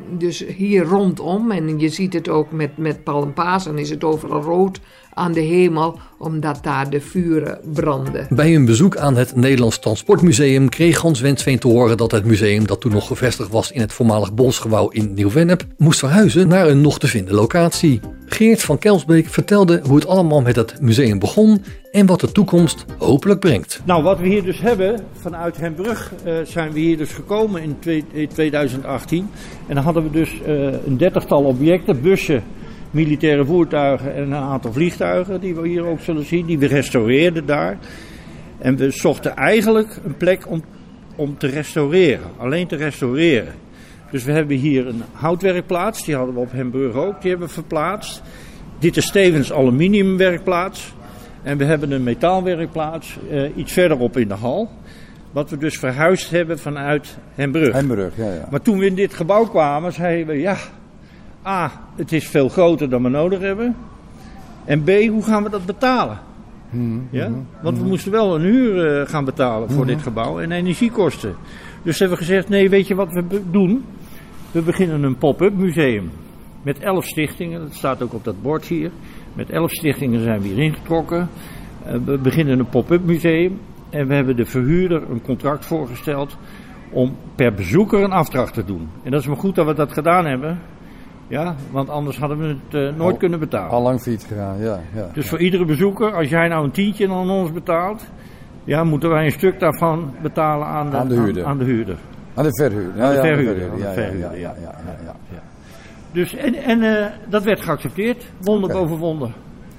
dus 0.09 0.45
hier 0.45 0.83
rondom, 0.83 1.51
en 1.51 1.79
je 1.79 1.89
ziet 1.89 2.13
het 2.13 2.29
ook 2.29 2.51
met, 2.51 2.77
met 2.77 3.03
Palmpasen, 3.03 3.77
is 3.77 3.89
het 3.89 4.03
overal 4.03 4.41
rood 4.41 4.79
aan 5.17 5.32
de 5.32 5.39
hemel, 5.39 5.99
omdat 6.17 6.60
daar 6.62 6.89
de 6.89 7.01
vuren 7.01 7.60
branden. 7.73 8.27
Bij 8.30 8.56
een 8.56 8.65
bezoek 8.65 8.97
aan 8.97 9.15
het 9.15 9.36
Nederlands 9.36 9.80
Transportmuseum 9.80 10.69
kreeg 10.69 10.97
Hans 10.97 11.19
Wensveen 11.19 11.60
te 11.60 11.67
horen 11.67 11.97
dat 11.97 12.12
het 12.12 12.25
museum, 12.25 12.67
dat 12.67 12.82
toen 12.82 12.91
nog 12.91 13.08
gevestigd 13.08 13.49
was 13.49 13.71
in 13.71 13.82
het 13.82 13.93
voormalig 13.93 14.34
Bosgebouw 14.34 14.89
in 14.89 15.13
Nieuw-Vennep, 15.13 15.65
moest 15.77 15.99
verhuizen 15.99 16.47
naar 16.47 16.67
een 16.67 16.82
nog 16.82 16.99
te 16.99 17.08
vinden 17.08 17.34
locatie. 17.34 17.99
Geert 18.25 18.63
van 18.63 18.77
Kelsbeek 18.77 19.27
vertelde 19.27 19.82
hoe 19.88 19.95
het 19.95 20.08
allemaal 20.08 20.41
met 20.41 20.56
het 20.56 20.82
museum 20.82 21.19
begon 21.19 21.63
en 21.91 22.06
wat 22.06 22.19
de 22.19 22.32
toekomst 22.32 22.86
hopelijk 22.97 23.39
brengt. 23.39 23.82
Nou, 23.86 24.03
wat 24.03 24.19
we 24.19 24.27
hier 24.27 24.43
dus 24.43 24.60
hebben, 24.60 25.03
vanuit 25.19 25.58
Hembrug 25.58 26.12
uh, 26.25 26.34
zijn 26.43 26.71
we 26.71 26.80
hier 26.80 26.97
dus 26.97 27.12
gekomen 27.12 27.62
in, 27.62 27.75
twee, 27.80 28.06
in 28.12 28.27
2018. 28.27 29.30
En 29.67 29.75
dan 29.75 29.84
hadden 29.84 30.03
we 30.03 30.10
dus 30.10 30.41
uh, 30.47 30.73
een 30.86 30.97
dertigtal 30.97 31.43
objecten, 31.43 32.01
bussen, 32.01 32.43
militaire 32.97 33.45
voertuigen 33.45 34.15
en 34.15 34.23
een 34.23 34.33
aantal 34.33 34.73
vliegtuigen 34.73 35.39
die 35.39 35.55
we 35.55 35.67
hier 35.67 35.86
ook 35.86 35.99
zullen 35.99 36.25
zien, 36.25 36.45
die 36.45 36.60
we 36.60 36.65
restaureerden 36.65 37.45
daar. 37.45 37.77
En 38.57 38.75
we 38.75 38.91
zochten 38.91 39.36
eigenlijk 39.36 39.97
een 40.05 40.17
plek 40.17 40.49
om, 40.49 40.63
om 41.15 41.38
te 41.38 41.47
restaureren, 41.47 42.31
alleen 42.38 42.67
te 42.67 42.75
restaureren. 42.75 43.53
Dus 44.12 44.23
we 44.23 44.31
hebben 44.31 44.57
hier 44.57 44.88
een 44.88 45.03
houtwerkplaats, 45.12 46.05
die 46.05 46.15
hadden 46.15 46.33
we 46.33 46.39
op 46.39 46.51
Hemburg 46.51 46.95
ook, 46.95 47.21
die 47.21 47.29
hebben 47.29 47.47
we 47.47 47.53
verplaatst. 47.53 48.21
Dit 48.79 48.97
is 48.97 49.05
Stevens 49.05 49.53
aluminiumwerkplaats. 49.53 50.95
En 51.43 51.57
we 51.57 51.65
hebben 51.65 51.91
een 51.91 52.03
metaalwerkplaats 52.03 53.17
uh, 53.31 53.57
iets 53.57 53.73
verderop 53.73 54.17
in 54.17 54.27
de 54.27 54.33
hal. 54.33 54.69
Wat 55.31 55.49
we 55.49 55.57
dus 55.57 55.77
verhuisd 55.77 56.29
hebben 56.29 56.60
vanuit 56.60 57.17
Hembrug. 57.36 57.73
Hembrug, 57.73 58.17
ja, 58.17 58.33
ja. 58.33 58.47
Maar 58.51 58.62
toen 58.62 58.77
we 58.77 58.86
in 58.86 58.95
dit 58.95 59.13
gebouw 59.13 59.45
kwamen, 59.45 59.93
zeiden 59.93 60.27
we 60.27 60.39
ja, 60.39 60.57
A, 61.47 61.71
het 61.95 62.12
is 62.12 62.27
veel 62.27 62.49
groter 62.49 62.89
dan 62.89 63.03
we 63.03 63.10
nodig 63.10 63.39
hebben. 63.39 63.75
En 64.65 64.83
B, 64.83 64.89
hoe 64.89 65.23
gaan 65.23 65.43
we 65.43 65.49
dat 65.49 65.65
betalen? 65.65 66.19
Hmm, 66.69 67.07
ja? 67.12 67.31
Want 67.62 67.77
we 67.77 67.86
moesten 67.86 68.12
wel 68.12 68.36
een 68.36 68.41
huur 68.41 68.99
uh, 68.99 69.07
gaan 69.07 69.25
betalen 69.25 69.69
voor 69.69 69.86
dit 69.86 70.01
gebouw 70.01 70.39
en 70.39 70.51
energiekosten. 70.51 71.36
Dus 71.83 71.99
hebben 71.99 72.17
we 72.17 72.23
gezegd, 72.23 72.49
nee, 72.49 72.69
weet 72.69 72.88
je 72.88 72.95
wat 72.95 73.12
we 73.12 73.41
doen? 73.51 73.86
We 74.51 74.62
beginnen 74.62 75.03
een 75.03 75.17
pop-up 75.17 75.53
museum. 75.53 76.12
Met 76.62 76.79
elf 76.79 77.05
stichtingen, 77.05 77.60
dat 77.60 77.73
staat 77.73 78.03
ook 78.03 78.13
op 78.13 78.23
dat 78.23 78.41
bord 78.41 78.65
hier. 78.65 78.91
Met 79.33 79.49
elf 79.49 79.71
stichtingen 79.71 80.23
zijn 80.23 80.41
we 80.41 80.47
hier 80.47 80.63
ingetrokken. 80.63 81.29
Uh, 81.86 81.93
we 82.05 82.17
beginnen 82.17 82.60
een 82.60 82.69
pop-up 82.69 83.03
museum. 83.03 83.60
En 83.89 84.07
we 84.07 84.13
hebben 84.13 84.36
de 84.36 84.45
verhuurder 84.45 85.10
een 85.10 85.21
contract 85.21 85.65
voorgesteld 85.65 86.38
om 86.91 87.15
per 87.36 87.53
bezoeker 87.53 88.03
een 88.03 88.12
afdracht 88.12 88.53
te 88.53 88.65
doen. 88.65 88.89
En 89.03 89.12
dat 89.12 89.19
is 89.19 89.27
maar 89.27 89.38
goed 89.38 89.55
dat 89.55 89.65
we 89.65 89.73
dat 89.73 89.93
gedaan 89.93 90.25
hebben. 90.25 90.60
Ja, 91.27 91.55
want 91.71 91.89
anders 91.89 92.17
hadden 92.17 92.37
we 92.37 92.45
het 92.45 92.73
uh, 92.73 92.97
nooit 92.97 93.11
Al, 93.11 93.17
kunnen 93.17 93.39
betalen. 93.39 93.71
Al 93.71 93.81
lang 93.81 94.01
fiets 94.01 94.25
gegaan, 94.25 94.59
ja. 94.59 94.79
ja 94.95 95.09
dus 95.13 95.23
ja. 95.23 95.29
voor 95.29 95.39
iedere 95.39 95.65
bezoeker, 95.65 96.13
als 96.13 96.29
jij 96.29 96.47
nou 96.47 96.63
een 96.63 96.71
tientje 96.71 97.09
aan 97.09 97.29
ons 97.29 97.51
betaalt, 97.51 98.05
ja, 98.63 98.83
moeten 98.83 99.09
wij 99.09 99.25
een 99.25 99.31
stuk 99.31 99.59
daarvan 99.59 100.13
betalen 100.21 100.67
aan 100.67 100.89
de, 100.89 100.97
aan 100.97 101.07
de 101.07 101.15
huurder. 101.15 101.43
Aan, 101.43 101.49
aan 101.49 101.57
de 101.57 101.63
huurder. 101.65 101.97
Aan 102.33 102.43
de 102.43 102.49
verhuurder. 102.51 103.03
Aan 103.03 103.09
de 103.09 103.15
ja, 103.15 103.21
verhuurder. 103.21 103.63
Ja, 103.63 103.69
aan 103.71 103.95
de 103.95 104.01
verhuurder, 104.01 104.39
ja, 104.39 104.53
ja. 104.61 105.13
Dus, 106.11 106.35
en 106.35 106.55
en 106.55 106.81
uh, 106.81 107.05
dat 107.29 107.43
werd 107.43 107.61
geaccepteerd, 107.61 108.25
wonder 108.41 108.69
Oké. 108.69 108.79
boven 108.79 108.97
wonder. 108.97 109.31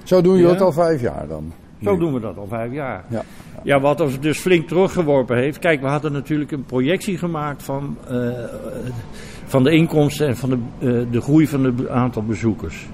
Zo 0.03 0.21
doen 0.21 0.37
jullie 0.37 0.51
het 0.51 0.61
al 0.61 0.73
vijf 0.73 1.01
jaar 1.01 1.27
dan? 1.29 1.53
Zo 1.83 1.93
nu. 1.93 1.99
doen 1.99 2.13
we 2.13 2.21
dat 2.21 2.37
al 2.37 2.47
vijf 2.47 2.73
jaar. 2.73 3.05
Ja. 3.09 3.23
Ja, 3.63 3.81
wat 3.81 4.01
ons 4.01 4.21
dus 4.21 4.39
flink 4.39 4.69
teruggeworpen 4.69 5.37
heeft. 5.37 5.59
Kijk, 5.59 5.81
we 5.81 5.87
hadden 5.87 6.13
natuurlijk 6.13 6.51
een 6.51 6.65
projectie 6.65 7.19
gemaakt 7.19 7.63
van, 7.63 7.97
eh, 8.09 8.29
van 9.49 9.63
de 9.65 9.71
inkomsten 9.71 10.27
en 10.27 10.37
van 10.37 10.51
de, 10.51 10.59
eh, 10.79 11.13
de 11.13 11.21
groei 11.21 11.47
van 11.47 11.65
het 11.65 11.89
aantal 11.89 12.23
bezoekers. 12.23 12.87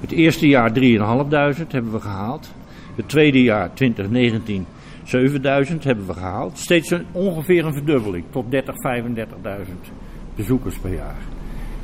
Het 0.00 0.10
eerste 0.10 0.48
jaar 0.48 0.72
3.500 0.72 1.72
hebben 1.72 1.92
we 1.92 2.00
gehaald. 2.00 2.54
Het 2.94 3.08
tweede 3.08 3.42
jaar 3.42 3.74
2019 3.74 4.66
7000 5.04 5.84
hebben 5.84 6.06
we 6.06 6.12
gehaald. 6.12 6.58
Steeds 6.58 6.90
een, 6.90 7.04
ongeveer 7.12 7.64
een 7.64 7.72
verdubbeling 7.72 8.24
tot 8.30 8.50
30, 8.50 8.74
35.000 8.76 9.92
bezoekers 10.34 10.76
per 10.78 10.94
jaar. 10.94 11.16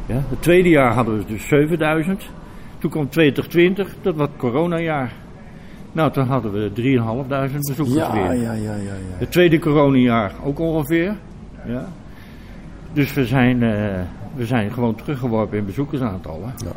Ja, 0.06 0.22
het 0.28 0.42
tweede 0.42 0.68
jaar 0.68 0.92
hadden 0.92 1.18
we 1.18 1.24
dus 1.26 1.48
7000. 1.48 2.30
Toen 2.78 2.90
kwam 2.90 3.08
2020, 3.08 3.94
dat 4.02 4.16
was 4.16 4.28
het 4.28 4.36
coronajaar. 4.36 5.12
Nou, 5.92 6.12
toen 6.12 6.26
hadden 6.26 6.52
we 6.52 6.70
3.500 6.72 7.66
bezoekers 7.66 7.94
Ja, 7.94 8.12
weer. 8.12 8.22
ja, 8.42 8.52
ja, 8.52 8.52
ja, 8.52 8.74
ja. 8.74 9.16
Het 9.16 9.30
tweede 9.30 9.58
coronajaar 9.58 10.32
ook 10.44 10.58
ongeveer. 10.58 11.16
Ja. 11.66 11.88
Dus 12.92 13.14
we 13.14 13.26
zijn, 13.26 13.62
eh, 13.62 14.00
we 14.34 14.46
zijn 14.46 14.72
gewoon 14.72 14.94
teruggeworpen 14.94 15.58
in 15.58 15.64
bezoekersaantallen. 15.64 16.54
Ja. 16.56 16.72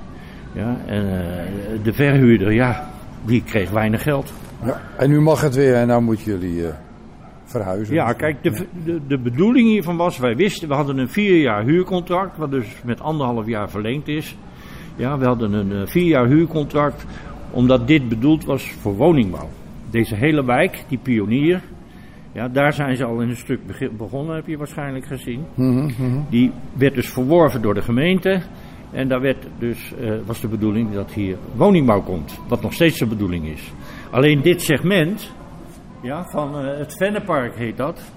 Ja, 0.55 0.77
en 0.85 1.03
eh, 1.03 1.83
de 1.83 1.93
verhuurder, 1.93 2.51
ja, 2.51 2.89
die 3.25 3.43
kreeg 3.43 3.69
weinig 3.69 4.03
geld. 4.03 4.33
Ja, 4.65 4.81
en 4.97 5.09
nu 5.09 5.21
mag 5.21 5.41
het 5.41 5.55
weer 5.55 5.75
en 5.75 5.87
nou 5.87 6.01
moeten 6.01 6.25
jullie 6.25 6.67
eh, 6.67 6.73
verhuizen. 7.43 7.95
Ja, 7.95 8.13
kijk, 8.13 8.43
de, 8.43 8.65
de, 8.83 8.99
de 9.07 9.17
bedoeling 9.17 9.67
hiervan 9.67 9.97
was, 9.97 10.17
wij 10.17 10.35
wisten, 10.35 10.67
we 10.67 10.73
hadden 10.73 10.97
een 10.97 11.09
vier 11.09 11.41
jaar 11.41 11.63
huurcontract, 11.63 12.37
wat 12.37 12.51
dus 12.51 12.67
met 12.83 13.01
anderhalf 13.01 13.47
jaar 13.47 13.69
verlengd 13.69 14.07
is. 14.07 14.37
Ja, 14.95 15.17
we 15.17 15.25
hadden 15.25 15.53
een 15.53 15.71
eh, 15.71 15.87
vier 15.87 16.07
jaar 16.07 16.27
huurcontract, 16.27 17.05
omdat 17.51 17.87
dit 17.87 18.09
bedoeld 18.09 18.45
was 18.45 18.71
voor 18.71 18.95
woningbouw. 18.95 19.49
Deze 19.89 20.15
hele 20.15 20.45
wijk, 20.45 20.83
die 20.87 20.99
pionier, 21.01 21.61
ja, 22.35 22.47
daar 22.47 22.73
zijn 22.73 22.95
ze 22.95 23.05
al 23.05 23.21
in 23.21 23.29
een 23.29 23.35
stuk 23.35 23.59
begonnen, 23.97 24.35
heb 24.35 24.47
je 24.47 24.57
waarschijnlijk 24.57 25.05
gezien. 25.05 25.45
Mhm, 25.53 25.85
mhm. 25.85 26.19
Die 26.29 26.51
werd 26.73 26.93
dus 26.93 27.09
verworven 27.09 27.61
door 27.61 27.73
de 27.73 27.81
gemeente. 27.81 28.41
En 28.91 29.07
daar 29.07 29.21
werd 29.21 29.47
dus, 29.59 29.93
eh, 29.99 30.11
was 30.25 30.41
de 30.41 30.47
bedoeling 30.47 30.93
dat 30.93 31.11
hier 31.11 31.37
woningbouw 31.55 32.01
komt. 32.01 32.39
Wat 32.47 32.61
nog 32.61 32.73
steeds 32.73 32.99
de 32.99 33.05
bedoeling 33.05 33.45
is. 33.47 33.73
Alleen 34.09 34.41
dit 34.41 34.61
segment, 34.61 35.33
ja, 36.01 36.23
van 36.23 36.59
eh, 36.59 36.77
het 36.77 36.95
Vennepark 36.97 37.55
heet 37.55 37.77
dat. 37.77 38.11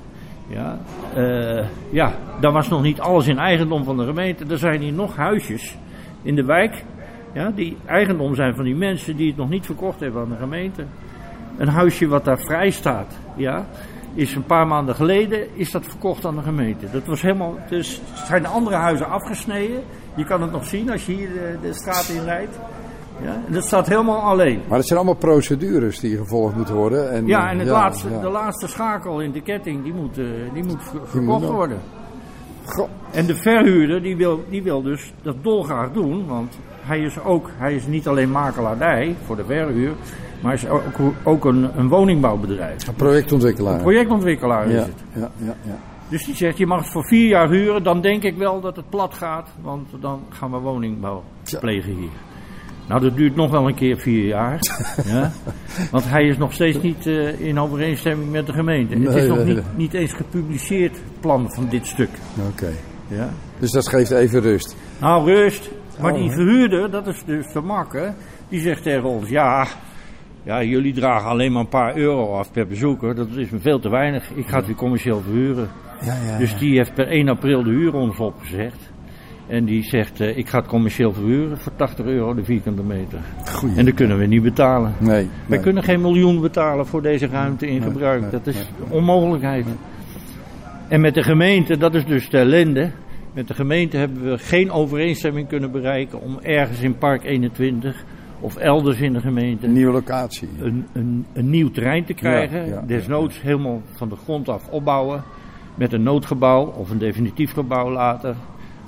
Ja, 0.48 0.78
eh, 1.14 1.66
ja, 1.90 2.14
daar 2.40 2.52
was 2.52 2.68
nog 2.68 2.83
niet 2.83 3.00
alles 3.00 3.26
in 3.26 3.38
eigendom 3.38 3.85
van 3.85 3.96
de 3.96 4.04
gemeente. 4.04 4.44
Er 4.44 4.59
zijn 4.59 4.81
hier 4.81 4.92
nog 4.92 5.16
huisjes 5.16 5.76
in 6.22 6.35
de 6.35 6.44
wijk. 6.44 6.85
Ja, 7.35 7.50
die 7.50 7.76
eigendom 7.87 8.35
zijn 8.35 8.54
van 8.54 8.64
die 8.64 8.76
mensen 8.76 9.16
die 9.16 9.28
het 9.28 9.37
nog 9.37 9.48
niet 9.48 9.66
verkocht 9.66 10.00
hebben 10.00 10.22
aan 10.22 10.31
de 10.31 10.37
gemeente. 10.37 10.85
Een 11.57 11.68
huisje 11.68 12.07
wat 12.07 12.24
daar 12.24 12.38
vrij 12.38 12.70
staat, 12.70 13.18
ja, 13.37 13.66
is 14.18 14.35
een 14.35 14.44
paar 14.46 14.66
maanden 14.66 14.94
geleden 14.94 15.46
is 15.54 15.70
dat 15.70 15.85
verkocht 15.87 16.24
aan 16.24 16.37
de 16.37 16.42
gemeente. 16.42 16.87
Dat 16.92 17.04
was 17.07 17.22
helemaal, 17.22 17.59
dus 17.68 18.00
zijn 18.26 18.42
de 18.42 18.48
andere 18.48 18.76
huizen 18.76 19.09
afgesneden. 19.09 19.83
Je 20.14 20.24
kan 20.24 20.42
het 20.42 20.52
nog 20.52 20.64
zien 20.64 20.90
als 20.90 21.07
je 21.07 21.12
hier 21.12 21.28
de, 21.28 21.57
de 21.62 21.72
straat 21.72 22.09
in 22.09 22.24
rijdt. 22.24 22.59
Ja, 23.22 23.33
en 23.46 23.52
dat 23.52 23.64
staat 23.64 23.87
helemaal 23.88 24.20
alleen. 24.20 24.61
Maar 24.68 24.78
het 24.78 24.87
zijn 24.87 24.98
allemaal 24.98 25.18
procedures 25.18 26.00
die 26.00 26.16
gevolgd 26.16 26.57
moeten 26.57 26.74
worden. 26.74 27.11
En, 27.12 27.26
Ja, 27.26 27.44
eh, 27.44 27.50
en 27.50 27.59
het 27.59 27.66
ja, 27.66 27.72
laatste, 27.72 28.11
ja. 28.11 28.20
de 28.20 28.28
laatste 28.28 28.68
schakel 28.68 29.20
in 29.20 29.33
de 29.33 29.40
ketting, 29.42 29.83
die 29.83 29.92
moet, 29.94 30.18
eh, 30.18 30.24
die 30.52 30.64
moet 30.64 30.83
ver- 30.83 30.92
Die 30.92 31.00
moet 31.02 31.09
verkocht 31.11 31.46
worden. 31.48 31.78
En 33.11 33.26
de 33.26 33.37
verhuurder, 33.37 34.02
die 34.02 34.16
wil, 34.16 34.44
die 34.48 34.62
wil 34.62 34.83
dus 34.83 35.12
dat 35.22 35.37
dolgraag 35.42 35.92
doen, 35.92 36.26
want 36.26 36.59
hij 36.83 37.00
is 37.00 37.20
ook, 37.20 37.50
hij 37.57 37.74
is 37.74 37.87
niet 37.87 38.09
alleen 38.09 38.31
makelaardij 38.31 39.14
voor 39.26 39.37
de 39.37 39.44
verhuur, 39.44 39.92
maar 40.40 40.53
hij 40.53 40.62
is 40.62 40.68
ook, 40.68 41.12
ook 41.22 41.44
een, 41.44 41.79
een 41.79 41.88
woningbouwbedrijf. 41.88 42.87
Een 42.87 42.94
projectontwikkelaar. 42.94 43.74
Een 43.74 43.81
projectontwikkelaar 43.81 44.70
ja, 44.70 44.81
is 44.81 44.87
het. 44.87 45.03
Ja, 45.12 45.31
ja, 45.37 45.55
ja. 45.62 45.79
Dus 46.09 46.24
die 46.24 46.35
zegt, 46.35 46.59
je 46.59 46.66
mag 46.66 46.81
het 46.81 46.92
voor 46.92 47.07
vier 47.07 47.29
jaar 47.29 47.51
huren, 47.51 47.83
dan 47.83 48.01
denk 48.01 48.22
ik 48.22 48.37
wel 48.37 48.61
dat 48.61 48.77
het 48.77 48.88
plat 48.90 49.14
gaat, 49.14 49.48
want 49.62 49.88
dan 50.01 50.22
gaan 50.29 50.51
we 50.51 50.59
woningbouw 50.59 51.24
plegen 51.61 51.92
hier. 51.94 52.11
Nou, 52.88 53.01
dat 53.01 53.16
duurt 53.16 53.37
nog 53.37 53.51
wel 53.51 53.68
een 53.68 53.74
keer 53.74 53.98
vier 53.98 54.24
jaar. 54.24 54.61
ja? 55.12 55.33
Want 55.90 56.09
hij 56.09 56.29
is 56.29 56.37
nog 56.37 56.53
steeds 56.53 56.81
niet 56.83 57.07
eh, 57.07 57.40
in 57.40 57.61
overeenstemming 57.61 58.31
met 58.31 58.46
de 58.46 58.53
gemeente. 58.53 58.94
het 58.94 59.03
Nee, 59.03 59.22
is 59.22 59.29
nog 59.29 59.44
niet, 59.44 59.55
nee. 59.55 59.64
niet 59.77 59.94
eens 59.94 60.12
gepubliceerd, 60.12 60.92
het 60.92 61.20
plan 61.20 61.53
van 61.53 61.68
dit 61.68 61.87
stuk. 61.87 62.11
Oké. 62.51 62.70
Ja. 63.09 63.29
Dus 63.59 63.70
dat 63.70 63.88
geeft 63.88 64.11
even 64.11 64.40
rust. 64.40 64.77
Nou, 65.01 65.33
rust. 65.33 65.70
Maar 66.01 66.12
Oh, 66.12 66.18
die 66.18 66.31
verhuurder, 66.31 66.90
dat 66.90 67.07
is 67.07 67.22
dus 67.27 67.53
de 67.53 67.61
makke, 67.61 68.14
die 68.48 68.61
zegt 68.61 68.83
tegen 68.83 69.09
ons, 69.09 69.29
ja, 69.29 69.66
ja, 70.42 70.62
jullie 70.62 70.92
dragen 70.92 71.29
alleen 71.29 71.53
maar 71.53 71.61
een 71.62 71.68
paar 71.68 71.96
euro 71.96 72.35
af 72.35 72.53
per 72.53 72.66
bezoeker. 72.66 73.14
Dat 73.14 73.29
is 73.29 73.51
me 73.51 73.59
veel 73.59 73.79
te 73.79 73.88
weinig. 73.88 74.31
Ik 74.35 74.46
ga 74.46 74.57
het 74.57 74.66
weer 74.66 74.77
commercieel 74.77 75.20
verhuren. 75.20 75.68
Ja, 76.01 76.14
ja, 76.27 76.38
dus 76.38 76.59
die 76.59 76.77
heeft 76.77 76.94
per 76.94 77.09
1 77.09 77.29
april 77.29 77.62
de 77.62 77.70
huur 77.70 77.94
ons 77.94 78.18
opgezegd. 78.18 78.90
En 79.46 79.64
die 79.64 79.83
zegt, 79.83 80.20
eh, 80.20 80.37
ik 80.37 80.48
ga 80.48 80.59
het 80.59 80.66
commercieel 80.66 81.12
verhuren 81.12 81.59
voor 81.59 81.72
80 81.77 82.07
euro 82.07 82.35
de 82.35 82.44
vierkante 82.44 82.83
meter. 82.83 83.18
Goeie. 83.44 83.77
En 83.77 83.85
dat 83.85 83.94
kunnen 83.94 84.18
we 84.18 84.27
niet 84.27 84.42
betalen. 84.42 84.94
Nee. 84.98 85.11
Wij 85.11 85.29
nee. 85.46 85.61
kunnen 85.61 85.83
geen 85.83 86.01
miljoen 86.01 86.40
betalen 86.40 86.87
voor 86.87 87.03
deze 87.03 87.27
ruimte 87.27 87.66
in 87.66 87.81
Nee, 87.81 87.90
gebruik. 87.90 88.20
nee, 88.20 88.31
dat 88.31 88.46
is 88.46 88.68
onmogelijkheid. 88.88 89.66
En 90.88 91.01
met 91.01 91.14
de 91.14 91.22
gemeente, 91.22 91.77
dat 91.77 91.94
is 91.94 92.05
dus 92.05 92.31
de 92.31 92.38
ellende. 92.38 92.90
Met 93.35 93.48
de 93.48 93.55
gemeente 93.55 93.96
hebben 93.96 94.31
we 94.31 94.38
geen 94.38 94.70
overeenstemming 94.70 95.48
kunnen 95.48 95.70
bereiken 95.70 96.20
om 96.20 96.38
ergens 96.38 96.81
in 96.81 96.98
Park 96.98 97.24
21 97.24 98.05
of 98.40 98.57
elders 98.57 99.01
in 99.01 99.12
de 99.12 99.20
gemeente 99.20 99.66
Een 99.66 99.72
nieuwe 99.72 99.92
locatie. 99.92 100.48
een, 100.61 100.87
een, 100.92 101.27
een 101.33 101.51
nieuw 101.51 101.70
terrein 101.70 102.05
te 102.05 102.14
krijgen. 102.14 102.59
Ja, 102.66 102.72
ja, 102.74 102.83
Desnoods 102.87 103.42
helemaal 103.42 103.83
van 103.92 104.09
de 104.09 104.16
grond 104.16 104.48
af 104.48 104.68
opbouwen. 104.68 105.22
Met 105.74 105.92
een 105.92 106.03
noodgebouw 106.03 106.66
of 106.66 106.90
een 106.90 106.98
definitief 106.98 107.53
gebouw 107.53 107.90
later. 107.90 108.35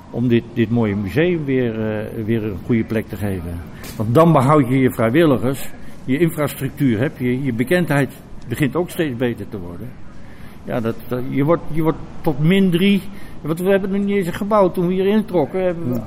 Om 0.09 0.27
dit, 0.27 0.43
dit 0.53 0.69
mooie 0.69 0.95
museum 0.95 1.45
weer, 1.45 1.97
eh, 1.99 2.23
weer 2.25 2.43
een 2.43 2.57
goede 2.65 2.83
plek 2.83 3.07
te 3.07 3.15
geven. 3.15 3.53
Want 3.97 4.13
dan 4.13 4.31
behoud 4.33 4.67
je 4.67 4.79
je 4.79 4.91
vrijwilligers. 4.93 5.69
Je 6.05 6.17
infrastructuur 6.19 6.99
heb 6.99 7.17
je. 7.17 7.43
Je 7.43 7.53
bekendheid 7.53 8.09
begint 8.47 8.75
ook 8.75 8.89
steeds 8.89 9.15
beter 9.17 9.49
te 9.49 9.59
worden. 9.59 9.89
Ja, 10.63 10.79
dat, 10.79 10.95
dat- 11.07 11.21
je, 11.29 11.43
wordt, 11.43 11.61
je 11.71 11.81
wordt 11.81 11.97
tot 12.21 12.39
min 12.39 12.69
drie. 12.69 13.01
Want 13.41 13.59
we 13.59 13.69
hebben 13.69 13.91
nog 13.91 14.01
niet 14.03 14.15
eens 14.15 14.27
een 14.27 14.33
gebouw. 14.33 14.71
Toen 14.71 14.87
we 14.87 14.93
hier 14.93 15.05
introkken, 15.07 15.63
hebben 15.63 15.93
we 15.93 15.99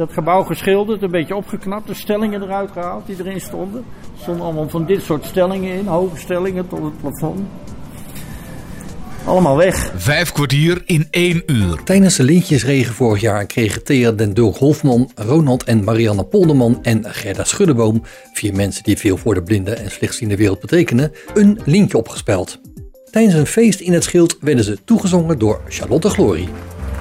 dat 0.00 0.12
gebouw 0.12 0.42
geschilderd, 0.42 1.02
een 1.02 1.10
beetje 1.10 1.36
opgeknapt, 1.36 1.86
de 1.86 1.94
stellingen 1.94 2.42
eruit 2.42 2.70
gehaald 2.70 3.06
die 3.06 3.16
erin 3.18 3.40
stonden. 3.40 3.84
Er 4.14 4.22
stonden 4.22 4.44
allemaal 4.44 4.68
van 4.68 4.86
dit 4.86 5.02
soort 5.02 5.24
stellingen 5.24 5.72
in, 5.72 5.86
hoge 5.86 6.16
stellingen 6.16 6.68
tot 6.68 6.82
het 6.82 7.00
plafond. 7.00 7.40
Allemaal 9.24 9.56
weg. 9.56 9.92
Vijf 9.96 10.32
kwartier 10.32 10.82
in 10.84 11.06
één 11.10 11.42
uur. 11.46 11.82
Tijdens 11.82 12.16
de 12.16 12.22
lintjesregen 12.22 12.94
vorig 12.94 13.20
jaar 13.20 13.46
kregen 13.46 13.84
Thea 13.84 14.12
den 14.12 14.34
Dulk 14.34 14.56
Hofman, 14.56 15.10
Ronald 15.14 15.64
en 15.64 15.84
Marianne 15.84 16.24
Polderman 16.24 16.78
en 16.82 17.04
Gerda 17.04 17.44
Schuddeboom, 17.44 18.02
vier 18.32 18.54
mensen 18.54 18.82
die 18.82 18.98
veel 18.98 19.16
voor 19.16 19.34
de 19.34 19.42
blinde 19.42 19.74
en 19.74 19.90
slechtziende 19.90 20.36
wereld 20.36 20.60
betekenen, 20.60 21.12
een 21.34 21.60
lintje 21.64 21.98
opgespeld. 21.98 22.60
Tijdens 23.10 23.34
een 23.34 23.46
feest 23.46 23.80
in 23.80 23.92
het 23.92 24.04
schild 24.04 24.36
werden 24.40 24.64
ze 24.64 24.78
toegezongen 24.84 25.38
door 25.38 25.60
Charlotte 25.68 26.10
Glory. 26.10 26.48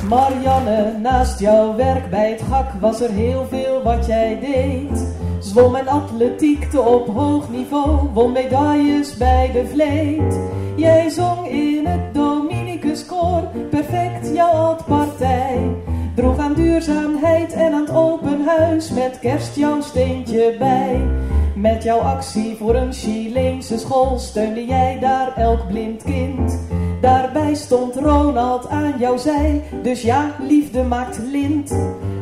Marianne, 0.08 0.98
naast 1.02 1.40
jouw 1.40 1.76
werk 1.76 2.10
bij 2.10 2.32
het 2.32 2.42
hak 2.42 2.72
was 2.80 3.02
er 3.02 3.10
heel 3.10 3.46
veel 3.50 3.84
wat 3.84 4.06
jij 4.06 4.40
deed. 4.40 5.08
Zwom 5.40 5.76
en 5.76 5.88
atletiekte 5.88 6.82
op 6.82 7.08
hoog 7.08 7.50
niveau, 7.50 8.10
won 8.14 8.32
medailles 8.32 9.18
bij 9.18 9.52
de 9.52 9.68
vleet. 9.68 10.40
Jij 10.76 11.10
zong 11.10 11.48
in 11.48 11.86
het 11.86 12.14
Dominicus 12.14 13.06
koor, 13.06 13.44
perfect 13.70 14.36
jouw 14.36 14.52
oud-partij. 14.52 15.76
Droeg 16.16 16.38
aan 16.38 16.54
duurzaamheid 16.54 17.54
en 17.54 17.74
aan 17.74 17.82
het 17.82 17.92
open 17.92 18.46
huis, 18.46 18.92
met 18.92 19.20
kerst 19.20 19.56
jouw 19.56 19.82
steentje 19.82 20.56
bij. 20.60 21.08
Met 21.56 21.84
jouw 21.84 22.00
actie 22.00 22.56
voor 22.56 22.76
een 22.76 22.94
Chileense 22.94 23.78
school 23.78 24.18
steunde 24.20 24.66
jij 24.66 25.00
daar 25.00 25.36
elk 25.36 25.68
blind 25.68 26.04
kind. 26.04 26.60
Daarbij 27.02 27.56
stond 27.56 27.96
Ronald 27.96 28.68
aan 28.68 28.94
jouw 29.00 29.18
zij, 29.18 29.64
dus 29.84 30.02
ja, 30.02 30.36
liefde 30.48 30.84
maakt 30.84 31.20
lint. 31.32 31.74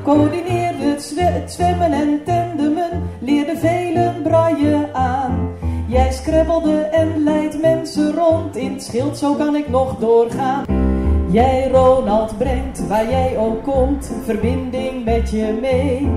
Coördineerde 0.04 0.84
het, 0.84 1.04
zwe- 1.04 1.22
het 1.22 1.52
zwemmen 1.52 1.92
en 1.92 2.22
tandemen, 2.26 3.04
leerde 3.20 3.58
velen 3.58 4.22
braille 4.24 4.90
aan. 4.94 5.50
Jij 5.88 6.12
scrabbelde 6.12 6.82
en 6.82 7.24
leidt 7.24 7.62
mensen 7.62 8.14
rond, 8.14 8.56
in 8.56 8.74
het 8.74 8.84
schild 8.84 9.18
zo 9.18 9.34
kan 9.34 9.56
ik 9.56 9.70
nog 9.70 9.98
doorgaan. 10.00 10.66
Jij 11.32 11.70
Ronald 11.72 12.38
brengt 12.38 12.88
waar 12.88 13.10
jij 13.10 13.38
ook 13.38 13.64
komt, 13.64 14.12
verbinding 14.24 15.06
met 15.06 15.30
je 15.30 15.58
mee. 15.62 16.10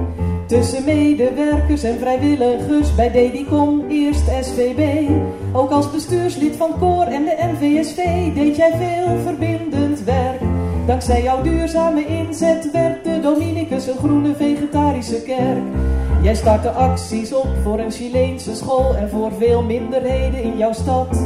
Tussen 0.51 0.85
medewerkers 0.85 1.83
en 1.83 1.99
vrijwilligers 1.99 2.95
bij 2.95 3.11
Dedicom, 3.11 3.85
eerst 3.89 4.25
SVB. 4.41 5.11
Ook 5.53 5.71
als 5.71 5.91
bestuurslid 5.91 6.57
van 6.57 6.79
Koor 6.79 7.05
en 7.05 7.25
de 7.25 7.37
NVSV 7.53 7.97
deed 8.35 8.57
jij 8.57 8.73
veel 8.77 9.19
verbindend 9.19 10.03
werk. 10.03 10.41
Dankzij 10.87 11.23
jouw 11.23 11.43
duurzame 11.43 12.07
inzet 12.07 12.71
werd 12.71 13.05
de 13.05 13.21
Dominicus 13.21 13.87
een 13.87 13.97
groene 13.97 14.35
vegetarische 14.35 15.23
kerk. 15.23 15.65
Jij 16.23 16.35
startte 16.35 16.71
acties 16.71 17.33
op 17.33 17.49
voor 17.63 17.79
een 17.79 17.91
Chileense 17.91 18.55
school 18.55 18.97
en 18.97 19.11
voor 19.11 19.33
veel 19.39 19.63
minderheden 19.63 20.43
in 20.43 20.57
jouw 20.57 20.73
stad. 20.73 21.19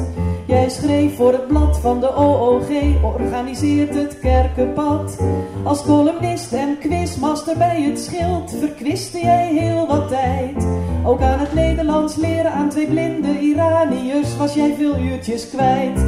Jij 0.47 0.69
schreef 0.69 1.17
voor 1.17 1.33
het 1.33 1.47
blad 1.47 1.79
van 1.79 2.01
de 2.01 2.15
OOG, 2.15 2.69
organiseert 3.03 3.95
het 3.95 4.19
kerkenpad. 4.19 5.23
Als 5.63 5.83
columnist 5.83 6.53
en 6.53 6.79
quizmaster 6.81 7.59
bij 7.59 7.83
het 7.83 7.99
schild 7.99 8.55
verkwiste 8.59 9.19
jij 9.19 9.55
heel 9.55 9.87
wat 9.87 10.09
tijd. 10.09 10.67
Ook 11.05 11.21
aan 11.21 11.39
het 11.39 11.55
Nederlands 11.55 12.17
leren 12.17 12.53
aan 12.53 12.69
twee 12.69 12.87
blinde 12.87 13.39
Iraniërs 13.41 14.37
was 14.37 14.55
jij 14.55 14.75
veel 14.79 14.99
uurtjes 14.99 15.49
kwijt. 15.51 16.05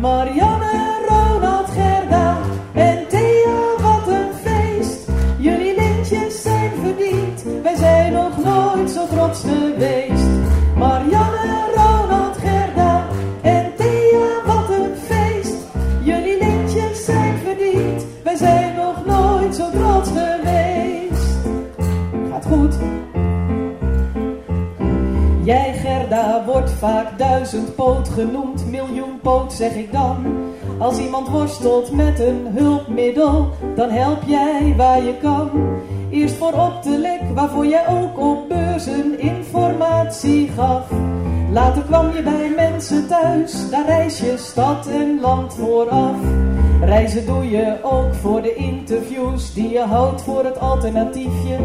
Marianne, 0.00 1.04
Ronald, 1.08 1.68
Gerda 1.70 2.36
en 2.72 3.08
Thea, 3.08 3.82
wat 3.82 4.08
een 4.08 4.34
feest. 4.42 5.08
Jullie 5.38 5.74
lintjes 5.74 6.42
zijn 6.42 6.70
verdiend, 6.82 7.44
wij 7.62 7.76
zijn 7.76 8.12
nog 8.12 8.44
nooit 8.44 8.90
zo 8.90 9.06
trots 9.06 9.40
geweest. 9.40 10.03
Vaak 26.84 27.18
duizendpoot 27.18 28.08
genoemd, 28.08 28.66
miljoenpoot 28.70 29.52
zeg 29.52 29.74
ik 29.74 29.92
dan. 29.92 30.16
Als 30.78 30.98
iemand 30.98 31.28
worstelt 31.28 31.92
met 31.92 32.20
een 32.20 32.46
hulpmiddel, 32.50 33.48
dan 33.76 33.90
help 33.90 34.22
jij 34.26 34.74
waar 34.76 35.02
je 35.02 35.16
kan. 35.22 35.50
Eerst 36.10 36.34
voor 36.34 36.52
op 36.52 36.82
de 36.82 36.98
lek, 36.98 37.20
waarvoor 37.34 37.66
jij 37.66 37.88
ook 37.88 38.18
op 38.18 38.48
beurzen 38.48 39.18
informatie 39.18 40.48
gaf. 40.48 40.90
Later 41.52 41.82
kwam 41.82 42.12
je 42.14 42.22
bij 42.22 42.52
mensen 42.56 43.06
thuis, 43.06 43.70
daar 43.70 43.86
reis 43.86 44.18
je 44.18 44.34
stad 44.36 44.86
en 44.86 45.20
land 45.20 45.54
vooraf. 45.54 46.16
Reizen 46.80 47.26
doe 47.26 47.50
je 47.50 47.78
ook 47.82 48.14
voor 48.14 48.42
de 48.42 48.54
interviews 48.54 49.54
die 49.54 49.68
je 49.68 49.80
houdt 49.80 50.22
voor 50.22 50.44
het 50.44 50.58
alternatiefje. 50.58 51.56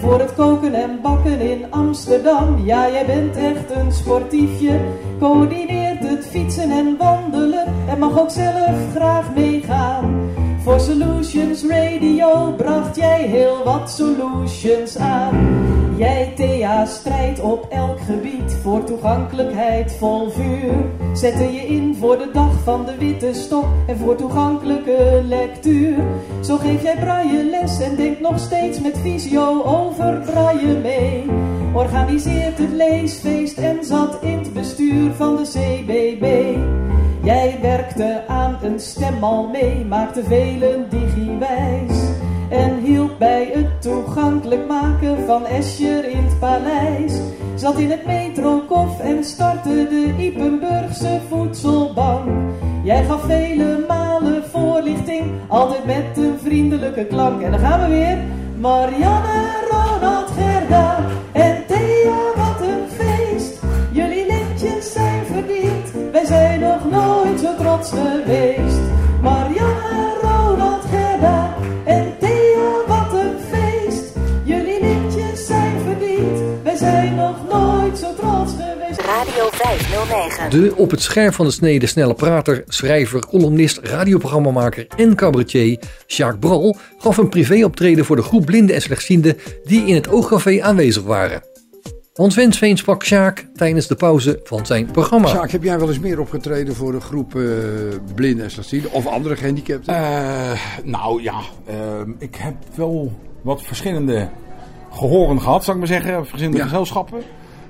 Voor 0.00 0.18
het 0.18 0.34
koken 0.34 0.74
en 0.74 1.00
bakken 1.02 1.40
in 1.40 1.64
Amsterdam. 1.70 2.64
Ja, 2.64 2.90
jij 2.90 3.06
bent 3.06 3.36
echt 3.36 3.70
een 3.70 3.92
sportiefje. 3.92 4.80
Coördineert 5.18 6.08
het 6.08 6.26
fietsen 6.26 6.70
en 6.70 6.96
wandelen. 6.98 7.64
En 7.88 7.98
mag 7.98 8.20
ook 8.20 8.30
zelf 8.30 8.76
graag 8.94 9.34
meegaan. 9.34 10.30
Voor 10.62 10.80
Solutions 10.80 11.64
Radio 11.66 12.52
bracht 12.56 12.96
jij 12.96 13.22
heel 13.22 13.64
wat 13.64 13.90
solutions 13.90 14.96
aan. 14.96 15.75
Jij 15.96 16.32
Thea 16.36 16.84
strijdt 16.84 17.40
op 17.40 17.66
elk 17.70 18.00
gebied 18.00 18.52
voor 18.62 18.84
toegankelijkheid 18.84 19.92
vol 19.92 20.30
vuur. 20.30 20.74
Zette 21.12 21.52
je 21.52 21.66
in 21.66 21.94
voor 21.94 22.18
de 22.18 22.30
dag 22.32 22.52
van 22.64 22.84
de 22.84 22.96
witte 22.98 23.34
stok 23.34 23.64
en 23.86 23.96
voor 23.96 24.16
toegankelijke 24.16 25.22
lectuur. 25.24 25.96
Zo 26.42 26.56
geef 26.56 26.82
jij 26.82 26.96
braille 26.96 27.44
les 27.44 27.80
en 27.80 27.96
denkt 27.96 28.20
nog 28.20 28.38
steeds 28.38 28.80
met 28.80 28.98
visio 28.98 29.62
over 29.62 30.20
braille 30.20 30.78
mee. 30.78 31.24
Organiseert 31.74 32.58
het 32.58 32.72
leesfeest 32.72 33.58
en 33.58 33.84
zat 33.84 34.22
in 34.22 34.38
het 34.38 34.52
bestuur 34.52 35.12
van 35.12 35.36
de 35.36 35.42
CBB. 35.42 36.56
Jij 37.24 37.58
werkte 37.62 38.24
aan 38.28 38.58
een 38.62 38.80
stemmal 38.80 39.48
mee, 39.48 39.84
maakte 39.84 40.24
velen 40.24 40.90
digiwijs. 40.90 41.95
En 42.50 42.78
hielp 42.78 43.18
bij 43.18 43.50
het 43.52 43.82
toegankelijk 43.82 44.66
maken 44.68 45.26
van 45.26 45.46
Escher 45.46 46.08
in 46.08 46.24
het 46.24 46.38
paleis. 46.38 47.12
Zat 47.54 47.78
in 47.78 47.90
het 47.90 48.06
metrokof 48.06 49.00
en 49.00 49.24
startte 49.24 49.86
de 49.90 50.14
Ipenburgse 50.18 51.20
voedselbank. 51.28 52.28
Jij 52.84 53.04
gaf 53.04 53.22
vele 53.22 53.84
malen 53.88 54.42
voorlichting, 54.50 55.24
altijd 55.48 55.84
met 55.84 56.16
een 56.16 56.38
vriendelijke 56.42 57.04
klank. 57.04 57.42
En 57.42 57.50
dan 57.50 57.60
gaan 57.60 57.80
we 57.80 57.88
weer. 57.88 58.18
Marianne, 58.58 59.66
Ronald, 59.70 60.30
Gerda 60.30 60.98
en 61.32 61.66
Thea, 61.66 62.16
wat 62.36 62.60
een 62.60 62.88
feest. 62.96 63.58
Jullie 63.92 64.26
lintjes 64.26 64.92
zijn 64.92 65.24
verdiend, 65.24 66.12
wij 66.12 66.24
zijn 66.24 66.60
nog 66.60 66.90
nooit 66.90 67.40
zo 67.40 67.54
trots 67.56 67.90
geweest. 67.90 68.75
509. 79.56 80.50
De 80.50 80.76
op 80.76 80.90
het 80.90 81.02
scherm 81.02 81.32
van 81.32 81.46
de 81.46 81.50
snede 81.50 81.86
snelle 81.86 82.14
prater, 82.14 82.64
schrijver, 82.66 83.26
columnist, 83.26 83.78
radioprogrammamaker 83.78 84.86
en 84.96 85.14
cabaretier 85.14 85.78
Jacques 86.06 86.40
Bral 86.40 86.76
gaf 86.98 87.16
een 87.16 87.28
privéoptreden 87.28 88.04
voor 88.04 88.16
de 88.16 88.22
groep 88.22 88.46
blinden 88.46 88.74
en 88.74 88.82
slechtzienden 88.82 89.38
die 89.64 89.86
in 89.86 89.94
het 89.94 90.08
Oogcafé 90.08 90.62
aanwezig 90.62 91.02
waren. 91.02 91.42
Hans 92.14 92.34
Wensveen 92.34 92.76
sprak 92.76 93.04
Sjaak 93.04 93.46
tijdens 93.54 93.86
de 93.86 93.94
pauze 93.94 94.40
van 94.44 94.66
zijn 94.66 94.90
programma. 94.90 95.28
Sjaak, 95.28 95.50
heb 95.50 95.62
jij 95.62 95.78
wel 95.78 95.88
eens 95.88 95.98
meer 95.98 96.20
opgetreden 96.20 96.74
voor 96.74 96.94
een 96.94 97.00
groep 97.00 97.34
uh, 97.34 97.52
blinden 98.14 98.44
en 98.44 98.50
slechtzienden 98.50 98.92
of 98.92 99.06
andere 99.06 99.36
gehandicapten? 99.36 99.94
Uh, 99.94 100.52
nou 100.84 101.22
ja, 101.22 101.40
uh, 101.68 101.74
ik 102.18 102.36
heb 102.36 102.54
wel 102.74 103.12
wat 103.42 103.62
verschillende 103.62 104.28
gehoren 104.90 105.40
gehad, 105.40 105.64
zou 105.64 105.76
ik 105.78 105.88
maar 105.88 106.00
zeggen. 106.02 106.26
Verschillende 106.26 106.58
ja. 106.58 106.64
gezelschappen. 106.64 107.22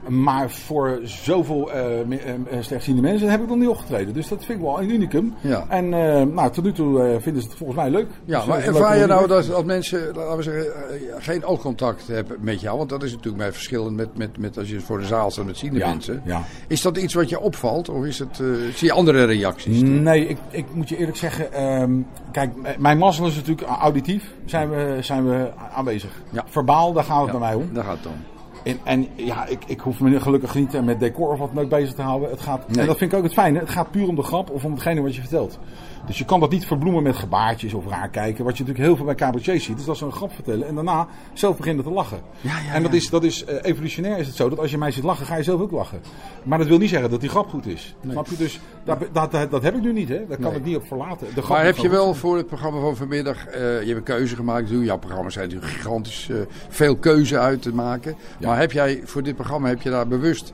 Maar 0.09 0.51
voor 0.51 0.99
zoveel 1.03 1.71
uh, 1.75 1.99
uh, 1.99 2.17
slechtziende 2.61 3.03
mensen 3.03 3.31
heb 3.31 3.43
ik 3.43 3.49
nog 3.49 3.57
niet 3.57 3.69
opgetreden. 3.69 4.15
Dus 4.15 4.29
dat 4.29 4.45
vind 4.45 4.59
ik 4.59 4.65
wel 4.65 4.81
een 4.81 4.91
unicum. 4.91 5.35
Ja. 5.41 5.65
En 5.69 5.89
nou, 6.35 6.51
tot 6.51 6.65
nu 6.65 6.73
toe 6.73 7.19
vinden 7.21 7.43
ze 7.43 7.49
het 7.49 7.57
volgens 7.57 7.79
mij 7.79 7.91
leuk. 7.91 8.09
Ja, 8.25 8.39
dus, 8.39 8.47
maar 8.47 8.65
ervaar 8.65 8.99
je 8.99 9.07
nou 9.07 9.27
dat 9.27 9.53
als 9.53 9.65
mensen, 9.65 10.15
laten 10.15 10.37
we 10.37 10.43
zeggen, 10.43 10.73
geen 11.19 11.45
oogcontact 11.45 12.07
hebben 12.07 12.37
met 12.41 12.61
jou? 12.61 12.79
Want 12.79 12.89
dat 12.89 13.03
is 13.03 13.11
natuurlijk 13.11 13.37
bij 13.37 13.53
verschillend 13.53 13.97
met, 13.97 14.17
met, 14.17 14.39
met 14.39 14.59
als 14.59 14.71
je 14.71 14.81
voor 14.81 14.99
de 14.99 15.07
zaal 15.07 15.31
staat 15.31 15.45
met 15.45 15.57
ziende 15.57 15.79
ja, 15.79 15.89
mensen. 15.89 16.23
Ja. 16.25 16.43
Is 16.69 16.83
dat 16.83 16.97
iets 16.97 17.15
wat 17.15 17.29
je 17.29 17.41
opvalt? 17.41 17.89
Of 17.89 18.05
is 18.05 18.19
het, 18.19 18.37
zie 18.75 18.89
je 18.89 18.93
andere 18.93 19.25
reacties? 19.25 19.83
Nee, 19.83 20.27
ik, 20.27 20.39
ik 20.51 20.65
moet 20.73 20.89
je 20.89 20.97
eerlijk 20.97 21.17
zeggen. 21.17 21.65
Um, 21.83 22.07
kijk, 22.33 22.79
mijn 22.79 22.99
mazzel 22.99 23.27
is 23.27 23.35
natuurlijk 23.35 23.69
auditief. 23.69 24.35
Zijn 24.45 24.71
we, 24.71 24.99
zijn 25.01 25.29
we 25.29 25.51
aanwezig. 25.75 26.11
Ja. 26.31 26.45
Verbaal, 26.49 26.93
daar 26.93 27.05
gaat 27.05 27.23
het 27.23 27.31
bij 27.31 27.41
mij 27.41 27.55
om. 27.55 27.69
Daar 27.73 27.85
gaat 27.85 27.97
het 27.97 28.07
om. 28.07 28.36
En, 28.67 28.79
en 28.85 29.09
ja, 29.15 29.47
ik, 29.47 29.59
ik 29.67 29.81
hoef 29.81 30.01
me 30.01 30.21
gelukkig 30.21 30.55
niet 30.55 30.85
met 30.85 31.01
decor 31.01 31.33
of 31.33 31.39
wat 31.39 31.51
dan 31.55 31.65
ook 31.65 31.71
bezig 31.71 31.95
te 31.95 32.03
houden. 32.03 32.31
Het 32.31 32.41
gaat, 32.41 32.69
nee. 32.69 32.81
En 32.81 32.87
dat 32.87 32.99
vind 32.99 33.13
ik 33.13 33.19
ook 33.19 33.25
het 33.25 33.33
fijne. 33.33 33.59
Het 33.59 33.71
gaat 33.71 33.91
puur 33.91 34.09
om 34.09 34.15
de 34.15 34.23
grap 34.23 34.51
of 34.51 34.65
om 34.65 34.73
hetgene 34.73 35.01
wat 35.01 35.15
je 35.15 35.21
vertelt. 35.21 35.59
Dus 36.07 36.19
je 36.19 36.25
kan 36.25 36.41
dat 36.41 36.51
niet 36.51 36.67
verbloemen 36.67 37.03
met 37.03 37.17
gebaartjes 37.17 37.75
of 37.75 37.89
raar 37.89 38.09
kijken. 38.09 38.45
Wat 38.45 38.57
je 38.57 38.63
natuurlijk 38.63 38.89
heel 38.89 38.97
veel 38.97 39.05
bij 39.05 39.15
cabaretiers 39.15 39.65
ziet. 39.65 39.77
Dus 39.77 39.85
dat 39.85 39.97
ze 39.97 40.05
een 40.05 40.13
grap 40.13 40.33
vertellen 40.33 40.67
en 40.67 40.75
daarna 40.75 41.09
zelf 41.33 41.57
beginnen 41.57 41.85
te 41.85 41.91
lachen. 41.91 42.21
Ja, 42.41 42.59
ja, 42.67 42.73
en 42.73 42.83
dat 42.83 42.93
is, 42.93 43.11
dat 43.11 43.25
is 43.25 43.45
uh, 43.45 43.55
evolutionair 43.63 44.19
is 44.19 44.27
het 44.27 44.37
zo. 44.37 44.49
Dat 44.49 44.59
als 44.59 44.71
je 44.71 44.79
mij 44.79 44.91
ziet 44.91 45.05
lachen, 45.05 45.27
ga 45.27 45.37
je 45.37 45.43
zelf 45.43 45.61
ook 45.61 45.71
lachen. 45.71 46.01
Maar 46.43 46.59
dat 46.59 46.67
wil 46.67 46.79
niet 46.79 46.89
zeggen 46.91 47.11
dat 47.11 47.21
die 47.21 47.29
grap 47.29 47.49
goed 47.49 47.67
is. 47.67 47.97
Nee. 48.01 48.13
Snap 48.13 48.27
je? 48.27 48.37
Dus 48.37 48.61
dat, 48.85 48.99
dat, 49.13 49.33
dat, 49.33 49.51
dat, 49.51 49.63
heb 49.63 49.75
ik 49.75 49.83
nu 49.83 49.93
niet. 49.93 50.09
Hè? 50.09 50.27
Daar 50.27 50.39
kan 50.39 50.51
nee. 50.51 50.61
ik 50.61 50.65
niet 50.65 50.77
op 50.77 50.87
verlaten. 50.87 51.27
De 51.35 51.43
maar 51.49 51.65
heb 51.65 51.77
je 51.77 51.89
wel 51.89 52.15
voor 52.15 52.37
het 52.37 52.47
programma 52.47 52.81
van 52.81 52.97
vanmiddag... 52.97 53.47
Uh, 53.47 53.55
je 53.55 53.59
hebt 53.87 53.89
een 53.89 54.03
keuze 54.03 54.37
gemaakt. 54.37 54.71
Jouw 54.71 54.99
programma's 54.99 55.33
zijn 55.33 55.49
natuurlijk 55.49 55.73
gigantisch 55.73 56.29
uh, 56.29 56.37
veel 56.69 56.97
keuze 56.97 57.39
uit 57.39 57.63
te 57.63 57.75
maken. 57.75 58.17
Maar 58.41 58.59
heb 58.59 58.73
jij 58.73 59.01
voor 59.05 59.23
dit 59.23 59.35
programma 59.35 59.69
heb 59.69 59.83
je 59.83 59.91
daar 59.91 60.09
bewust 60.09 60.53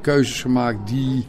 keuzes 0.00 0.40
gemaakt 0.40 0.88
die... 0.88 1.26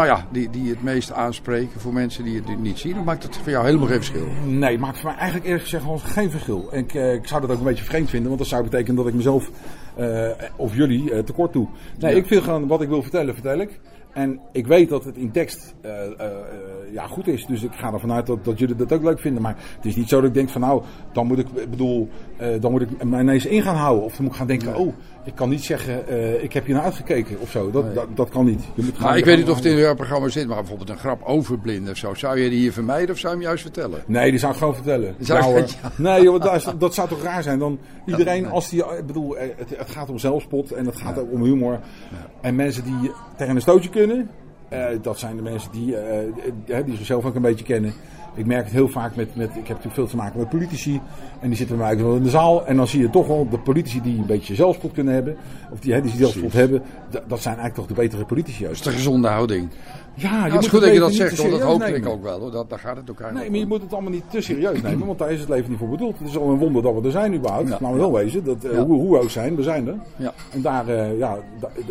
Nou 0.00 0.12
ja, 0.12 0.26
die, 0.30 0.50
die 0.50 0.70
het 0.70 0.82
meest 0.82 1.12
aanspreken 1.12 1.80
voor 1.80 1.92
mensen 1.92 2.24
die 2.24 2.36
het 2.36 2.58
niet 2.58 2.78
zien. 2.78 2.98
Of 2.98 3.04
maakt 3.04 3.22
het 3.22 3.36
voor 3.36 3.50
jou 3.50 3.64
helemaal 3.64 3.86
geen 3.86 3.96
verschil? 3.96 4.26
Nee, 4.46 4.78
maakt 4.78 4.98
voor 4.98 5.08
mij 5.08 5.18
eigenlijk 5.18 5.46
eerlijk 5.46 5.64
gezegd 5.64 5.82
gewoon 5.82 6.00
geen 6.00 6.30
verschil. 6.30 6.68
En 6.72 6.78
ik, 6.78 6.94
ik 6.94 7.26
zou 7.26 7.40
dat 7.40 7.50
ook 7.50 7.58
een 7.58 7.64
beetje 7.64 7.84
vreemd 7.84 8.10
vinden, 8.10 8.28
want 8.28 8.40
dat 8.40 8.48
zou 8.48 8.62
betekenen 8.62 8.96
dat 8.96 9.06
ik 9.06 9.14
mezelf 9.14 9.50
uh, 9.98 10.28
of 10.56 10.76
jullie 10.76 11.10
uh, 11.10 11.18
tekort 11.18 11.52
doe. 11.52 11.68
Nee, 11.98 12.14
ja. 12.14 12.16
ik 12.16 12.28
wil 12.28 12.42
gewoon 12.42 12.66
wat 12.66 12.82
ik 12.82 12.88
wil 12.88 13.02
vertellen, 13.02 13.34
vertel 13.34 13.58
ik. 13.58 13.80
En 14.12 14.40
ik 14.52 14.66
weet 14.66 14.88
dat 14.88 15.04
het 15.04 15.16
in 15.16 15.30
tekst 15.30 15.74
uh, 15.84 15.92
ja, 16.92 17.06
goed 17.06 17.26
is. 17.26 17.46
Dus 17.46 17.62
ik 17.62 17.72
ga 17.72 17.92
ervan 17.92 18.12
uit 18.12 18.26
dat, 18.26 18.44
dat 18.44 18.58
jullie 18.58 18.76
dat 18.76 18.92
ook 18.92 19.02
leuk 19.02 19.20
vinden. 19.20 19.42
Maar 19.42 19.56
het 19.76 19.84
is 19.84 19.96
niet 19.96 20.08
zo 20.08 20.20
dat 20.20 20.28
ik 20.28 20.34
denk 20.34 20.48
van 20.50 20.60
nou, 20.60 20.82
dan 21.12 21.26
moet 21.26 21.38
ik, 21.38 21.70
bedoel, 21.70 22.08
dan 22.60 22.70
moet 22.70 22.82
ik 22.82 23.04
mij 23.04 23.20
ineens 23.20 23.46
in 23.46 23.62
gaan 23.62 23.76
houden. 23.76 24.04
Of 24.04 24.12
dan 24.12 24.22
moet 24.22 24.32
ik 24.32 24.38
gaan 24.38 24.46
denken, 24.46 24.76
oh, 24.76 24.94
ik 25.24 25.34
kan 25.34 25.48
niet 25.48 25.64
zeggen, 25.64 26.04
uh, 26.08 26.42
ik 26.42 26.52
heb 26.52 26.66
je 26.66 26.72
naar 26.72 26.82
uitgekeken 26.82 27.40
of 27.40 27.50
zo. 27.50 27.70
Dat, 27.70 27.84
nee. 27.84 27.94
dat, 27.94 28.06
dat, 28.14 28.28
kan 28.28 28.44
niet. 28.44 28.62
Je 28.74 28.82
moet 28.82 28.98
maar 28.98 29.18
ik 29.18 29.24
weet 29.24 29.36
niet 29.36 29.50
of 29.50 29.56
het 29.56 29.64
in 29.64 29.76
jouw 29.76 29.94
programma 29.94 30.28
zit, 30.28 30.46
maar 30.46 30.56
bijvoorbeeld 30.56 30.90
een 30.90 30.98
grap 30.98 31.22
over 31.22 31.58
blinden 31.58 31.92
of 31.92 31.98
zo. 31.98 32.14
Zou 32.14 32.40
je 32.40 32.50
die 32.50 32.58
hier 32.58 32.72
vermijden 32.72 33.10
of 33.10 33.18
zou 33.18 33.32
je 33.32 33.38
hem 33.38 33.48
juist 33.48 33.62
vertellen? 33.62 34.02
Nee, 34.06 34.30
die 34.30 34.38
zou 34.38 34.52
ik 34.52 34.58
gewoon 34.58 34.74
vertellen. 34.74 35.14
Zou 35.18 35.40
nou, 35.40 35.56
het, 35.56 35.78
ja. 35.82 35.90
Nee, 35.96 36.22
joh, 36.22 36.40
dat, 36.40 36.74
dat, 36.78 36.94
zou 36.94 37.08
toch 37.08 37.22
raar 37.22 37.42
zijn? 37.42 37.58
Dan 37.58 37.78
iedereen, 38.06 38.46
als 38.46 38.68
die, 38.68 38.84
ik 38.84 39.06
bedoel, 39.06 39.36
het, 39.36 39.70
het, 39.76 39.90
gaat 39.90 40.10
om 40.10 40.18
zelfspot 40.18 40.72
en 40.72 40.86
het 40.86 40.96
gaat 40.96 41.14
ja. 41.14 41.20
ook 41.20 41.32
om 41.32 41.42
humor. 41.42 41.72
Ja. 41.72 42.26
En 42.40 42.54
mensen 42.54 42.84
die 42.84 43.10
tegen 43.36 43.54
een 43.54 43.60
stootje 43.60 43.90
kunnen, 43.90 44.30
uh, 44.72 44.86
dat 45.02 45.18
zijn 45.18 45.36
de 45.36 45.42
mensen 45.42 45.70
die, 45.72 45.94
uh, 46.66 46.84
die 46.84 46.96
zichzelf 46.96 47.24
ook 47.24 47.34
een 47.34 47.42
beetje 47.42 47.64
kennen. 47.64 47.92
Ik 48.34 48.46
merk 48.46 48.64
het 48.64 48.72
heel 48.72 48.88
vaak 48.88 49.16
met, 49.16 49.36
met. 49.36 49.48
Ik 49.48 49.54
heb 49.54 49.66
natuurlijk 49.68 49.94
veel 49.94 50.06
te 50.06 50.16
maken 50.16 50.38
met 50.38 50.48
politici. 50.48 51.00
En 51.40 51.48
die 51.48 51.56
zitten 51.56 51.76
bij 51.76 51.86
mij 51.86 52.04
wel 52.04 52.16
in 52.16 52.22
de 52.22 52.30
zaal. 52.30 52.66
En 52.66 52.76
dan 52.76 52.86
zie 52.86 53.00
je 53.00 53.10
toch 53.10 53.26
wel 53.26 53.48
de 53.48 53.58
politici 53.58 54.00
die 54.00 54.18
een 54.18 54.26
beetje 54.26 54.54
zelfspot 54.54 54.92
kunnen 54.92 55.14
hebben. 55.14 55.36
Of 55.70 55.80
die, 55.80 55.92
hè, 55.92 56.00
die 56.00 56.10
zelfspot 56.16 56.52
hebben. 56.52 56.82
Dat, 57.10 57.22
dat 57.28 57.40
zijn 57.40 57.54
eigenlijk 57.56 57.74
toch 57.74 57.96
de 57.96 58.02
betere 58.02 58.24
politici 58.24 58.62
juist. 58.62 58.84
Dat 58.84 58.92
is 58.92 58.98
de 58.98 59.04
gezonde 59.04 59.28
houding. 59.28 59.68
Ja, 60.14 60.30
Ja, 60.30 60.36
je 60.36 60.42
het 60.42 60.52
moet 60.52 60.62
is 60.62 60.68
goed 60.68 60.78
het 60.80 60.82
dat 60.88 60.92
je 60.94 61.00
dat 61.00 61.12
zegt, 61.12 61.36
want 61.36 61.50
dat 61.50 61.60
hoop 61.60 61.82
ik 61.82 62.06
ook 62.08 62.22
wel. 62.22 62.40
Hoor. 62.40 62.50
Dat, 62.50 62.70
daar 62.70 62.78
gaat 62.78 62.96
het 62.96 63.08
elkaar 63.08 63.32
Nee, 63.32 63.50
maar 63.50 63.58
je 63.58 63.66
moet 63.66 63.82
het 63.82 63.92
allemaal 63.92 64.10
niet 64.10 64.22
te 64.30 64.40
serieus 64.40 64.82
nemen, 64.82 65.06
want 65.12 65.18
daar 65.18 65.30
is 65.32 65.40
het 65.40 65.48
leven 65.48 65.70
niet 65.70 65.78
voor 65.78 65.88
bedoeld. 65.88 66.18
Het 66.18 66.28
is 66.28 66.36
al 66.38 66.50
een 66.50 66.58
wonder 66.58 66.82
dat 66.82 66.94
we 66.94 67.04
er 67.04 67.10
zijn 67.10 67.34
überhaupt. 67.34 67.68
Laten 67.70 67.92
we 67.92 67.96
wel 67.96 68.12
wezen, 68.12 68.44
dat, 68.44 68.64
eh, 68.64 68.72
Ja. 68.72 68.84
hoe, 68.84 69.00
hoe 69.00 69.10
we 69.12 69.22
ook 69.22 69.30
zijn, 69.30 69.56
we 69.56 69.62
zijn 69.62 69.88
er. 69.88 69.94
Ja. 70.16 70.32
En 70.52 70.62
daar, 70.62 70.88
eh, 70.88 71.18
ja, 71.18 71.38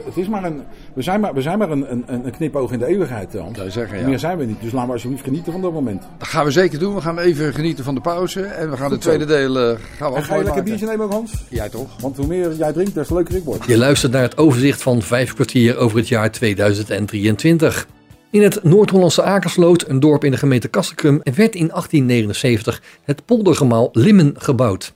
het 0.06 0.18
is 0.18 0.28
maar 0.28 0.44
een, 0.44 0.62
we 0.94 1.02
zijn 1.02 1.20
maar, 1.20 1.34
we 1.34 1.42
zijn 1.42 1.58
maar 1.58 1.72
een, 1.72 1.92
een, 1.92 2.04
een 2.08 2.32
knipoog 2.32 2.72
in 2.72 2.80
de 2.80 2.86
eeuwigheid, 2.86 3.34
Hans. 3.34 3.60
zeggen, 3.68 4.00
ja. 4.00 4.08
Meer 4.08 4.20
zijn 4.20 4.38
we 4.38 4.46
niet, 4.46 4.62
dus 4.62 4.72
laten 4.72 4.88
we 4.88 4.94
alsjeblieft 4.94 5.24
genieten 5.24 5.52
van 5.52 5.62
dat 5.62 5.74
moment. 5.74 6.04
Dat 6.18 6.28
gaan 6.28 6.46
we 6.46 6.52
zeker 6.52 6.80
doen. 6.80 6.96
We 6.96 7.02
gaan 7.02 7.20
even 7.20 7.54
genieten 7.54 7.84
van 7.84 7.96
de 7.96 8.02
pauze. 8.02 8.42
En 8.42 8.70
we 8.70 8.76
gaan 8.78 8.84
Goed 8.86 8.92
het 8.92 9.02
tweede 9.02 9.24
zo. 9.24 9.30
deel 9.30 9.58
eh, 9.60 9.78
gaan 9.98 10.10
we 10.12 10.16
En 10.16 10.22
ook 10.22 10.24
ga 10.28 10.36
je 10.36 10.44
lekker 10.44 10.64
biertje 10.64 10.86
nemen 10.86 11.06
ook, 11.06 11.12
Hans? 11.12 11.46
Jij 11.50 11.70
toch? 11.70 11.88
Want 12.02 12.18
hoe 12.18 12.28
meer 12.28 12.56
jij 12.56 12.72
drinkt, 12.74 12.94
des 12.94 13.08
te 13.08 13.14
leuker 13.14 13.36
ik 13.36 13.44
word. 13.44 13.66
Je 13.66 13.78
luistert 13.78 14.12
naar 14.12 14.22
het 14.22 14.38
overzicht 14.38 14.82
van 14.82 15.02
vijf 15.02 15.34
kwartier 15.34 15.78
over 15.78 15.98
het 15.98 16.08
jaar 16.08 16.32
2023. 16.32 17.88
In 18.32 18.42
het 18.42 18.64
Noord-Hollandse 18.64 19.24
Akersloot, 19.24 19.88
een 19.88 20.00
dorp 20.00 20.24
in 20.24 20.32
de 20.32 20.38
gemeente 20.38 20.68
Kastrikum, 20.68 21.22
werd 21.24 21.56
in 21.56 21.68
1879 21.68 22.82
het 23.04 23.26
poldergemaal 23.26 23.90
Limmen 23.92 24.34
gebouwd. 24.38 24.94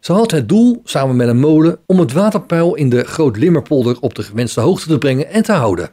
Ze 0.00 0.12
had 0.12 0.30
het 0.30 0.48
doel, 0.48 0.80
samen 0.84 1.16
met 1.16 1.28
een 1.28 1.40
molen, 1.40 1.78
om 1.86 1.98
het 1.98 2.12
waterpeil 2.12 2.74
in 2.74 2.88
de 2.88 3.04
Groot-Limmerpolder 3.04 3.96
op 4.00 4.14
de 4.14 4.22
gewenste 4.22 4.60
hoogte 4.60 4.88
te 4.88 4.98
brengen 4.98 5.28
en 5.28 5.42
te 5.42 5.52
houden. 5.52 5.90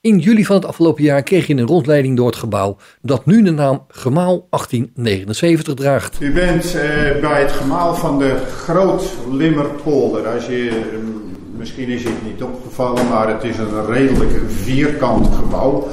In 0.00 0.18
juli 0.18 0.44
van 0.44 0.56
het 0.56 0.64
afgelopen 0.64 1.02
jaar 1.02 1.22
kreeg 1.22 1.46
je 1.46 1.54
een 1.54 1.66
rondleiding 1.66 2.16
door 2.16 2.26
het 2.26 2.36
gebouw 2.36 2.76
dat 3.02 3.26
nu 3.26 3.42
de 3.42 3.50
naam 3.50 3.84
Gemaal 3.88 4.46
1879 4.50 5.74
draagt. 5.74 6.20
U 6.20 6.32
bent 6.32 6.64
eh, 6.64 6.72
bij 7.20 7.40
het 7.40 7.52
gemaal 7.52 7.94
van 7.94 8.18
de 8.18 8.36
Groot 8.46 9.02
Limmerpolder. 9.30 10.26
Als 10.26 10.46
je, 10.46 10.68
eh, 10.68 11.25
misschien 11.58 11.88
is 11.88 12.04
het 12.04 12.24
niet 12.24 12.42
opgevallen, 12.42 13.08
maar 13.08 13.28
het 13.28 13.44
is 13.44 13.58
een 13.58 13.86
redelijk 13.86 14.32
vierkant 14.46 15.34
gebouw. 15.34 15.88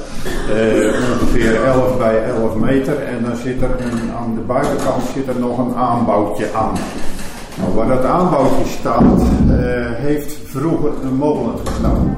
Eh, 0.50 0.86
ongeveer 1.12 1.64
11 1.64 1.98
bij 1.98 2.24
11 2.24 2.54
meter. 2.56 3.02
En 3.02 3.24
dan 3.24 3.36
zit 3.36 3.62
er 3.62 3.70
aan 4.18 4.34
de 4.34 4.40
buitenkant 4.40 5.02
zit 5.14 5.28
er 5.28 5.38
nog 5.38 5.58
een 5.58 5.74
aanbouwtje 5.74 6.52
aan. 6.54 6.74
Nou, 7.58 7.74
waar 7.74 7.88
dat 7.88 8.04
aanbouwtje 8.04 8.64
staat, 8.64 9.20
eh, 9.22 9.56
heeft 9.90 10.38
vroeger 10.44 10.90
een 11.02 11.16
molen 11.16 11.54
gestaan. 11.64 12.14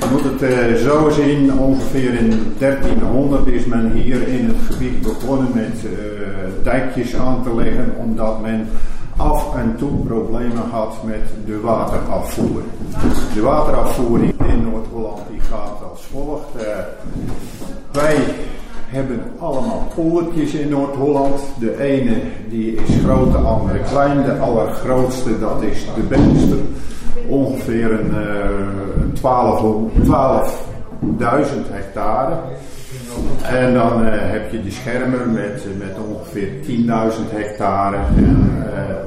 Je 0.00 0.06
moet 0.10 0.24
het 0.24 0.42
eh, 0.42 0.74
zo 0.74 1.10
zien, 1.10 1.58
ongeveer 1.58 2.14
in 2.14 2.54
1300 2.58 3.46
is 3.46 3.64
men 3.64 3.90
hier 3.92 4.28
in 4.28 4.46
het 4.46 4.56
gebied 4.70 5.02
begonnen 5.02 5.48
met 5.54 5.86
dijkjes 6.62 7.16
aan 7.16 7.42
te 7.42 7.54
leggen, 7.54 7.92
omdat 7.98 8.40
men 8.40 8.68
af 9.16 9.54
en 9.54 9.74
toe 9.78 9.90
problemen 10.06 10.70
had 10.70 10.96
met 11.04 11.28
de 11.46 11.60
waterafvoer. 11.60 12.62
De 13.34 13.40
waterafvoer 13.40 14.20
in 14.22 14.62
Noord-Holland 14.70 15.20
gaat 15.52 15.90
als 15.90 16.02
volgt. 16.02 16.46
Eh, 16.56 16.76
wij 17.92 18.16
hebben 18.86 19.22
allemaal 19.38 19.88
poldertjes 19.94 20.52
in 20.52 20.68
Noord-Holland. 20.68 21.40
De 21.58 21.80
ene 21.80 22.16
die 22.48 22.74
is 22.74 22.96
groot, 23.04 23.32
de 23.32 23.38
andere 23.38 23.78
klein. 23.78 24.24
De 24.24 24.38
allergrootste 24.38 25.38
dat 25.38 25.62
is 25.62 25.84
de 25.94 26.02
Beemster. 26.02 26.58
Ongeveer 27.28 28.00
een, 28.00 28.10
eh, 28.10 29.00
een 29.00 29.12
12 29.12 29.60
12.000 30.02 31.68
hectare. 31.68 32.34
En 33.42 33.74
dan 33.74 34.06
eh, 34.06 34.30
heb 34.30 34.52
je 34.52 34.62
de 34.62 34.70
schermer 34.70 35.28
met, 35.28 35.64
met 35.78 35.96
ongeveer 36.08 36.48
10.000 36.48 37.30
hectare. 37.30 37.96
Eh, 37.96 38.02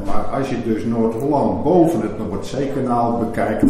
maar 0.06 0.40
als 0.40 0.50
je 0.50 0.56
dus 0.66 0.84
Noord-Holland 0.84 1.64
boven 1.64 2.02
het 2.02 2.18
Noordzeekanaal 2.18 3.18
bekijkt, 3.18 3.64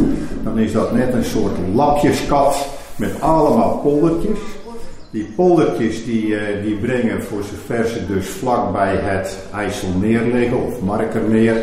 dan 0.43 0.59
is 0.59 0.71
dat 0.71 0.93
net 0.93 1.13
een 1.13 1.23
soort 1.23 1.57
lapjeskat 1.73 2.67
met 2.95 3.21
allemaal 3.21 3.77
poldertjes. 3.77 4.39
Die 5.09 5.33
poldertjes 5.35 6.05
die, 6.05 6.35
eh, 6.35 6.63
die 6.63 6.75
brengen 6.75 7.23
voor 7.23 7.43
zover 7.43 7.87
ze 7.87 8.05
dus 8.05 8.27
vlakbij 8.27 8.95
het 8.95 9.37
IJsselmeer 9.53 10.21
liggen, 10.21 10.65
of 10.65 10.81
Markermeer, 10.81 11.55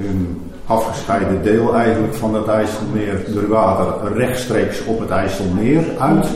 een 0.00 0.40
afgescheiden 0.66 1.42
deel 1.42 1.74
eigenlijk 1.74 2.14
van 2.14 2.34
het 2.34 2.46
IJsselmeer, 2.46 3.24
door 3.34 3.48
water 3.48 4.16
rechtstreeks 4.16 4.84
op 4.84 5.00
het 5.00 5.10
IJsselmeer 5.10 5.84
uit. 5.98 6.26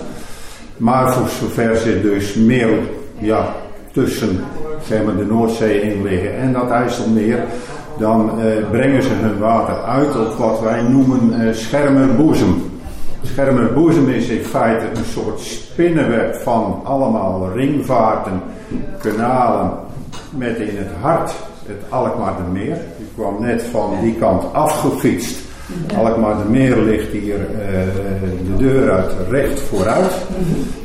Maar 0.77 1.13
voor 1.13 1.29
zover 1.29 1.77
ze 1.77 2.01
dus 2.01 2.35
meer 2.35 2.79
ja, 3.19 3.55
tussen 3.93 4.45
zeg 4.83 5.05
maar, 5.05 5.17
de 5.17 5.25
Noordzee 5.25 5.81
in 5.81 6.03
liggen 6.03 6.37
en 6.37 6.53
dat 6.53 6.71
IJsselmeer, 6.71 7.45
dan 7.99 8.41
eh, 8.41 8.71
brengen 8.71 9.03
ze 9.03 9.13
hun 9.13 9.39
water 9.39 9.83
uit 9.83 10.17
op 10.17 10.37
wat 10.37 10.61
wij 10.61 10.83
noemen 10.83 11.41
eh, 11.41 11.55
schermerboezem. 11.55 12.73
Schermerboezem 13.23 14.09
is 14.09 14.29
in 14.29 14.45
feite 14.45 14.85
een 14.95 15.05
soort 15.05 15.41
spinnenweb 15.41 16.35
van 16.35 16.81
allemaal 16.85 17.53
ringvaarten, 17.55 18.43
kanalen 18.99 19.73
met 20.31 20.59
in 20.59 20.77
het 20.77 20.91
hart 21.01 21.35
het 21.67 21.83
Alkmaardermeer. 21.89 22.77
Ik 22.99 23.07
kwam 23.15 23.41
net 23.41 23.63
van 23.63 23.91
die 24.01 24.15
kant 24.15 24.53
afgefietst. 24.53 25.44
Alkmaardermeer 25.97 26.79
ligt 26.79 27.13
hier 27.13 27.41
eh, 27.41 27.79
de 28.47 28.57
deur 28.57 28.91
uit 28.91 29.13
recht 29.31 29.61
vooruit. 29.61 30.13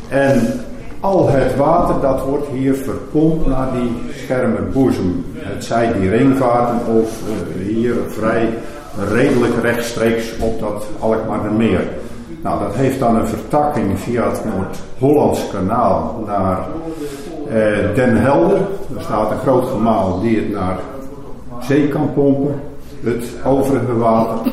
En 0.10 0.60
al 1.00 1.30
het 1.30 1.56
water 1.56 2.02
dat 2.02 2.24
wordt 2.24 2.48
hier 2.48 2.76
verpompt 2.76 3.48
naar 3.48 3.68
die 3.74 4.12
schermerboezem. 4.24 5.26
Het 5.34 5.66
zij 5.66 5.94
die 6.00 6.10
ringvaarten 6.10 6.94
of 6.94 7.22
eh, 7.28 7.66
hier 7.68 7.94
vrij 8.08 8.50
redelijk 9.12 9.54
rechtstreeks 9.62 10.38
op 10.40 10.60
dat 10.60 10.88
Alkmaardermeer. 11.00 11.88
Nou, 12.44 12.60
dat 12.60 12.76
heeft 12.76 13.00
dan 13.00 13.16
een 13.16 13.28
vertakking 13.28 14.00
via 14.00 14.30
het 14.30 14.42
Noord-Hollands 14.46 15.48
kanaal 15.52 16.24
naar 16.26 16.58
eh, 17.48 17.96
Den 17.96 18.18
Helder. 18.18 18.58
Er 18.96 19.02
staat 19.02 19.32
een 19.32 19.40
groot 19.40 19.68
gemaal 19.68 20.20
die 20.22 20.36
het 20.36 20.52
naar 20.52 20.80
zee 21.60 21.88
kan 21.88 22.14
pompen, 22.14 22.62
het 23.04 23.26
overige 23.46 23.98
water. 23.98 24.52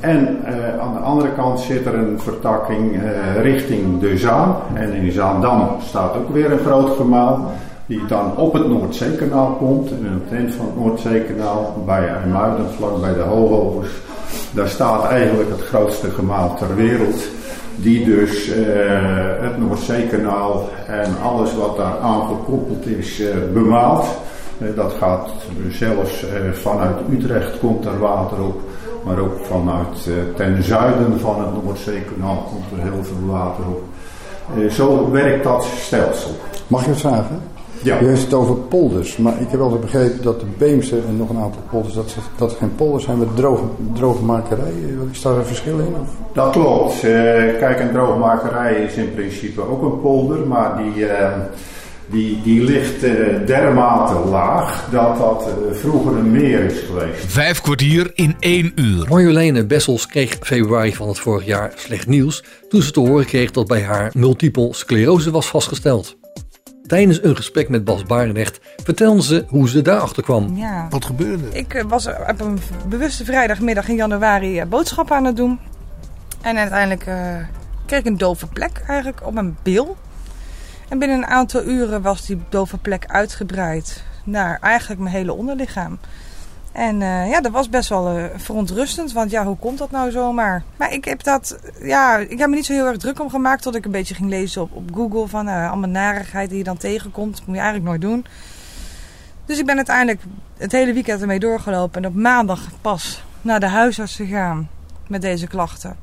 En 0.00 0.44
eh, 0.44 0.78
aan 0.80 0.92
de 0.92 0.98
andere 0.98 1.32
kant 1.32 1.60
zit 1.60 1.86
er 1.86 1.94
een 1.94 2.20
vertakking 2.20 3.02
eh, 3.02 3.42
richting 3.42 4.00
de 4.00 4.18
Zaan. 4.18 4.56
En 4.74 4.92
in 4.92 5.12
Zaandam 5.12 5.68
staat 5.80 6.16
ook 6.16 6.30
weer 6.30 6.52
een 6.52 6.58
groot 6.58 6.96
gemaal. 6.96 7.52
Die 7.86 8.06
dan 8.06 8.36
op 8.36 8.52
het 8.52 8.68
Noordzeekanaal 8.68 9.56
komt. 9.58 9.90
En 9.90 10.06
aan 10.08 10.22
het 10.24 10.38
eind 10.38 10.54
van 10.54 10.66
het 10.66 10.76
Noordzeekanaal, 10.76 11.82
bij 11.86 12.08
IJmuiden, 12.08 12.66
vlak 12.76 13.00
bij 13.00 13.14
de 13.14 13.20
Hoogovers. 13.20 13.90
Daar 14.50 14.68
staat 14.68 15.04
eigenlijk 15.04 15.50
het 15.50 15.62
grootste 15.62 16.10
gemaal 16.10 16.56
ter 16.56 16.76
wereld. 16.76 17.28
Die 17.76 18.04
dus 18.04 18.50
eh, 18.50 18.64
het 19.40 19.58
Noordzeekanaal 19.58 20.68
en 20.86 21.10
alles 21.22 21.54
wat 21.54 21.76
daar 21.76 21.98
aan 22.02 22.26
gekoppeld 22.26 22.86
is 22.86 23.22
bemaalt. 23.52 24.06
Dat 24.74 24.92
gaat 24.98 25.28
zelfs 25.70 26.24
vanuit 26.52 26.96
Utrecht 27.10 27.58
komt 27.58 27.84
er 27.84 27.98
water 27.98 28.38
op. 28.42 28.67
Maar 29.08 29.18
ook 29.18 29.36
vanuit 29.42 30.06
eh, 30.06 30.12
ten 30.36 30.62
zuiden 30.62 31.20
van 31.20 31.40
het 31.40 31.64
Noordzeekanaal 31.64 32.36
komt 32.52 32.64
er 32.80 32.92
heel 32.92 33.04
veel 33.04 33.26
water 33.32 33.64
op. 33.68 33.82
Eh, 34.58 34.70
zo 34.70 35.10
werkt 35.10 35.44
dat 35.44 35.64
stelsel. 35.76 36.30
Mag 36.66 36.84
je 36.84 36.90
wat 36.90 37.00
vragen? 37.00 37.40
Ja. 37.82 38.00
U 38.00 38.06
heeft 38.08 38.22
het 38.22 38.34
over 38.34 38.54
polders, 38.54 39.16
maar 39.16 39.40
ik 39.40 39.48
heb 39.50 39.60
altijd 39.60 39.80
begrepen 39.80 40.22
dat 40.22 40.40
de 40.40 40.46
Beemster 40.58 40.98
en 41.08 41.16
nog 41.16 41.28
een 41.28 41.36
aantal 41.38 41.60
polders, 41.70 41.94
dat, 41.94 42.10
ze- 42.10 42.18
dat 42.36 42.52
geen 42.52 42.74
polders 42.74 43.04
zijn 43.04 43.18
met 43.18 43.36
droge, 43.36 43.62
droogmakerij. 43.92 44.72
Is 45.12 45.22
daar 45.22 45.36
een 45.36 45.44
verschil 45.44 45.78
in? 45.78 45.94
Of? 46.02 46.08
Dat 46.32 46.50
klopt. 46.50 46.92
Eh, 46.94 47.00
kijk, 47.58 47.80
een 47.80 47.92
droogmakerij 47.92 48.74
is 48.74 48.94
in 48.94 49.14
principe 49.14 49.60
ook 49.68 49.82
een 49.82 50.00
polder, 50.00 50.46
maar 50.46 50.76
die, 50.82 51.06
eh, 51.06 51.30
die, 52.10 52.42
die 52.42 52.62
ligt 52.62 53.02
eh, 53.02 53.46
dermate 53.46 54.28
laag 54.28 54.88
dat 54.90 55.18
dat 55.18 55.48
eh, 55.48 55.74
vroeger 55.74 56.16
een 56.16 56.30
meer 56.30 56.64
is 56.64 56.78
geweest. 56.78 57.24
Vijf 57.26 57.60
kwartier 57.60 58.10
in 58.14 58.36
één 58.38 58.72
uur. 58.74 59.06
Marjoleine 59.08 59.66
Bessels 59.66 60.06
kreeg 60.06 60.36
februari 60.40 60.94
van 60.94 61.08
het 61.08 61.18
vorig 61.18 61.46
jaar 61.46 61.72
slecht 61.76 62.06
nieuws 62.06 62.44
toen 62.68 62.82
ze 62.82 62.90
te 62.90 63.00
horen 63.00 63.26
kreeg 63.26 63.50
dat 63.50 63.66
bij 63.66 63.82
haar 63.82 64.10
multiple 64.14 64.74
sclerose 64.74 65.30
was 65.30 65.46
vastgesteld. 65.46 66.16
Tijdens 66.86 67.22
een 67.22 67.36
gesprek 67.36 67.68
met 67.68 67.84
Bas 67.84 68.02
Barendrecht 68.02 68.60
vertelde 68.84 69.22
ze 69.22 69.44
hoe 69.48 69.68
ze 69.68 69.82
daarachter 69.82 70.22
kwam. 70.22 70.56
Ja. 70.56 70.86
Wat 70.90 71.04
gebeurde? 71.04 71.48
Ik 71.52 71.74
eh, 71.74 71.84
was 71.88 72.06
op 72.06 72.40
een 72.40 72.58
bewuste 72.88 73.24
vrijdagmiddag 73.24 73.88
in 73.88 73.96
januari 73.96 74.64
boodschappen 74.64 75.16
aan 75.16 75.24
het 75.24 75.36
doen. 75.36 75.58
En 76.40 76.56
uiteindelijk 76.56 77.06
eh, 77.06 77.36
kreeg 77.86 77.98
ik 77.98 78.06
een 78.06 78.18
dove 78.18 78.46
plek 78.46 78.82
eigenlijk 78.86 79.26
op 79.26 79.34
mijn 79.34 79.56
bil. 79.62 79.96
En 80.88 80.98
binnen 80.98 81.16
een 81.16 81.26
aantal 81.26 81.62
uren 81.62 82.02
was 82.02 82.26
die 82.26 82.40
dove 82.48 82.78
plek 82.78 83.04
uitgebreid 83.06 84.02
naar 84.24 84.58
eigenlijk 84.60 85.00
mijn 85.00 85.14
hele 85.14 85.32
onderlichaam. 85.32 85.98
En 86.72 87.02
eh, 87.02 87.30
ja, 87.30 87.40
dat 87.40 87.52
was 87.52 87.68
best 87.68 87.88
wel 87.88 88.16
eh, 88.16 88.24
verontrustend, 88.36 89.12
want 89.12 89.30
ja, 89.30 89.44
hoe 89.44 89.56
komt 89.56 89.78
dat 89.78 89.90
nou 89.90 90.10
zomaar? 90.10 90.62
Maar 90.76 90.92
ik 90.92 91.04
heb 91.04 91.22
dat, 91.22 91.58
ja, 91.82 92.16
ik 92.16 92.38
heb 92.38 92.48
me 92.48 92.54
niet 92.54 92.66
zo 92.66 92.72
heel 92.72 92.86
erg 92.86 92.96
druk 92.96 93.20
om 93.20 93.30
gemaakt 93.30 93.62
tot 93.62 93.74
ik 93.74 93.84
een 93.84 93.90
beetje 93.90 94.14
ging 94.14 94.28
lezen 94.28 94.62
op, 94.62 94.72
op 94.72 94.94
Google 94.94 95.26
van 95.26 95.48
uh, 95.48 95.70
allemaal 95.70 95.88
narigheid 95.88 96.48
die 96.48 96.58
je 96.58 96.64
dan 96.64 96.76
tegenkomt. 96.76 97.36
Dat 97.36 97.46
moet 97.46 97.56
je 97.56 97.62
eigenlijk 97.62 97.90
nooit 97.90 98.12
doen. 98.12 98.26
Dus 99.46 99.58
ik 99.58 99.66
ben 99.66 99.76
uiteindelijk 99.76 100.22
het 100.56 100.72
hele 100.72 100.92
weekend 100.92 101.20
ermee 101.20 101.38
doorgelopen 101.38 102.02
en 102.02 102.08
op 102.08 102.14
maandag 102.14 102.68
pas 102.80 103.22
naar 103.42 103.60
de 103.60 103.68
huisarts 103.68 104.16
gegaan 104.16 104.68
met 105.06 105.20
deze 105.20 105.46
klachten. 105.46 105.96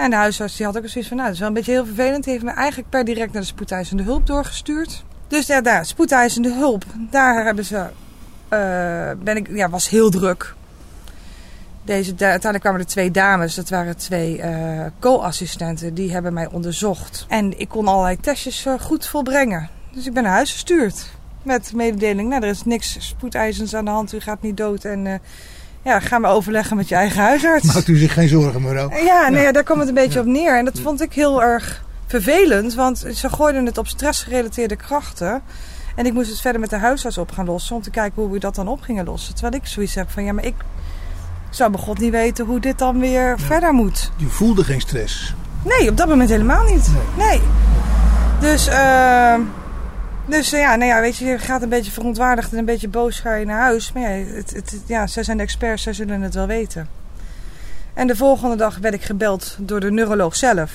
En 0.00 0.10
de 0.10 0.16
huisarts 0.16 0.56
die 0.56 0.66
had 0.66 0.76
ook 0.76 0.88
zoiets 0.88 1.08
van, 1.08 1.16
nou, 1.16 1.28
dat 1.28 1.34
is 1.34 1.38
wel 1.38 1.48
een 1.48 1.54
beetje 1.54 1.72
heel 1.72 1.86
vervelend. 1.86 2.24
Die 2.24 2.32
heeft 2.32 2.44
me 2.44 2.50
eigenlijk 2.50 2.88
per 2.88 3.04
direct 3.04 3.32
naar 3.32 3.42
de 3.42 3.48
spoedeisende 3.48 4.02
hulp 4.02 4.26
doorgestuurd. 4.26 5.04
Dus 5.28 5.46
ja, 5.46 5.60
daar, 5.60 5.86
spoedeisende 5.86 6.52
hulp, 6.52 6.84
daar 7.10 7.44
hebben 7.44 7.64
ze, 7.64 7.76
uh, 7.76 9.24
ben 9.24 9.36
ik, 9.36 9.48
ja, 9.50 9.68
was 9.68 9.88
heel 9.88 10.10
druk. 10.10 10.54
Deze, 11.82 12.10
uiteindelijk 12.10 12.60
kwamen 12.60 12.80
er 12.80 12.86
twee 12.86 13.10
dames, 13.10 13.54
dat 13.54 13.68
waren 13.68 13.96
twee 13.96 14.38
uh, 14.38 14.84
co-assistenten, 14.98 15.94
die 15.94 16.12
hebben 16.12 16.32
mij 16.32 16.46
onderzocht. 16.46 17.26
En 17.28 17.58
ik 17.58 17.68
kon 17.68 17.88
allerlei 17.88 18.16
testjes 18.20 18.66
uh, 18.66 18.80
goed 18.80 19.06
volbrengen. 19.06 19.68
Dus 19.92 20.06
ik 20.06 20.12
ben 20.12 20.22
naar 20.22 20.32
huis 20.32 20.52
gestuurd 20.52 21.10
met 21.42 21.72
mededeling, 21.74 22.28
nou, 22.28 22.42
er 22.42 22.48
is 22.48 22.64
niks 22.64 22.96
spoedeisends 22.98 23.74
aan 23.74 23.84
de 23.84 23.90
hand, 23.90 24.12
u 24.12 24.20
gaat 24.20 24.42
niet 24.42 24.56
dood 24.56 24.84
en 24.84 25.20
ja, 25.82 26.00
gaan 26.00 26.22
we 26.22 26.28
overleggen 26.28 26.76
met 26.76 26.88
je 26.88 26.94
eigen 26.94 27.22
huisarts. 27.22 27.74
Maakt 27.74 27.88
u 27.88 27.96
zich 27.96 28.12
geen 28.12 28.28
zorgen, 28.28 28.62
mevrouw. 28.62 28.90
Ja, 28.90 29.28
nee, 29.28 29.42
ja, 29.42 29.52
daar 29.52 29.62
kwam 29.62 29.78
het 29.78 29.88
een 29.88 29.94
beetje 29.94 30.20
op 30.20 30.26
neer. 30.26 30.58
En 30.58 30.64
dat 30.64 30.80
vond 30.80 31.02
ik 31.02 31.12
heel 31.12 31.42
erg 31.42 31.84
vervelend, 32.06 32.74
want 32.74 33.04
ze 33.14 33.28
gooiden 33.28 33.66
het 33.66 33.78
op 33.78 33.86
stressgerelateerde 33.86 34.76
krachten. 34.76 35.42
En 35.96 36.06
ik 36.06 36.12
moest 36.12 36.30
het 36.30 36.40
verder 36.40 36.60
met 36.60 36.70
de 36.70 36.76
huisarts 36.76 37.18
op 37.18 37.30
gaan 37.30 37.46
lossen 37.46 37.76
om 37.76 37.82
te 37.82 37.90
kijken 37.90 38.22
hoe 38.22 38.32
we 38.32 38.38
dat 38.38 38.54
dan 38.54 38.68
op 38.68 38.80
gingen 38.80 39.04
lossen. 39.04 39.34
Terwijl 39.34 39.62
ik 39.62 39.66
zoiets 39.66 39.94
heb 39.94 40.10
van, 40.10 40.24
ja, 40.24 40.32
maar 40.32 40.44
ik 40.44 40.54
zou 41.50 41.70
bij 41.70 41.80
God 41.80 41.98
niet 41.98 42.10
weten 42.10 42.46
hoe 42.46 42.60
dit 42.60 42.78
dan 42.78 43.00
weer 43.00 43.28
ja. 43.28 43.38
verder 43.38 43.72
moet. 43.72 44.12
Je 44.16 44.26
voelde 44.26 44.64
geen 44.64 44.80
stress? 44.80 45.34
Nee, 45.64 45.90
op 45.90 45.96
dat 45.96 46.08
moment 46.08 46.28
helemaal 46.30 46.64
niet. 46.64 46.90
Nee. 47.16 47.26
nee. 47.28 47.40
Dus, 48.40 48.68
uh, 48.68 49.34
dus 50.30 50.50
ja, 50.50 50.76
nou 50.76 50.90
ja, 50.90 51.00
weet 51.00 51.16
je, 51.16 51.24
je 51.24 51.38
gaat 51.38 51.62
een 51.62 51.68
beetje 51.68 51.90
verontwaardigd 51.90 52.52
en 52.52 52.58
een 52.58 52.64
beetje 52.64 52.88
boos 52.88 53.20
ga 53.20 53.34
je 53.34 53.46
naar 53.46 53.60
huis. 53.60 53.92
Maar 53.92 54.02
ja, 54.02 54.24
het, 54.34 54.50
het, 54.50 54.82
ja, 54.86 55.06
zij 55.06 55.22
zijn 55.22 55.36
de 55.36 55.42
experts, 55.42 55.82
zij 55.82 55.92
zullen 55.92 56.22
het 56.22 56.34
wel 56.34 56.46
weten. 56.46 56.88
En 57.94 58.06
de 58.06 58.16
volgende 58.16 58.56
dag 58.56 58.78
werd 58.78 58.94
ik 58.94 59.02
gebeld 59.02 59.56
door 59.58 59.80
de 59.80 59.90
neuroloog 59.90 60.36
zelf. 60.36 60.72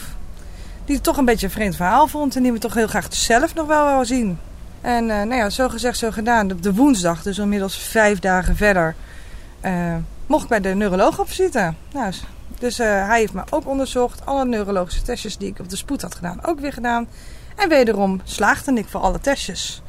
Die 0.85 0.95
het 0.95 1.03
toch 1.03 1.17
een 1.17 1.25
beetje 1.25 1.45
een 1.45 1.51
vreemd 1.51 1.75
verhaal 1.75 2.07
vond 2.07 2.35
en 2.35 2.43
die 2.43 2.51
me 2.51 2.57
toch 2.57 2.73
heel 2.73 2.87
graag 2.87 3.07
zelf 3.09 3.53
nog 3.53 3.67
wel 3.67 3.85
wil 3.85 4.05
zien. 4.05 4.39
En 4.81 5.03
uh, 5.03 5.09
nou 5.09 5.35
ja, 5.35 5.49
zo 5.49 5.69
gezegd, 5.69 5.97
zo 5.97 6.11
gedaan. 6.11 6.51
Op 6.51 6.63
de 6.63 6.73
woensdag, 6.73 7.23
dus 7.23 7.37
inmiddels 7.37 7.77
vijf 7.79 8.19
dagen 8.19 8.55
verder, 8.55 8.95
uh, 9.65 9.95
mocht 10.27 10.43
ik 10.43 10.49
bij 10.49 10.59
de 10.59 10.69
neuroloog 10.69 11.19
op 11.19 11.27
visite. 11.27 11.73
Nou, 11.93 12.13
dus 12.59 12.79
uh, 12.79 13.07
hij 13.07 13.19
heeft 13.19 13.33
me 13.33 13.43
ook 13.49 13.67
onderzocht. 13.67 14.25
Alle 14.25 14.45
neurologische 14.45 15.01
testjes 15.01 15.37
die 15.37 15.49
ik 15.49 15.59
op 15.59 15.69
de 15.69 15.75
spoed 15.75 16.01
had 16.01 16.15
gedaan, 16.15 16.45
ook 16.45 16.59
weer 16.59 16.73
gedaan. 16.73 17.07
En 17.55 17.69
wederom 17.69 18.21
slaagde 18.23 18.73
ik 18.73 18.87
voor 18.87 19.01
alle 19.01 19.19
testjes. 19.19 19.81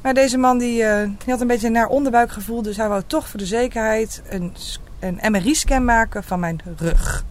Maar 0.00 0.14
deze 0.14 0.38
man 0.38 0.58
die, 0.58 0.82
uh, 0.82 1.02
die 1.02 1.30
had 1.30 1.40
een 1.40 1.46
beetje 1.46 1.66
een 1.66 1.72
naar 1.72 1.86
onderbuikgevoel. 1.86 2.62
Dus 2.62 2.76
hij 2.76 2.88
wou 2.88 3.02
toch 3.06 3.28
voor 3.28 3.38
de 3.38 3.46
zekerheid 3.46 4.22
een, 4.28 4.54
een 5.00 5.18
MRI-scan 5.30 5.84
maken 5.84 6.24
van 6.24 6.40
mijn 6.40 6.60
rug. 6.76 7.24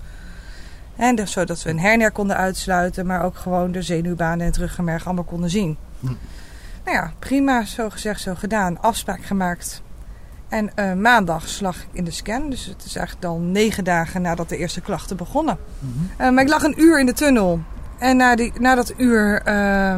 En 0.95 1.15
dus, 1.15 1.31
zodat 1.31 1.63
we 1.63 1.69
een 1.69 1.79
hernia 1.79 2.09
konden 2.09 2.37
uitsluiten. 2.37 3.05
Maar 3.05 3.23
ook 3.23 3.37
gewoon 3.37 3.71
de 3.71 3.81
zenuwbanen 3.81 4.39
en 4.39 4.45
het 4.45 4.57
ruggenmerg 4.57 5.05
allemaal 5.05 5.23
konden 5.23 5.49
zien. 5.49 5.77
Hm. 5.99 6.05
Nou 6.85 6.97
ja, 6.97 7.11
prima. 7.19 7.65
Zo 7.65 7.89
gezegd, 7.89 8.21
zo 8.21 8.35
gedaan. 8.35 8.81
Afspraak 8.81 9.25
gemaakt. 9.25 9.81
En 10.49 10.71
uh, 10.75 10.93
maandag 10.93 11.47
slag 11.47 11.75
ik 11.75 11.87
in 11.91 12.03
de 12.03 12.11
scan. 12.11 12.49
Dus 12.49 12.65
het 12.65 12.85
is 12.85 12.95
eigenlijk 12.95 13.27
al 13.27 13.39
negen 13.39 13.83
dagen 13.83 14.21
nadat 14.21 14.49
de 14.49 14.57
eerste 14.57 14.81
klachten 14.81 15.17
begonnen. 15.17 15.57
Mm 15.79 15.93
-hmm. 15.93 16.25
uh, 16.25 16.33
maar 16.33 16.43
ik 16.43 16.49
lag 16.49 16.63
een 16.63 16.81
uur 16.81 16.99
in 16.99 17.05
de 17.05 17.13
tunnel. 17.13 17.61
En 17.97 18.17
na, 18.17 18.35
die, 18.35 18.53
dat 18.59 18.93
uur 18.97 19.41
uh, 19.47 19.95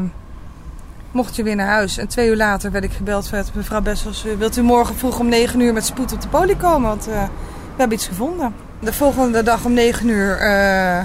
mocht 1.11 1.35
je 1.35 1.43
weer 1.43 1.55
naar 1.55 1.67
huis. 1.67 1.97
En 1.97 2.07
twee 2.07 2.29
uur 2.29 2.35
later 2.35 2.71
werd 2.71 2.83
ik 2.83 2.91
gebeld 2.91 3.31
met 3.31 3.53
mevrouw 3.53 3.81
Bessels. 3.81 4.23
Wilt 4.37 4.57
u 4.57 4.61
morgen 4.61 4.95
vroeg 4.95 5.19
om 5.19 5.27
negen 5.27 5.59
uur 5.59 5.73
met 5.73 5.85
spoed 5.85 6.13
op 6.13 6.21
de 6.21 6.27
poli 6.27 6.57
komen? 6.57 6.89
Want 6.89 7.07
uh, 7.07 7.13
we 7.23 7.77
hebben 7.77 7.97
iets 7.97 8.07
gevonden. 8.07 8.55
De 8.79 8.93
volgende 8.93 9.43
dag 9.43 9.65
om 9.65 9.73
negen 9.73 10.07
uur 10.07 10.41
uh, 10.41 11.01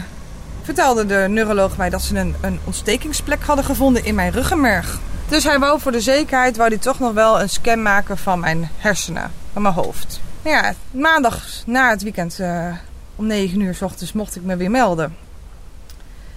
vertelde 0.62 1.06
de 1.06 1.26
neuroloog 1.28 1.76
mij 1.76 1.90
dat 1.90 2.02
ze 2.02 2.18
een, 2.18 2.34
een 2.40 2.58
ontstekingsplek 2.64 3.42
hadden 3.42 3.64
gevonden 3.64 4.04
in 4.04 4.14
mijn 4.14 4.32
ruggenmerg. 4.32 4.98
Dus 5.28 5.44
hij 5.44 5.58
wou 5.58 5.80
voor 5.80 5.92
de 5.92 6.00
zekerheid 6.00 6.56
wou 6.56 6.68
hij 6.68 6.78
toch 6.78 6.98
nog 6.98 7.12
wel 7.12 7.40
een 7.40 7.48
scan 7.48 7.82
maken 7.82 8.18
van 8.18 8.40
mijn 8.40 8.68
hersenen, 8.76 9.30
van 9.52 9.62
mijn 9.62 9.74
hoofd. 9.74 10.20
Ja, 10.42 10.72
maandag 10.90 11.44
na 11.66 11.90
het 11.90 12.02
weekend 12.02 12.40
om 13.16 13.26
negen 13.26 13.60
uur 13.60 13.74
s 13.74 13.82
ochtends 13.82 14.12
mocht 14.12 14.36
ik 14.36 14.42
me 14.42 14.56
weer 14.56 14.70
melden. 14.70 15.16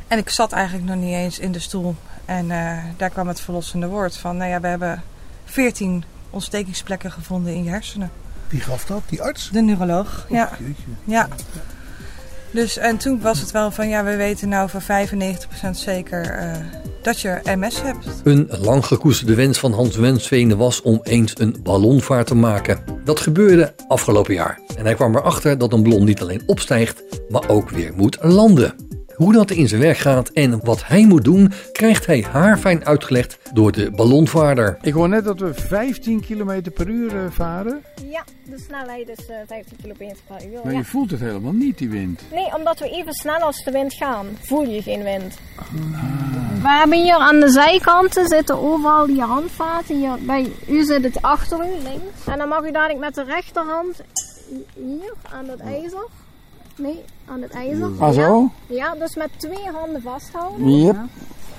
En 0.08 0.18
ik 0.18 0.30
zat 0.30 0.52
eigenlijk 0.52 0.88
nog 0.90 0.96
niet 0.96 1.14
eens 1.14 1.40
in 1.40 1.52
de 1.52 1.60
stoel. 1.60 1.96
En 2.26 2.46
uh, 2.46 2.78
daar 2.98 3.10
kwam 3.10 3.28
het 3.28 3.42
verlossende 3.42 3.88
woord 3.88 4.18
van, 4.18 4.38
nou 4.38 4.50
ja, 4.50 4.60
we 4.60 4.68
hebben 4.68 5.04
14 5.46 6.04
ontstekingsplekken 6.30 7.12
gevonden 7.12 7.54
in 7.54 7.64
je 7.64 7.70
hersenen. 7.70 8.12
Wie 8.48 8.62
gaf 8.62 8.86
dat? 8.86 9.02
Die 9.10 9.22
arts? 9.22 9.50
De 9.52 9.62
neuroloog, 9.62 10.24
oh, 10.24 10.32
ja. 10.32 10.52
ja. 11.04 11.28
Dus 12.52 12.78
en 12.78 12.98
toen 12.98 13.22
was 13.22 13.40
het 13.40 13.52
wel 13.52 13.72
van, 13.72 13.90
ja, 13.90 14.04
we 14.04 14.16
weten 14.16 14.50
nou 14.50 14.70
voor 14.70 14.82
95% 14.82 14.86
zeker 15.72 16.40
uh, 16.42 16.52
dat 17.02 17.20
je 17.20 17.42
MS 17.44 17.82
hebt. 17.82 18.08
Een 18.24 18.48
lang 18.50 18.86
gekoesterde 18.86 19.36
wens 19.36 19.60
van 19.60 19.74
Hans 19.74 19.96
Wensveen 19.96 20.58
was 20.58 20.82
om 20.82 21.00
eens 21.04 21.40
een 21.40 21.56
ballonvaart 21.64 22.28
te 22.28 22.36
maken. 22.36 22.84
Dat 23.04 23.20
gebeurde 23.20 23.74
afgelopen 23.88 24.34
jaar. 24.34 24.60
En 24.78 24.86
hij 24.86 24.94
kwam 24.94 25.16
erachter 25.16 25.58
dat 25.58 25.74
een 25.74 25.84
ballon 25.84 26.06
niet 26.06 26.22
alleen 26.22 26.44
opstijgt, 26.46 27.04
maar 27.30 27.50
ook 27.50 27.70
weer 27.70 27.94
moet 27.96 28.18
landen. 28.22 28.85
Hoe 29.16 29.34
dat 29.34 29.52
in 29.52 29.68
zijn 29.68 29.82
werk 29.82 29.98
gaat 29.98 30.30
en 30.30 30.60
wat 30.64 30.88
hij 30.88 31.06
moet 31.06 31.24
doen, 31.24 31.52
krijgt 31.72 32.06
hij 32.06 32.26
haarfijn 32.32 32.86
uitgelegd 32.86 33.38
door 33.54 33.72
de 33.72 33.92
ballonvaarder. 33.92 34.78
Ik 34.82 34.94
hoor 34.94 35.10
net 35.10 35.24
dat 35.24 35.40
we 35.40 35.54
15 35.54 36.22
km 36.22 36.62
per 36.74 36.88
uur 36.88 37.14
uh, 37.14 37.22
varen. 37.30 37.84
Ja, 38.10 38.24
de 38.44 38.60
snelheid 38.68 39.10
is 39.10 39.30
uh, 39.30 39.36
15 39.48 39.78
km 39.78 40.16
per 40.28 40.46
uur. 40.52 40.60
Maar 40.64 40.72
ja. 40.72 40.78
je 40.78 40.86
voelt 40.86 41.12
het 41.12 41.20
helemaal 41.20 41.52
niet, 41.52 41.78
die 41.78 41.90
wind. 41.90 42.22
Nee, 42.32 42.56
omdat 42.56 42.80
we 42.80 42.90
even 42.90 43.14
snel 43.14 43.40
als 43.40 43.64
de 43.64 43.72
wind 43.72 43.94
gaan, 43.94 44.26
voel 44.42 44.64
je 44.64 44.82
geen 44.82 45.04
wind. 45.04 45.38
We 46.62 46.70
hebben 46.70 47.02
hier 47.02 47.16
aan 47.16 47.40
de 47.40 47.50
zijkanten 47.50 48.28
zitten 48.28 48.60
overal 48.60 49.06
die 49.06 49.22
handvaten. 49.22 49.98
Hier, 49.98 50.18
bij 50.22 50.52
u 50.68 50.84
zit 50.84 51.04
het 51.04 51.22
achter 51.22 51.60
u, 51.60 51.84
links. 51.84 52.28
En 52.28 52.38
dan 52.38 52.48
mag 52.48 52.64
u 52.64 52.72
dadelijk 52.72 53.00
met 53.00 53.16
de 53.16 53.24
rechterhand 53.24 54.02
hier 54.76 55.14
aan 55.32 55.50
het 55.50 55.60
ijzer. 55.60 56.08
Nee, 56.76 57.04
aan 57.26 57.42
het 57.42 57.52
ijzer. 57.52 57.90
Ah 58.00 58.14
zo? 58.14 58.50
Ja, 58.68 58.76
ja 58.76 58.96
dus 59.00 59.16
met 59.16 59.30
twee 59.38 59.70
handen 59.74 60.02
vasthouden. 60.02 60.80
Yep. 60.80 60.96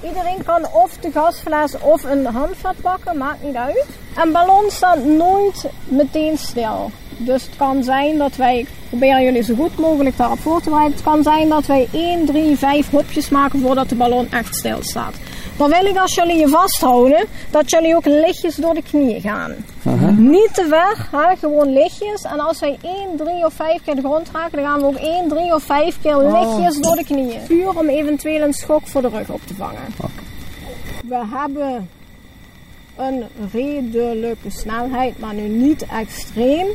Iedereen 0.05 0.45
kan 0.45 0.67
of 0.73 0.97
de 0.97 1.11
gasfles 1.11 1.79
of 1.79 2.05
een 2.05 2.27
handvat 2.27 2.75
pakken, 2.81 3.17
maakt 3.17 3.43
niet 3.43 3.55
uit. 3.55 3.87
Een 4.17 4.33
ballon 4.33 4.71
staat 4.71 5.05
nooit 5.05 5.65
meteen 5.89 6.39
stil. 6.39 6.91
Dus 7.19 7.43
het 7.47 7.57
kan 7.57 7.83
zijn 7.83 8.19
dat 8.19 8.37
wij, 8.37 8.67
proberen 8.89 9.23
jullie 9.23 9.43
zo 9.43 9.55
goed 9.55 9.79
mogelijk 9.79 10.17
daarop 10.17 10.39
voor 10.39 10.61
te 10.61 10.69
bereiden. 10.69 10.97
Het 10.97 11.05
kan 11.05 11.23
zijn 11.23 11.49
dat 11.49 11.67
wij 11.67 11.89
1, 11.93 12.27
3, 12.27 12.57
5 12.57 12.91
hopjes 12.91 13.29
maken 13.29 13.61
voordat 13.61 13.89
de 13.89 13.95
ballon 13.95 14.31
echt 14.31 14.57
stil 14.57 14.79
staat. 14.83 15.15
Dan 15.57 15.71
wil 15.71 15.85
ik 15.85 15.97
als 15.97 16.15
jullie 16.15 16.37
je 16.37 16.49
vasthouden, 16.49 17.27
dat 17.51 17.71
jullie 17.71 17.97
ook 17.97 18.05
lichtjes 18.05 18.55
door 18.55 18.75
de 18.75 18.83
knieën 18.83 19.21
gaan. 19.21 19.55
Niet 20.17 20.55
te 20.55 20.67
ver, 20.69 21.21
hè, 21.21 21.37
gewoon 21.37 21.73
lichtjes. 21.73 22.23
En 22.23 22.41
als 22.41 22.61
wij 22.61 22.79
1, 22.83 23.17
3 23.17 23.45
of 23.45 23.53
5 23.53 23.83
keer 23.85 23.95
de 23.95 24.01
grond 24.01 24.29
raken, 24.33 24.59
dan 24.59 24.67
gaan 24.67 24.81
we 24.81 24.87
ook 24.87 24.99
1, 24.99 25.29
3 25.29 25.55
of 25.55 25.63
5 25.63 25.99
keer 26.03 26.17
lichtjes 26.17 26.77
oh. 26.77 26.83
door 26.83 26.97
de 26.97 27.05
knieën. 27.05 27.41
Puur 27.47 27.79
om 27.79 27.89
eventueel 27.89 28.43
een 28.43 28.53
schok 28.53 28.87
voor 28.87 29.03
de 29.03 29.09
rug 29.09 29.31
op 29.31 29.41
te 29.47 29.55
vangen. 29.55 29.83
Okay. 29.97 30.11
We 31.09 31.37
hebben 31.37 31.89
een 32.97 33.25
redelijke 33.53 34.51
snelheid, 34.51 35.19
maar 35.19 35.35
nu 35.35 35.49
niet 35.49 35.87
extreem. 35.87 36.67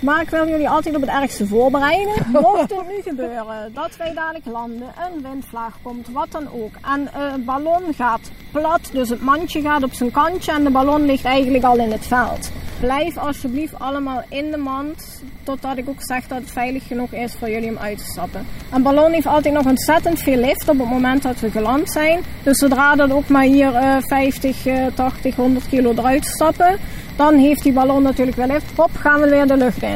Maar 0.00 0.20
ik 0.20 0.30
wil 0.30 0.48
jullie 0.48 0.68
altijd 0.68 0.94
op 0.94 1.00
het 1.00 1.10
ergste 1.10 1.46
voorbereiden. 1.46 2.14
Mocht 2.32 2.60
het 2.60 2.88
nu 2.88 3.02
gebeuren 3.04 3.70
dat 3.74 3.96
wij 3.96 4.14
dadelijk 4.14 4.46
landen, 4.46 4.88
een 5.12 5.22
windvlaag 5.22 5.74
komt, 5.82 6.08
wat 6.08 6.30
dan 6.30 6.48
ook. 6.52 6.72
En 6.82 7.08
een 7.20 7.44
ballon 7.44 7.94
gaat 7.94 8.30
plat, 8.52 8.90
dus 8.92 9.08
het 9.08 9.20
mandje 9.20 9.60
gaat 9.60 9.82
op 9.82 9.92
zijn 9.92 10.10
kantje 10.10 10.52
en 10.52 10.64
de 10.64 10.70
ballon 10.70 11.04
ligt 11.04 11.24
eigenlijk 11.24 11.64
al 11.64 11.78
in 11.78 11.92
het 11.92 12.06
veld. 12.06 12.50
Blijf 12.80 13.16
alsjeblieft 13.16 13.78
allemaal 13.78 14.22
in 14.28 14.50
de 14.50 14.56
mand, 14.56 15.22
totdat 15.42 15.76
ik 15.76 15.88
ook 15.88 16.02
zeg 16.02 16.26
dat 16.26 16.38
het 16.38 16.50
veilig 16.50 16.86
genoeg 16.86 17.12
is 17.12 17.34
voor 17.38 17.50
jullie 17.50 17.70
om 17.70 17.78
uit 17.78 17.98
te 17.98 18.04
stappen. 18.04 18.46
Een 18.72 18.82
ballon 18.82 19.12
heeft 19.12 19.26
altijd 19.26 19.54
nog 19.54 19.66
ontzettend 19.66 20.18
veel 20.18 20.36
lift 20.36 20.68
op 20.68 20.78
het 20.78 20.88
moment 20.88 21.22
dat 21.22 21.40
we 21.40 21.50
geland 21.50 21.90
zijn. 21.92 22.20
Dus 22.42 22.58
zodra 22.58 22.94
dat 22.94 23.10
ook 23.10 23.28
maar 23.28 23.42
hier 23.42 23.72
uh, 23.72 23.96
50, 24.00 24.66
uh, 24.66 24.86
80, 24.94 25.34
100 25.36 25.68
kilo 25.68 25.92
eruit 25.92 26.26
stappen, 26.26 26.78
dan 27.16 27.34
heeft 27.34 27.62
die 27.62 27.72
ballon 27.72 28.02
natuurlijk 28.02 28.36
wel 28.36 28.46
lift. 28.46 28.76
Hop, 28.76 28.90
gaan 28.96 29.20
we 29.20 29.28
weer 29.28 29.46
de 29.46 29.56
lucht 29.56 29.82
in. 29.82 29.87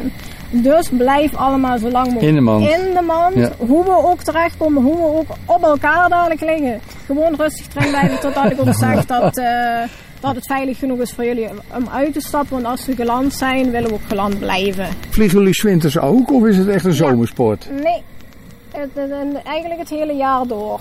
Dus 0.51 0.89
blijf 0.89 1.35
allemaal 1.37 1.79
zo 1.79 1.89
lang 1.91 2.07
mogelijk 2.07 2.29
in 2.29 2.35
de 2.35 2.41
mand. 2.41 2.69
In 2.69 2.95
de 2.95 3.01
mand. 3.07 3.35
Ja. 3.35 3.51
Hoe 3.59 3.85
we 3.85 3.97
ook 4.05 4.21
terechtkomen, 4.23 4.83
hoe 4.83 4.97
we 4.97 5.03
ook 5.03 5.27
op 5.57 5.63
elkaar 5.63 6.09
dadelijk 6.09 6.41
liggen. 6.41 6.81
Gewoon 7.07 7.35
rustig 7.37 7.67
erin 7.77 7.89
blijven 7.91 8.21
totdat 8.21 8.51
ik 8.51 8.61
ook 8.61 8.75
zeg 8.87 9.07
dat, 9.07 9.39
uh, 9.39 9.81
dat 10.21 10.35
het 10.35 10.47
veilig 10.47 10.79
genoeg 10.79 10.99
is 10.99 11.13
voor 11.13 11.25
jullie 11.25 11.49
om 11.49 11.89
uit 11.93 12.13
te 12.13 12.21
stappen. 12.21 12.51
Want 12.63 12.67
als 12.67 12.87
we 12.87 12.95
geland 12.95 13.33
zijn, 13.35 13.71
willen 13.71 13.89
we 13.89 13.95
ook 13.95 14.09
geland 14.09 14.39
blijven. 14.39 14.87
Vliegen 15.11 15.39
jullie 15.39 15.55
's 15.55 15.63
winters 15.63 15.99
ook 15.99 16.33
of 16.33 16.45
is 16.45 16.57
het 16.57 16.69
echt 16.69 16.85
een 16.85 16.93
zomersport? 16.93 17.69
Nee, 17.83 18.03
het, 18.73 18.91
het- 18.95 19.43
eigenlijk 19.45 19.81
het 19.81 19.91
hele 19.91 20.13
jaar 20.15 20.47
door. 20.47 20.81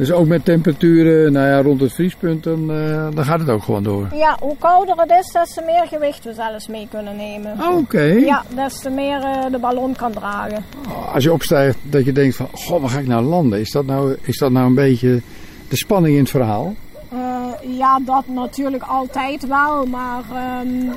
Dus 0.00 0.12
ook 0.12 0.26
met 0.26 0.44
temperaturen 0.44 1.32
nou 1.32 1.46
ja, 1.46 1.62
rond 1.62 1.80
het 1.80 1.92
vriespunt, 1.92 2.44
dan, 2.44 2.70
eh, 2.70 3.08
dan 3.14 3.24
gaat 3.24 3.40
het 3.40 3.48
ook 3.48 3.62
gewoon 3.62 3.82
door. 3.82 4.08
Ja, 4.14 4.36
hoe 4.40 4.56
kouder 4.58 4.96
het 4.96 5.10
is, 5.10 5.32
des 5.32 5.54
te 5.54 5.62
meer 5.66 5.86
gewicht 5.86 6.24
we 6.24 6.34
zelfs 6.34 6.68
mee 6.68 6.88
kunnen 6.90 7.16
nemen. 7.16 7.58
Ah, 7.58 7.76
oké. 7.76 8.02
Ja, 8.02 8.44
des 8.54 8.78
te 8.78 8.90
meer 8.90 9.22
eh, 9.22 9.50
de 9.50 9.58
ballon 9.58 9.96
kan 9.96 10.12
dragen. 10.12 10.64
Als 11.12 11.24
je 11.24 11.32
opstijgt 11.32 11.78
dat 11.82 12.04
je 12.04 12.12
denkt 12.12 12.36
van, 12.36 12.48
goh, 12.52 12.80
waar 12.80 12.90
ga 12.90 12.98
ik 12.98 13.06
nou 13.06 13.24
landen? 13.24 13.60
Is 13.60 13.70
dat 13.70 13.86
nou, 13.86 14.16
is 14.22 14.38
dat 14.38 14.50
nou 14.50 14.66
een 14.66 14.74
beetje 14.74 15.20
de 15.68 15.76
spanning 15.76 16.14
in 16.14 16.20
het 16.20 16.30
verhaal? 16.30 16.74
Eh, 17.08 17.78
ja, 17.78 18.00
dat 18.04 18.24
natuurlijk 18.26 18.82
altijd 18.82 19.46
wel, 19.46 19.86
maar 19.86 20.22
ehm, 20.32 20.92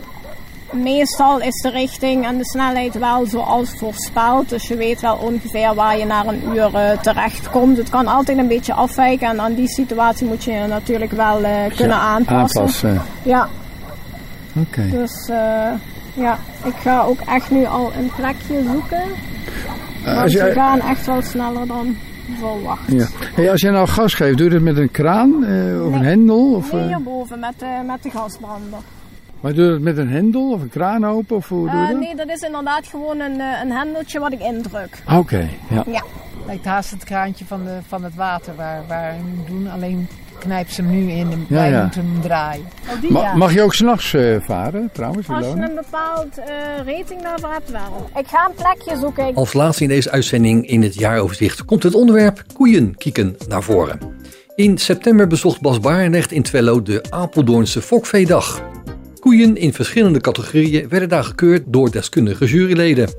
meestal 0.74 1.42
is 1.42 1.62
de 1.62 1.70
richting 1.70 2.26
en 2.26 2.38
de 2.38 2.46
snelheid 2.46 2.98
wel 3.00 3.26
zoals 3.26 3.70
voorspeld. 3.78 4.50
Dus 4.50 4.68
je 4.68 4.76
weet 4.76 5.02
wel 5.02 5.16
ongeveer 5.16 5.74
waar 5.76 5.98
je 5.98 6.06
na 6.06 6.26
een 6.28 6.42
uur 6.54 6.76
eh, 6.76 7.00
terecht 7.02 7.50
komt. 7.50 7.78
Het 7.78 7.90
kan 7.90 8.08
altijd 8.08 8.38
een 8.38 8.48
beetje 8.48 8.74
afwijken 8.74 9.28
en 9.30 9.42
aan 9.42 9.54
die 9.54 9.68
situatie 9.68 10.28
moet 10.28 10.44
je 10.44 10.52
je 10.52 10.68
natuurlijk 10.68 11.12
wel 11.12 11.44
eh, 11.44 11.76
kunnen 11.76 11.98
Ja, 11.98 12.02
aanpassen. 12.02 12.60
aanpassen. 12.62 13.02
Ja, 13.24 13.48
Oké. 14.60 14.90
dus 14.90 15.30
eh, 15.30 15.72
ja, 16.14 16.38
ik 16.64 16.76
ga 16.82 17.02
ook 17.02 17.20
echt 17.20 17.52
nu 17.52 17.66
al 17.66 17.92
een 17.98 18.12
plekje 18.16 18.64
zoeken. 18.72 19.02
Want 20.06 20.18
als 20.18 20.34
we 20.34 20.52
gaan 20.54 20.80
echt 20.82 21.06
wel 21.06 21.22
sneller 21.22 21.68
dan 21.68 21.96
verwacht. 22.40 22.92
Ja. 22.92 23.06
Hey, 23.36 23.52
als 23.52 23.62
jij 23.62 23.72
nou 23.72 23.88
gas 23.88 24.14
geeft, 24.14 24.38
doe 24.38 24.46
je 24.48 24.54
dat 24.54 24.62
met 24.62 24.78
een 24.78 24.92
kraan 24.92 25.44
eh, 25.46 25.86
of 25.86 25.94
een 25.94 26.04
hendel? 26.04 26.54
Of, 26.54 26.72
Nee, 26.72 26.88
hierboven 26.88 27.40
met, 27.40 27.54
de 27.58 27.66
met 27.88 28.04
de 28.04 28.10
gasbrander. 28.10 28.80
Maar 29.44 29.54
doe 29.54 29.66
je 29.66 29.72
dat 29.72 29.80
met 29.80 29.98
een 29.98 30.10
hendel 30.10 30.52
of 30.52 30.62
een 30.62 30.70
kraan 30.70 31.06
open? 31.06 31.36
Of 31.36 31.48
hoe 31.50 31.70
doe 31.70 31.80
je 31.80 31.84
Eh, 31.86 31.90
dat? 31.92 32.00
nee, 32.00 32.16
dat 32.16 32.30
is 32.30 32.42
inderdaad 32.42 32.88
gewoon 32.88 33.20
een, 33.20 33.40
eh, 33.40 33.60
een 33.64 33.72
hendeltje 33.72 34.20
wat 34.20 34.32
ik 34.32 34.40
indruk. 34.42 35.04
Oké, 35.18 35.50
ja. 35.70 35.84
Ja. 35.88 36.04
Lijkt 36.46 36.66
haast 36.66 36.92
het 36.92 37.04
kraantje 37.04 37.46
van, 37.46 37.64
de, 37.64 37.78
van 37.88 38.04
het 38.04 38.16
water 38.16 38.56
waar, 38.56 38.82
waar 38.88 39.12
we 39.12 39.18
hem 39.18 39.44
doen. 39.48 39.72
Alleen 39.72 40.08
knijp 40.40 40.70
ze 40.70 40.82
hem 40.82 40.92
nu 40.92 41.12
in 41.12 41.32
en 41.32 41.46
Ja, 41.50 41.56
wij 41.56 41.70
ja. 41.72 41.82
moeten 41.82 42.02
hem 42.12 42.22
draaien. 42.22 42.66
Ma- 43.10 43.36
mag 43.36 43.54
je 43.54 43.62
ook 43.62 43.74
s'nachts 43.74 44.14
eh 44.14 44.36
varen 44.42 44.90
trouwens? 44.94 45.30
Als 45.30 45.46
je 45.46 45.52
een 45.52 45.76
bepaald 45.76 46.38
eh, 46.38 46.46
rating 46.98 47.22
daarvoor 47.22 47.52
hebt, 47.52 47.72
wel. 47.72 48.10
Ik 48.18 48.28
ga 48.28 48.46
een 48.50 48.56
plekje 48.56 48.98
zoeken. 49.00 49.36
Als 49.36 49.54
laatste 49.54 49.84
in 49.84 49.90
deze 49.90 50.12
uitzending 50.12 50.68
in 50.68 50.82
het 50.82 50.96
jaaroverzicht 50.96 51.66
komt 51.66 51.84
het 51.84 51.96
onderwerp 51.96 52.44
koeien 52.54 52.98
kieken 52.98 53.36
naar 53.48 53.64
voren. 53.64 54.00
In 54.56 54.78
september 54.78 55.28
bezocht 55.28 55.62
Bas 55.62 55.80
Barendrecht 55.80 56.32
in 56.32 56.42
Twello 56.44 56.82
de 56.82 57.04
Apeldoornse 57.10 57.82
Fokveedag. 57.82 58.62
Koeien 59.24 59.56
in 59.58 59.74
verschillende 59.74 60.20
categorieën 60.22 60.90
werden 60.90 61.10
daar 61.10 61.24
gekeurd 61.24 61.64
door 61.66 61.92
deskundige 61.92 62.46
juryleden. 62.46 63.10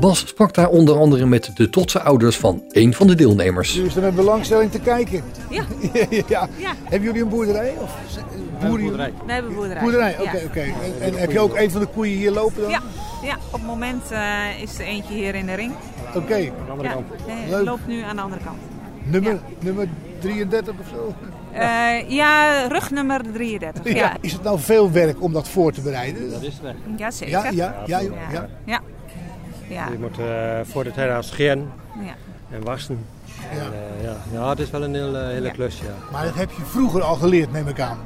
Bas 0.00 0.18
sprak 0.18 0.54
daar 0.54 0.68
onder 0.68 0.96
andere 0.96 1.26
met 1.26 1.50
de 1.54 1.70
trotse 1.70 2.00
ouders 2.00 2.36
van 2.36 2.62
één 2.70 2.92
van 2.92 3.06
de 3.06 3.14
deelnemers. 3.14 3.74
Dus 3.74 3.94
dan 3.94 4.02
met 4.02 4.14
belangstelling 4.14 4.70
te 4.70 4.80
kijken. 4.80 5.22
Ja. 5.50 6.48
ja. 6.58 6.76
Hebben 6.82 7.02
jullie 7.02 7.22
een 7.22 7.28
boerderij? 7.28 7.74
Of 7.80 7.94
boerderij. 8.60 9.12
We 9.26 9.32
hebben 9.32 9.50
een 9.50 9.56
boerderij. 9.56 9.82
Boerderij, 9.82 10.10
Ja. 10.12 10.22
oké, 10.22 10.42
oké. 10.46 10.60
En, 10.60 10.72
en 11.00 11.14
heb 11.14 11.30
je 11.30 11.40
ook 11.40 11.56
een 11.56 11.70
van 11.70 11.80
de 11.80 11.86
koeien 11.86 12.16
hier 12.16 12.30
lopen 12.30 12.60
dan? 12.62 12.70
Ja, 12.70 12.80
ja, 13.22 13.36
op 13.46 13.52
het 13.52 13.66
moment 13.66 14.10
eh, 14.10 14.62
is 14.62 14.78
er 14.78 14.84
eentje 14.84 15.14
hier 15.14 15.34
in 15.34 15.46
de 15.46 15.54
ring. 15.54 15.72
Oké. 16.14 16.36
Ja, 16.36 16.50
eh, 17.26 17.50
Leuk. 17.50 17.64
loopt 17.64 17.86
nu 17.86 18.00
aan 18.00 18.16
de 18.16 18.22
andere 18.22 18.42
kant. 18.44 18.58
Nummer, 19.04 19.38
nummer 19.60 19.88
33 20.20 20.74
of 20.80 20.86
zo? 20.92 21.14
Eh, 21.52 22.10
ja, 22.10 22.66
rugnummer 22.66 23.20
33. 23.32 23.84
Ja, 23.84 23.94
ja. 23.94 24.16
Is 24.20 24.32
het 24.32 24.42
nou 24.42 24.58
veel 24.60 24.90
werk 24.90 25.22
om 25.22 25.32
dat 25.32 25.48
voor 25.48 25.72
te 25.72 25.80
bereiden? 25.80 26.30
Dat 26.30 26.42
is 26.42 26.58
het. 26.62 26.76
Jazeker. 26.96 27.30
Ja, 27.30 27.44
ja, 27.50 27.72
ja, 27.86 27.98
ja. 28.32 28.48
ja. 28.64 28.80
ja. 29.68 29.88
Je 29.90 29.98
moet 29.98 30.18
eh, 30.18 30.60
voor 30.72 30.84
de 30.84 30.90
tijd 30.90 31.24
scheren 31.24 31.72
Ja. 32.04 32.14
en 32.50 32.64
wassen. 32.64 32.98
En, 33.50 33.58
eh, 33.58 34.04
ja. 34.04 34.16
ja, 34.32 34.48
het 34.48 34.58
is 34.58 34.70
wel 34.70 34.82
een 34.82 34.94
heel, 34.94 35.16
eh, 35.16 35.26
hele 35.26 35.50
klus, 35.50 35.78
ja. 35.78 35.94
Maar 36.12 36.24
dat 36.24 36.34
heb 36.34 36.50
je 36.50 36.62
vroeger 36.64 37.02
al 37.02 37.14
geleerd, 37.14 37.52
neem 37.52 37.68
ik 37.68 37.80
aan. 37.80 37.98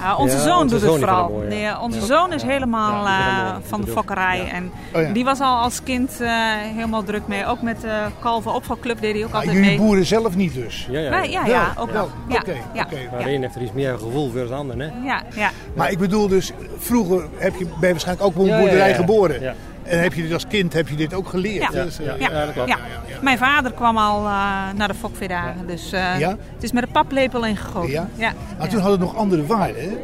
Ja, 0.00 0.16
onze 0.16 0.36
Ja, 0.36 0.42
zoon 0.42 0.62
onze 0.62 0.74
doet 0.74 0.84
zoon 0.84 0.90
het 0.92 1.00
vooral. 1.04 1.28
mooi, 1.28 1.42
ja. 1.42 1.54
Nee, 1.72 1.80
onze 1.80 1.98
Ja. 1.98 2.04
zoon 2.04 2.32
is 2.32 2.42
helemaal 2.42 3.06
eh, 3.06 3.56
van 3.62 3.80
de 3.80 3.86
fokkerij. 3.86 4.48
En 4.52 4.72
Oh 4.94 5.02
ja. 5.02 5.12
die 5.12 5.24
was 5.24 5.40
al 5.40 5.56
als 5.56 5.82
kind 5.82 6.20
eh, 6.20 6.30
helemaal 6.74 7.02
druk 7.04 7.26
mee. 7.26 7.46
Ook 7.46 7.62
met 7.62 7.80
de 7.80 8.02
kalvenopvalclub 8.20 9.00
deed 9.00 9.14
hij 9.14 9.24
ook 9.24 9.32
altijd 9.32 9.52
jullie 9.52 9.68
mee. 9.68 9.78
boeren 9.78 10.06
zelf 10.06 10.36
niet 10.36 10.54
dus? 10.54 10.86
Ja, 10.90 11.00
ja, 11.00 11.22
ja, 11.22 11.46
ja, 11.46 11.74
ook 11.78 11.90
wel. 11.90 12.10
Ja, 12.28 12.36
Oké, 12.36 12.54
ja, 12.72 12.82
oké. 12.84 12.96
Maar 13.12 13.24
de 13.24 13.32
een 13.32 13.42
heeft 13.42 13.54
er 13.54 13.62
iets 13.62 13.72
meer 13.72 13.98
gevoel 13.98 14.30
voor 14.30 14.38
dan 14.38 14.48
de 14.48 14.54
ander, 14.54 14.78
hè? 14.78 15.06
Ja, 15.06 15.22
ja. 15.34 15.50
Maar 15.74 15.90
ik 15.90 15.98
bedoel 15.98 16.28
dus, 16.28 16.52
vroeger 16.78 17.24
heb 17.36 17.54
je, 17.56 17.64
ben 17.64 17.74
je 17.80 17.90
waarschijnlijk 17.90 18.26
ook 18.26 18.36
op 18.36 18.48
een 18.48 18.58
boerderij 18.60 18.88
ja. 18.88 18.94
geboren. 18.94 19.54
En 19.88 20.00
heb 20.02 20.12
je 20.14 20.22
dit 20.22 20.32
als 20.32 20.46
kind 20.46 20.72
heb 20.72 20.88
je 20.88 20.96
dit 20.96 21.14
ook 21.14 21.28
geleerd? 21.28 21.72
Ja. 21.72 21.82
Dus, 21.84 21.98
eh, 21.98 22.18
Ja. 22.18 22.44
Ja. 22.66 22.76
Mijn 23.22 23.38
vader 23.38 23.72
kwam 23.72 23.96
al 23.98 24.18
eh, 24.18 24.32
naar 24.74 24.88
de 24.88 24.94
fokveedagen. 24.94 25.66
Dus 25.66 25.92
eh, 25.92 26.18
Ja? 26.18 26.28
het 26.54 26.62
is 26.62 26.72
met 26.72 26.82
een 26.82 26.90
paplepel 26.92 27.44
ingegoten. 27.46 27.90
Ja? 27.90 28.08
Ja. 28.14 28.32
Maar 28.58 28.68
toen 28.68 28.80
had 28.80 28.90
het 28.90 29.00
nog 29.00 29.16
andere 29.16 29.46
waarden, 29.46 29.82
hè? 29.82 29.96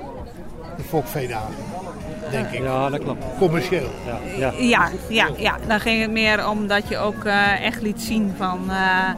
De 0.77 0.83
fokveedagen, 0.83 1.55
denk 2.31 2.51
ik. 2.51 2.63
Ja, 2.63 2.91
dat 2.91 3.01
klopt. 3.01 3.25
Commercieel. 3.39 3.91
Ja. 4.39 4.53
Ja, 4.59 4.89
ja, 5.09 5.29
ja, 5.37 5.57
dan 5.69 5.81
ging 5.81 6.01
het 6.03 6.11
meer 6.11 6.49
om 6.49 6.67
dat 6.67 6.89
je 6.89 6.99
ook 6.99 7.25
eh, 7.25 7.65
echt 7.65 7.83
liet 7.83 8.01
zien 8.01 8.35
van 8.37 8.61
eh, 8.71 9.09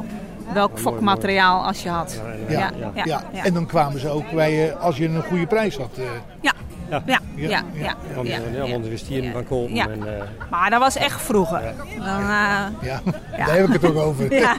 welk 0.53 0.79
fokmateriaal 0.79 1.65
als 1.67 1.83
je 1.83 1.89
had. 1.89 2.21
Ja, 2.49 2.59
ja, 2.59 2.71
ja, 2.95 3.05
ja, 3.05 3.23
ja. 3.33 3.45
En 3.45 3.55
dan 3.55 3.67
kwamen 3.67 4.01
ze 4.01 4.09
ook 4.09 4.31
bij 4.33 4.53
je 4.55 4.77
als 4.77 4.97
je 4.97 5.09
een 5.09 5.23
goede 5.23 5.47
prijs 5.47 5.77
had. 5.77 5.91
eh. 5.99 6.05
Ja, 6.41 6.53
ja, 6.91 7.03
ja, 7.07 7.18
Ja, 7.35 7.49
ja, 7.49 7.62
ja. 7.72 7.82
ja, 7.82 7.95
Want, 8.14 8.28
ja, 8.28 8.39
ja, 8.55 8.70
want 8.70 8.87
we 8.87 8.97
stieren 8.97 9.32
van 9.32 9.45
kopen. 9.47 9.74
Ja. 9.74 9.89
En, 9.89 10.07
eh, 10.07 10.22
Maar 10.51 10.70
dat 10.70 10.80
was 10.80 10.97
echt 10.97 11.20
vroeger. 11.22 11.62
Dan, 11.97 12.07
eh, 12.20 12.66
Ja, 12.82 13.01
daar 13.37 13.57
heb 13.57 13.66
ik 13.66 13.72
het 13.72 13.85
ook 13.85 13.97
over. 13.97 14.32
Ja. 14.35 14.57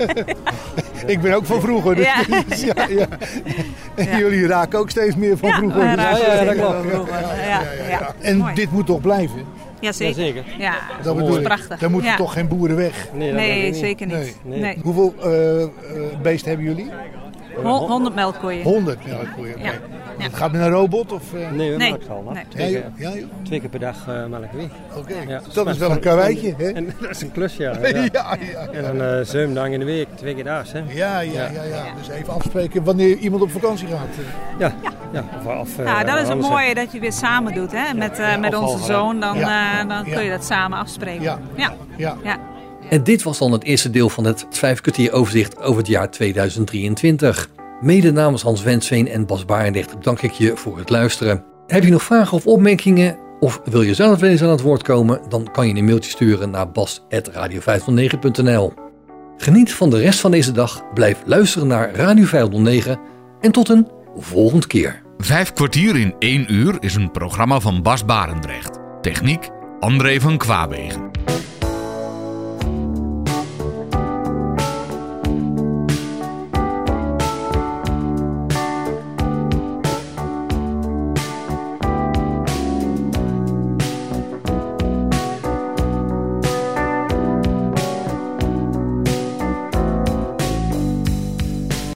ik 1.13 1.21
ben 1.21 1.33
ook 1.33 1.45
van 1.45 1.61
vroeger. 1.61 1.95
Dus, 1.95 2.05
Ja. 2.05 2.39
dus 2.49 2.61
ja, 2.61 2.73
ja. 2.89 3.07
En 3.95 4.17
jullie 4.17 4.47
raken 4.47 4.79
ook 4.79 4.89
steeds 4.89 5.15
meer 5.15 5.37
van 5.37 5.49
Ja, 5.49 5.55
vroeger. 5.55 5.81
Dus- 5.81 5.95
ja, 5.95 6.17
ja, 6.17 6.41
ja, 6.41 6.45
van 6.45 6.55
ja, 6.55 6.61
Ja, 7.07 7.19
ja, 7.19 7.61
ja, 7.61 7.61
ja. 7.83 7.89
ja. 7.89 8.13
En 8.21 8.37
Mooi. 8.37 8.53
dit 8.53 8.71
moet 8.71 8.85
toch 8.85 9.01
blijven? 9.01 9.43
Jazeker. 9.79 10.17
Jazeker. 10.23 10.43
Ja, 10.57 10.73
Dat 11.03 11.17
dat 11.17 11.29
is 11.37 11.41
prachtig. 11.41 11.79
Dan 11.79 11.91
moeten 11.91 12.09
Ja. 12.11 12.15
toch 12.17 12.33
geen 12.33 12.47
boeren 12.47 12.75
weg? 12.75 13.07
Nee, 13.13 13.27
dat 13.31 13.39
Nee, 13.39 13.47
denk 13.53 13.63
ik 13.65 13.71
niet. 13.71 13.81
zeker 13.81 14.07
niet. 14.07 14.37
Nee. 14.43 14.59
Nee. 14.59 14.77
Hoeveel 14.83 15.13
eh, 15.23 15.61
eh, 15.63 15.69
beesten 16.21 16.49
hebben 16.49 16.67
jullie? 16.67 16.91
Hon- 17.63 17.89
100 17.89 18.15
melkkoeien. 18.15 18.63
100 18.63 19.05
melkkoeien. 19.07 19.55
oké. 19.55 19.63
Ja. 19.65 19.71
Ja. 20.19 20.27
Gaat 20.31 20.51
met 20.51 20.61
een 20.61 20.69
robot? 20.69 21.11
Of, 21.11 21.33
eh? 21.33 21.51
Nee, 21.51 21.71
we 21.71 21.77
Nee. 21.77 21.89
melken 21.89 22.09
al. 22.09 22.31
Nee. 22.33 22.43
Twee, 22.47 22.71
Ja, 22.71 22.79
keer, 22.79 22.91
joh. 23.05 23.13
Ja, 23.13 23.19
joh. 23.19 23.29
twee 23.43 23.59
keer 23.59 23.69
per 23.69 23.79
dag 23.79 23.95
uh, 24.09 24.25
melken 24.25 24.57
we. 24.57 24.67
Oké. 24.97 25.13
Ja, 25.27 25.41
Dat 25.53 25.67
is 25.67 25.77
wel 25.77 25.91
een 25.91 25.99
karweitje, 25.99 26.53
hè? 26.57 26.69
En 26.71 26.93
dat 27.01 27.09
is 27.09 27.21
een 27.21 27.31
klus, 27.31 27.55
ja. 27.57 27.71
Ja, 27.81 27.87
ja. 27.87 27.99
ja, 28.11 28.37
ja. 28.51 28.67
En 28.71 28.83
dan 28.97 29.07
uh, 29.07 29.25
zeven 29.25 29.53
dagen 29.53 29.73
in 29.73 29.79
de 29.79 29.85
week, 29.85 30.07
twee 30.15 30.35
keer 30.35 30.43
daags, 30.43 30.71
hè? 30.71 30.79
Ja, 30.87 31.19
ja, 31.19 31.31
ja, 31.53 31.63
ja. 31.63 31.83
Dus 31.97 32.09
even 32.09 32.33
afspreken 32.33 32.83
wanneer 32.83 33.17
iemand 33.17 33.41
op 33.41 33.51
vakantie 33.51 33.87
gaat. 33.87 33.99
eh. 34.17 34.59
Ja, 34.59 34.73
ja. 35.11 35.23
Of, 35.45 35.59
of, 35.59 35.77
eh, 35.79 35.85
Nou, 35.85 36.05
dat 36.05 36.19
is 36.21 36.27
het 36.27 36.39
mooie 36.41 36.75
dat 36.75 36.91
je 36.91 36.99
weer 36.99 37.13
samen 37.13 37.53
doet 37.53 37.71
hè? 37.71 37.93
met, 37.93 38.19
eh, 38.19 38.29
Ja, 38.31 38.37
met 38.37 38.55
onze 38.55 38.83
zoon. 38.83 39.19
Dan, 39.19 39.37
Ja. 39.37 39.71
eh, 39.81 39.87
dan 39.89 40.03
Ja. 40.05 40.13
kun 40.15 40.23
je 40.23 40.29
dat 40.29 40.45
samen 40.45 40.77
afspreken. 40.77 41.21
Ja. 41.23 41.39
ja. 41.55 41.71
Ja. 41.97 42.15
En 42.89 43.03
dit 43.03 43.23
was 43.23 43.37
dan 43.37 43.51
het 43.51 43.63
eerste 43.63 43.89
deel 43.89 44.09
van 44.09 44.23
het 44.23 44.45
vijf 44.49 44.81
kwartier 44.81 45.11
overzicht 45.11 45.61
over 45.61 45.77
het 45.77 45.87
jaar 45.87 46.11
2023. 46.11 47.49
Mede 47.81 48.11
namens 48.11 48.41
Hans 48.41 48.63
Wensveen 48.63 49.07
en 49.07 49.25
Bas 49.25 49.45
Barendrecht 49.45 49.95
dank 50.01 50.21
ik 50.21 50.31
je 50.31 50.51
voor 50.55 50.77
het 50.77 50.89
luisteren. 50.89 51.43
Heb 51.67 51.83
je 51.83 51.91
nog 51.91 52.03
vragen 52.03 52.37
of 52.37 52.47
opmerkingen? 52.47 53.17
Of 53.39 53.61
wil 53.65 53.81
je 53.81 53.93
zelf 53.93 54.21
eens 54.21 54.41
aan 54.41 54.49
het 54.49 54.61
woord 54.61 54.83
komen? 54.83 55.21
Dan 55.29 55.51
kan 55.51 55.67
je 55.67 55.75
een 55.75 55.85
mailtje 55.85 56.11
sturen 56.11 56.49
naar 56.49 56.71
bas.radio509.nl 56.71 58.73
Geniet 59.37 59.73
van 59.73 59.89
de 59.89 59.99
rest 59.99 60.19
van 60.19 60.31
deze 60.31 60.51
dag. 60.51 60.93
Blijf 60.93 61.21
luisteren 61.25 61.67
naar 61.67 61.95
Radio 61.95 62.25
509. 62.25 62.99
En 63.41 63.51
tot 63.51 63.69
een 63.69 63.87
volgende 64.17 64.67
keer. 64.67 65.01
Vijf 65.17 65.53
kwartier 65.53 65.95
in 65.95 66.15
één 66.19 66.53
uur 66.53 66.77
is 66.79 66.95
een 66.95 67.11
programma 67.11 67.59
van 67.59 67.81
Bas 67.81 68.05
Barendrecht. 68.05 68.79
Techniek 69.01 69.49
André 69.79 70.19
van 70.19 70.37
Kwaabegen. 70.37 71.11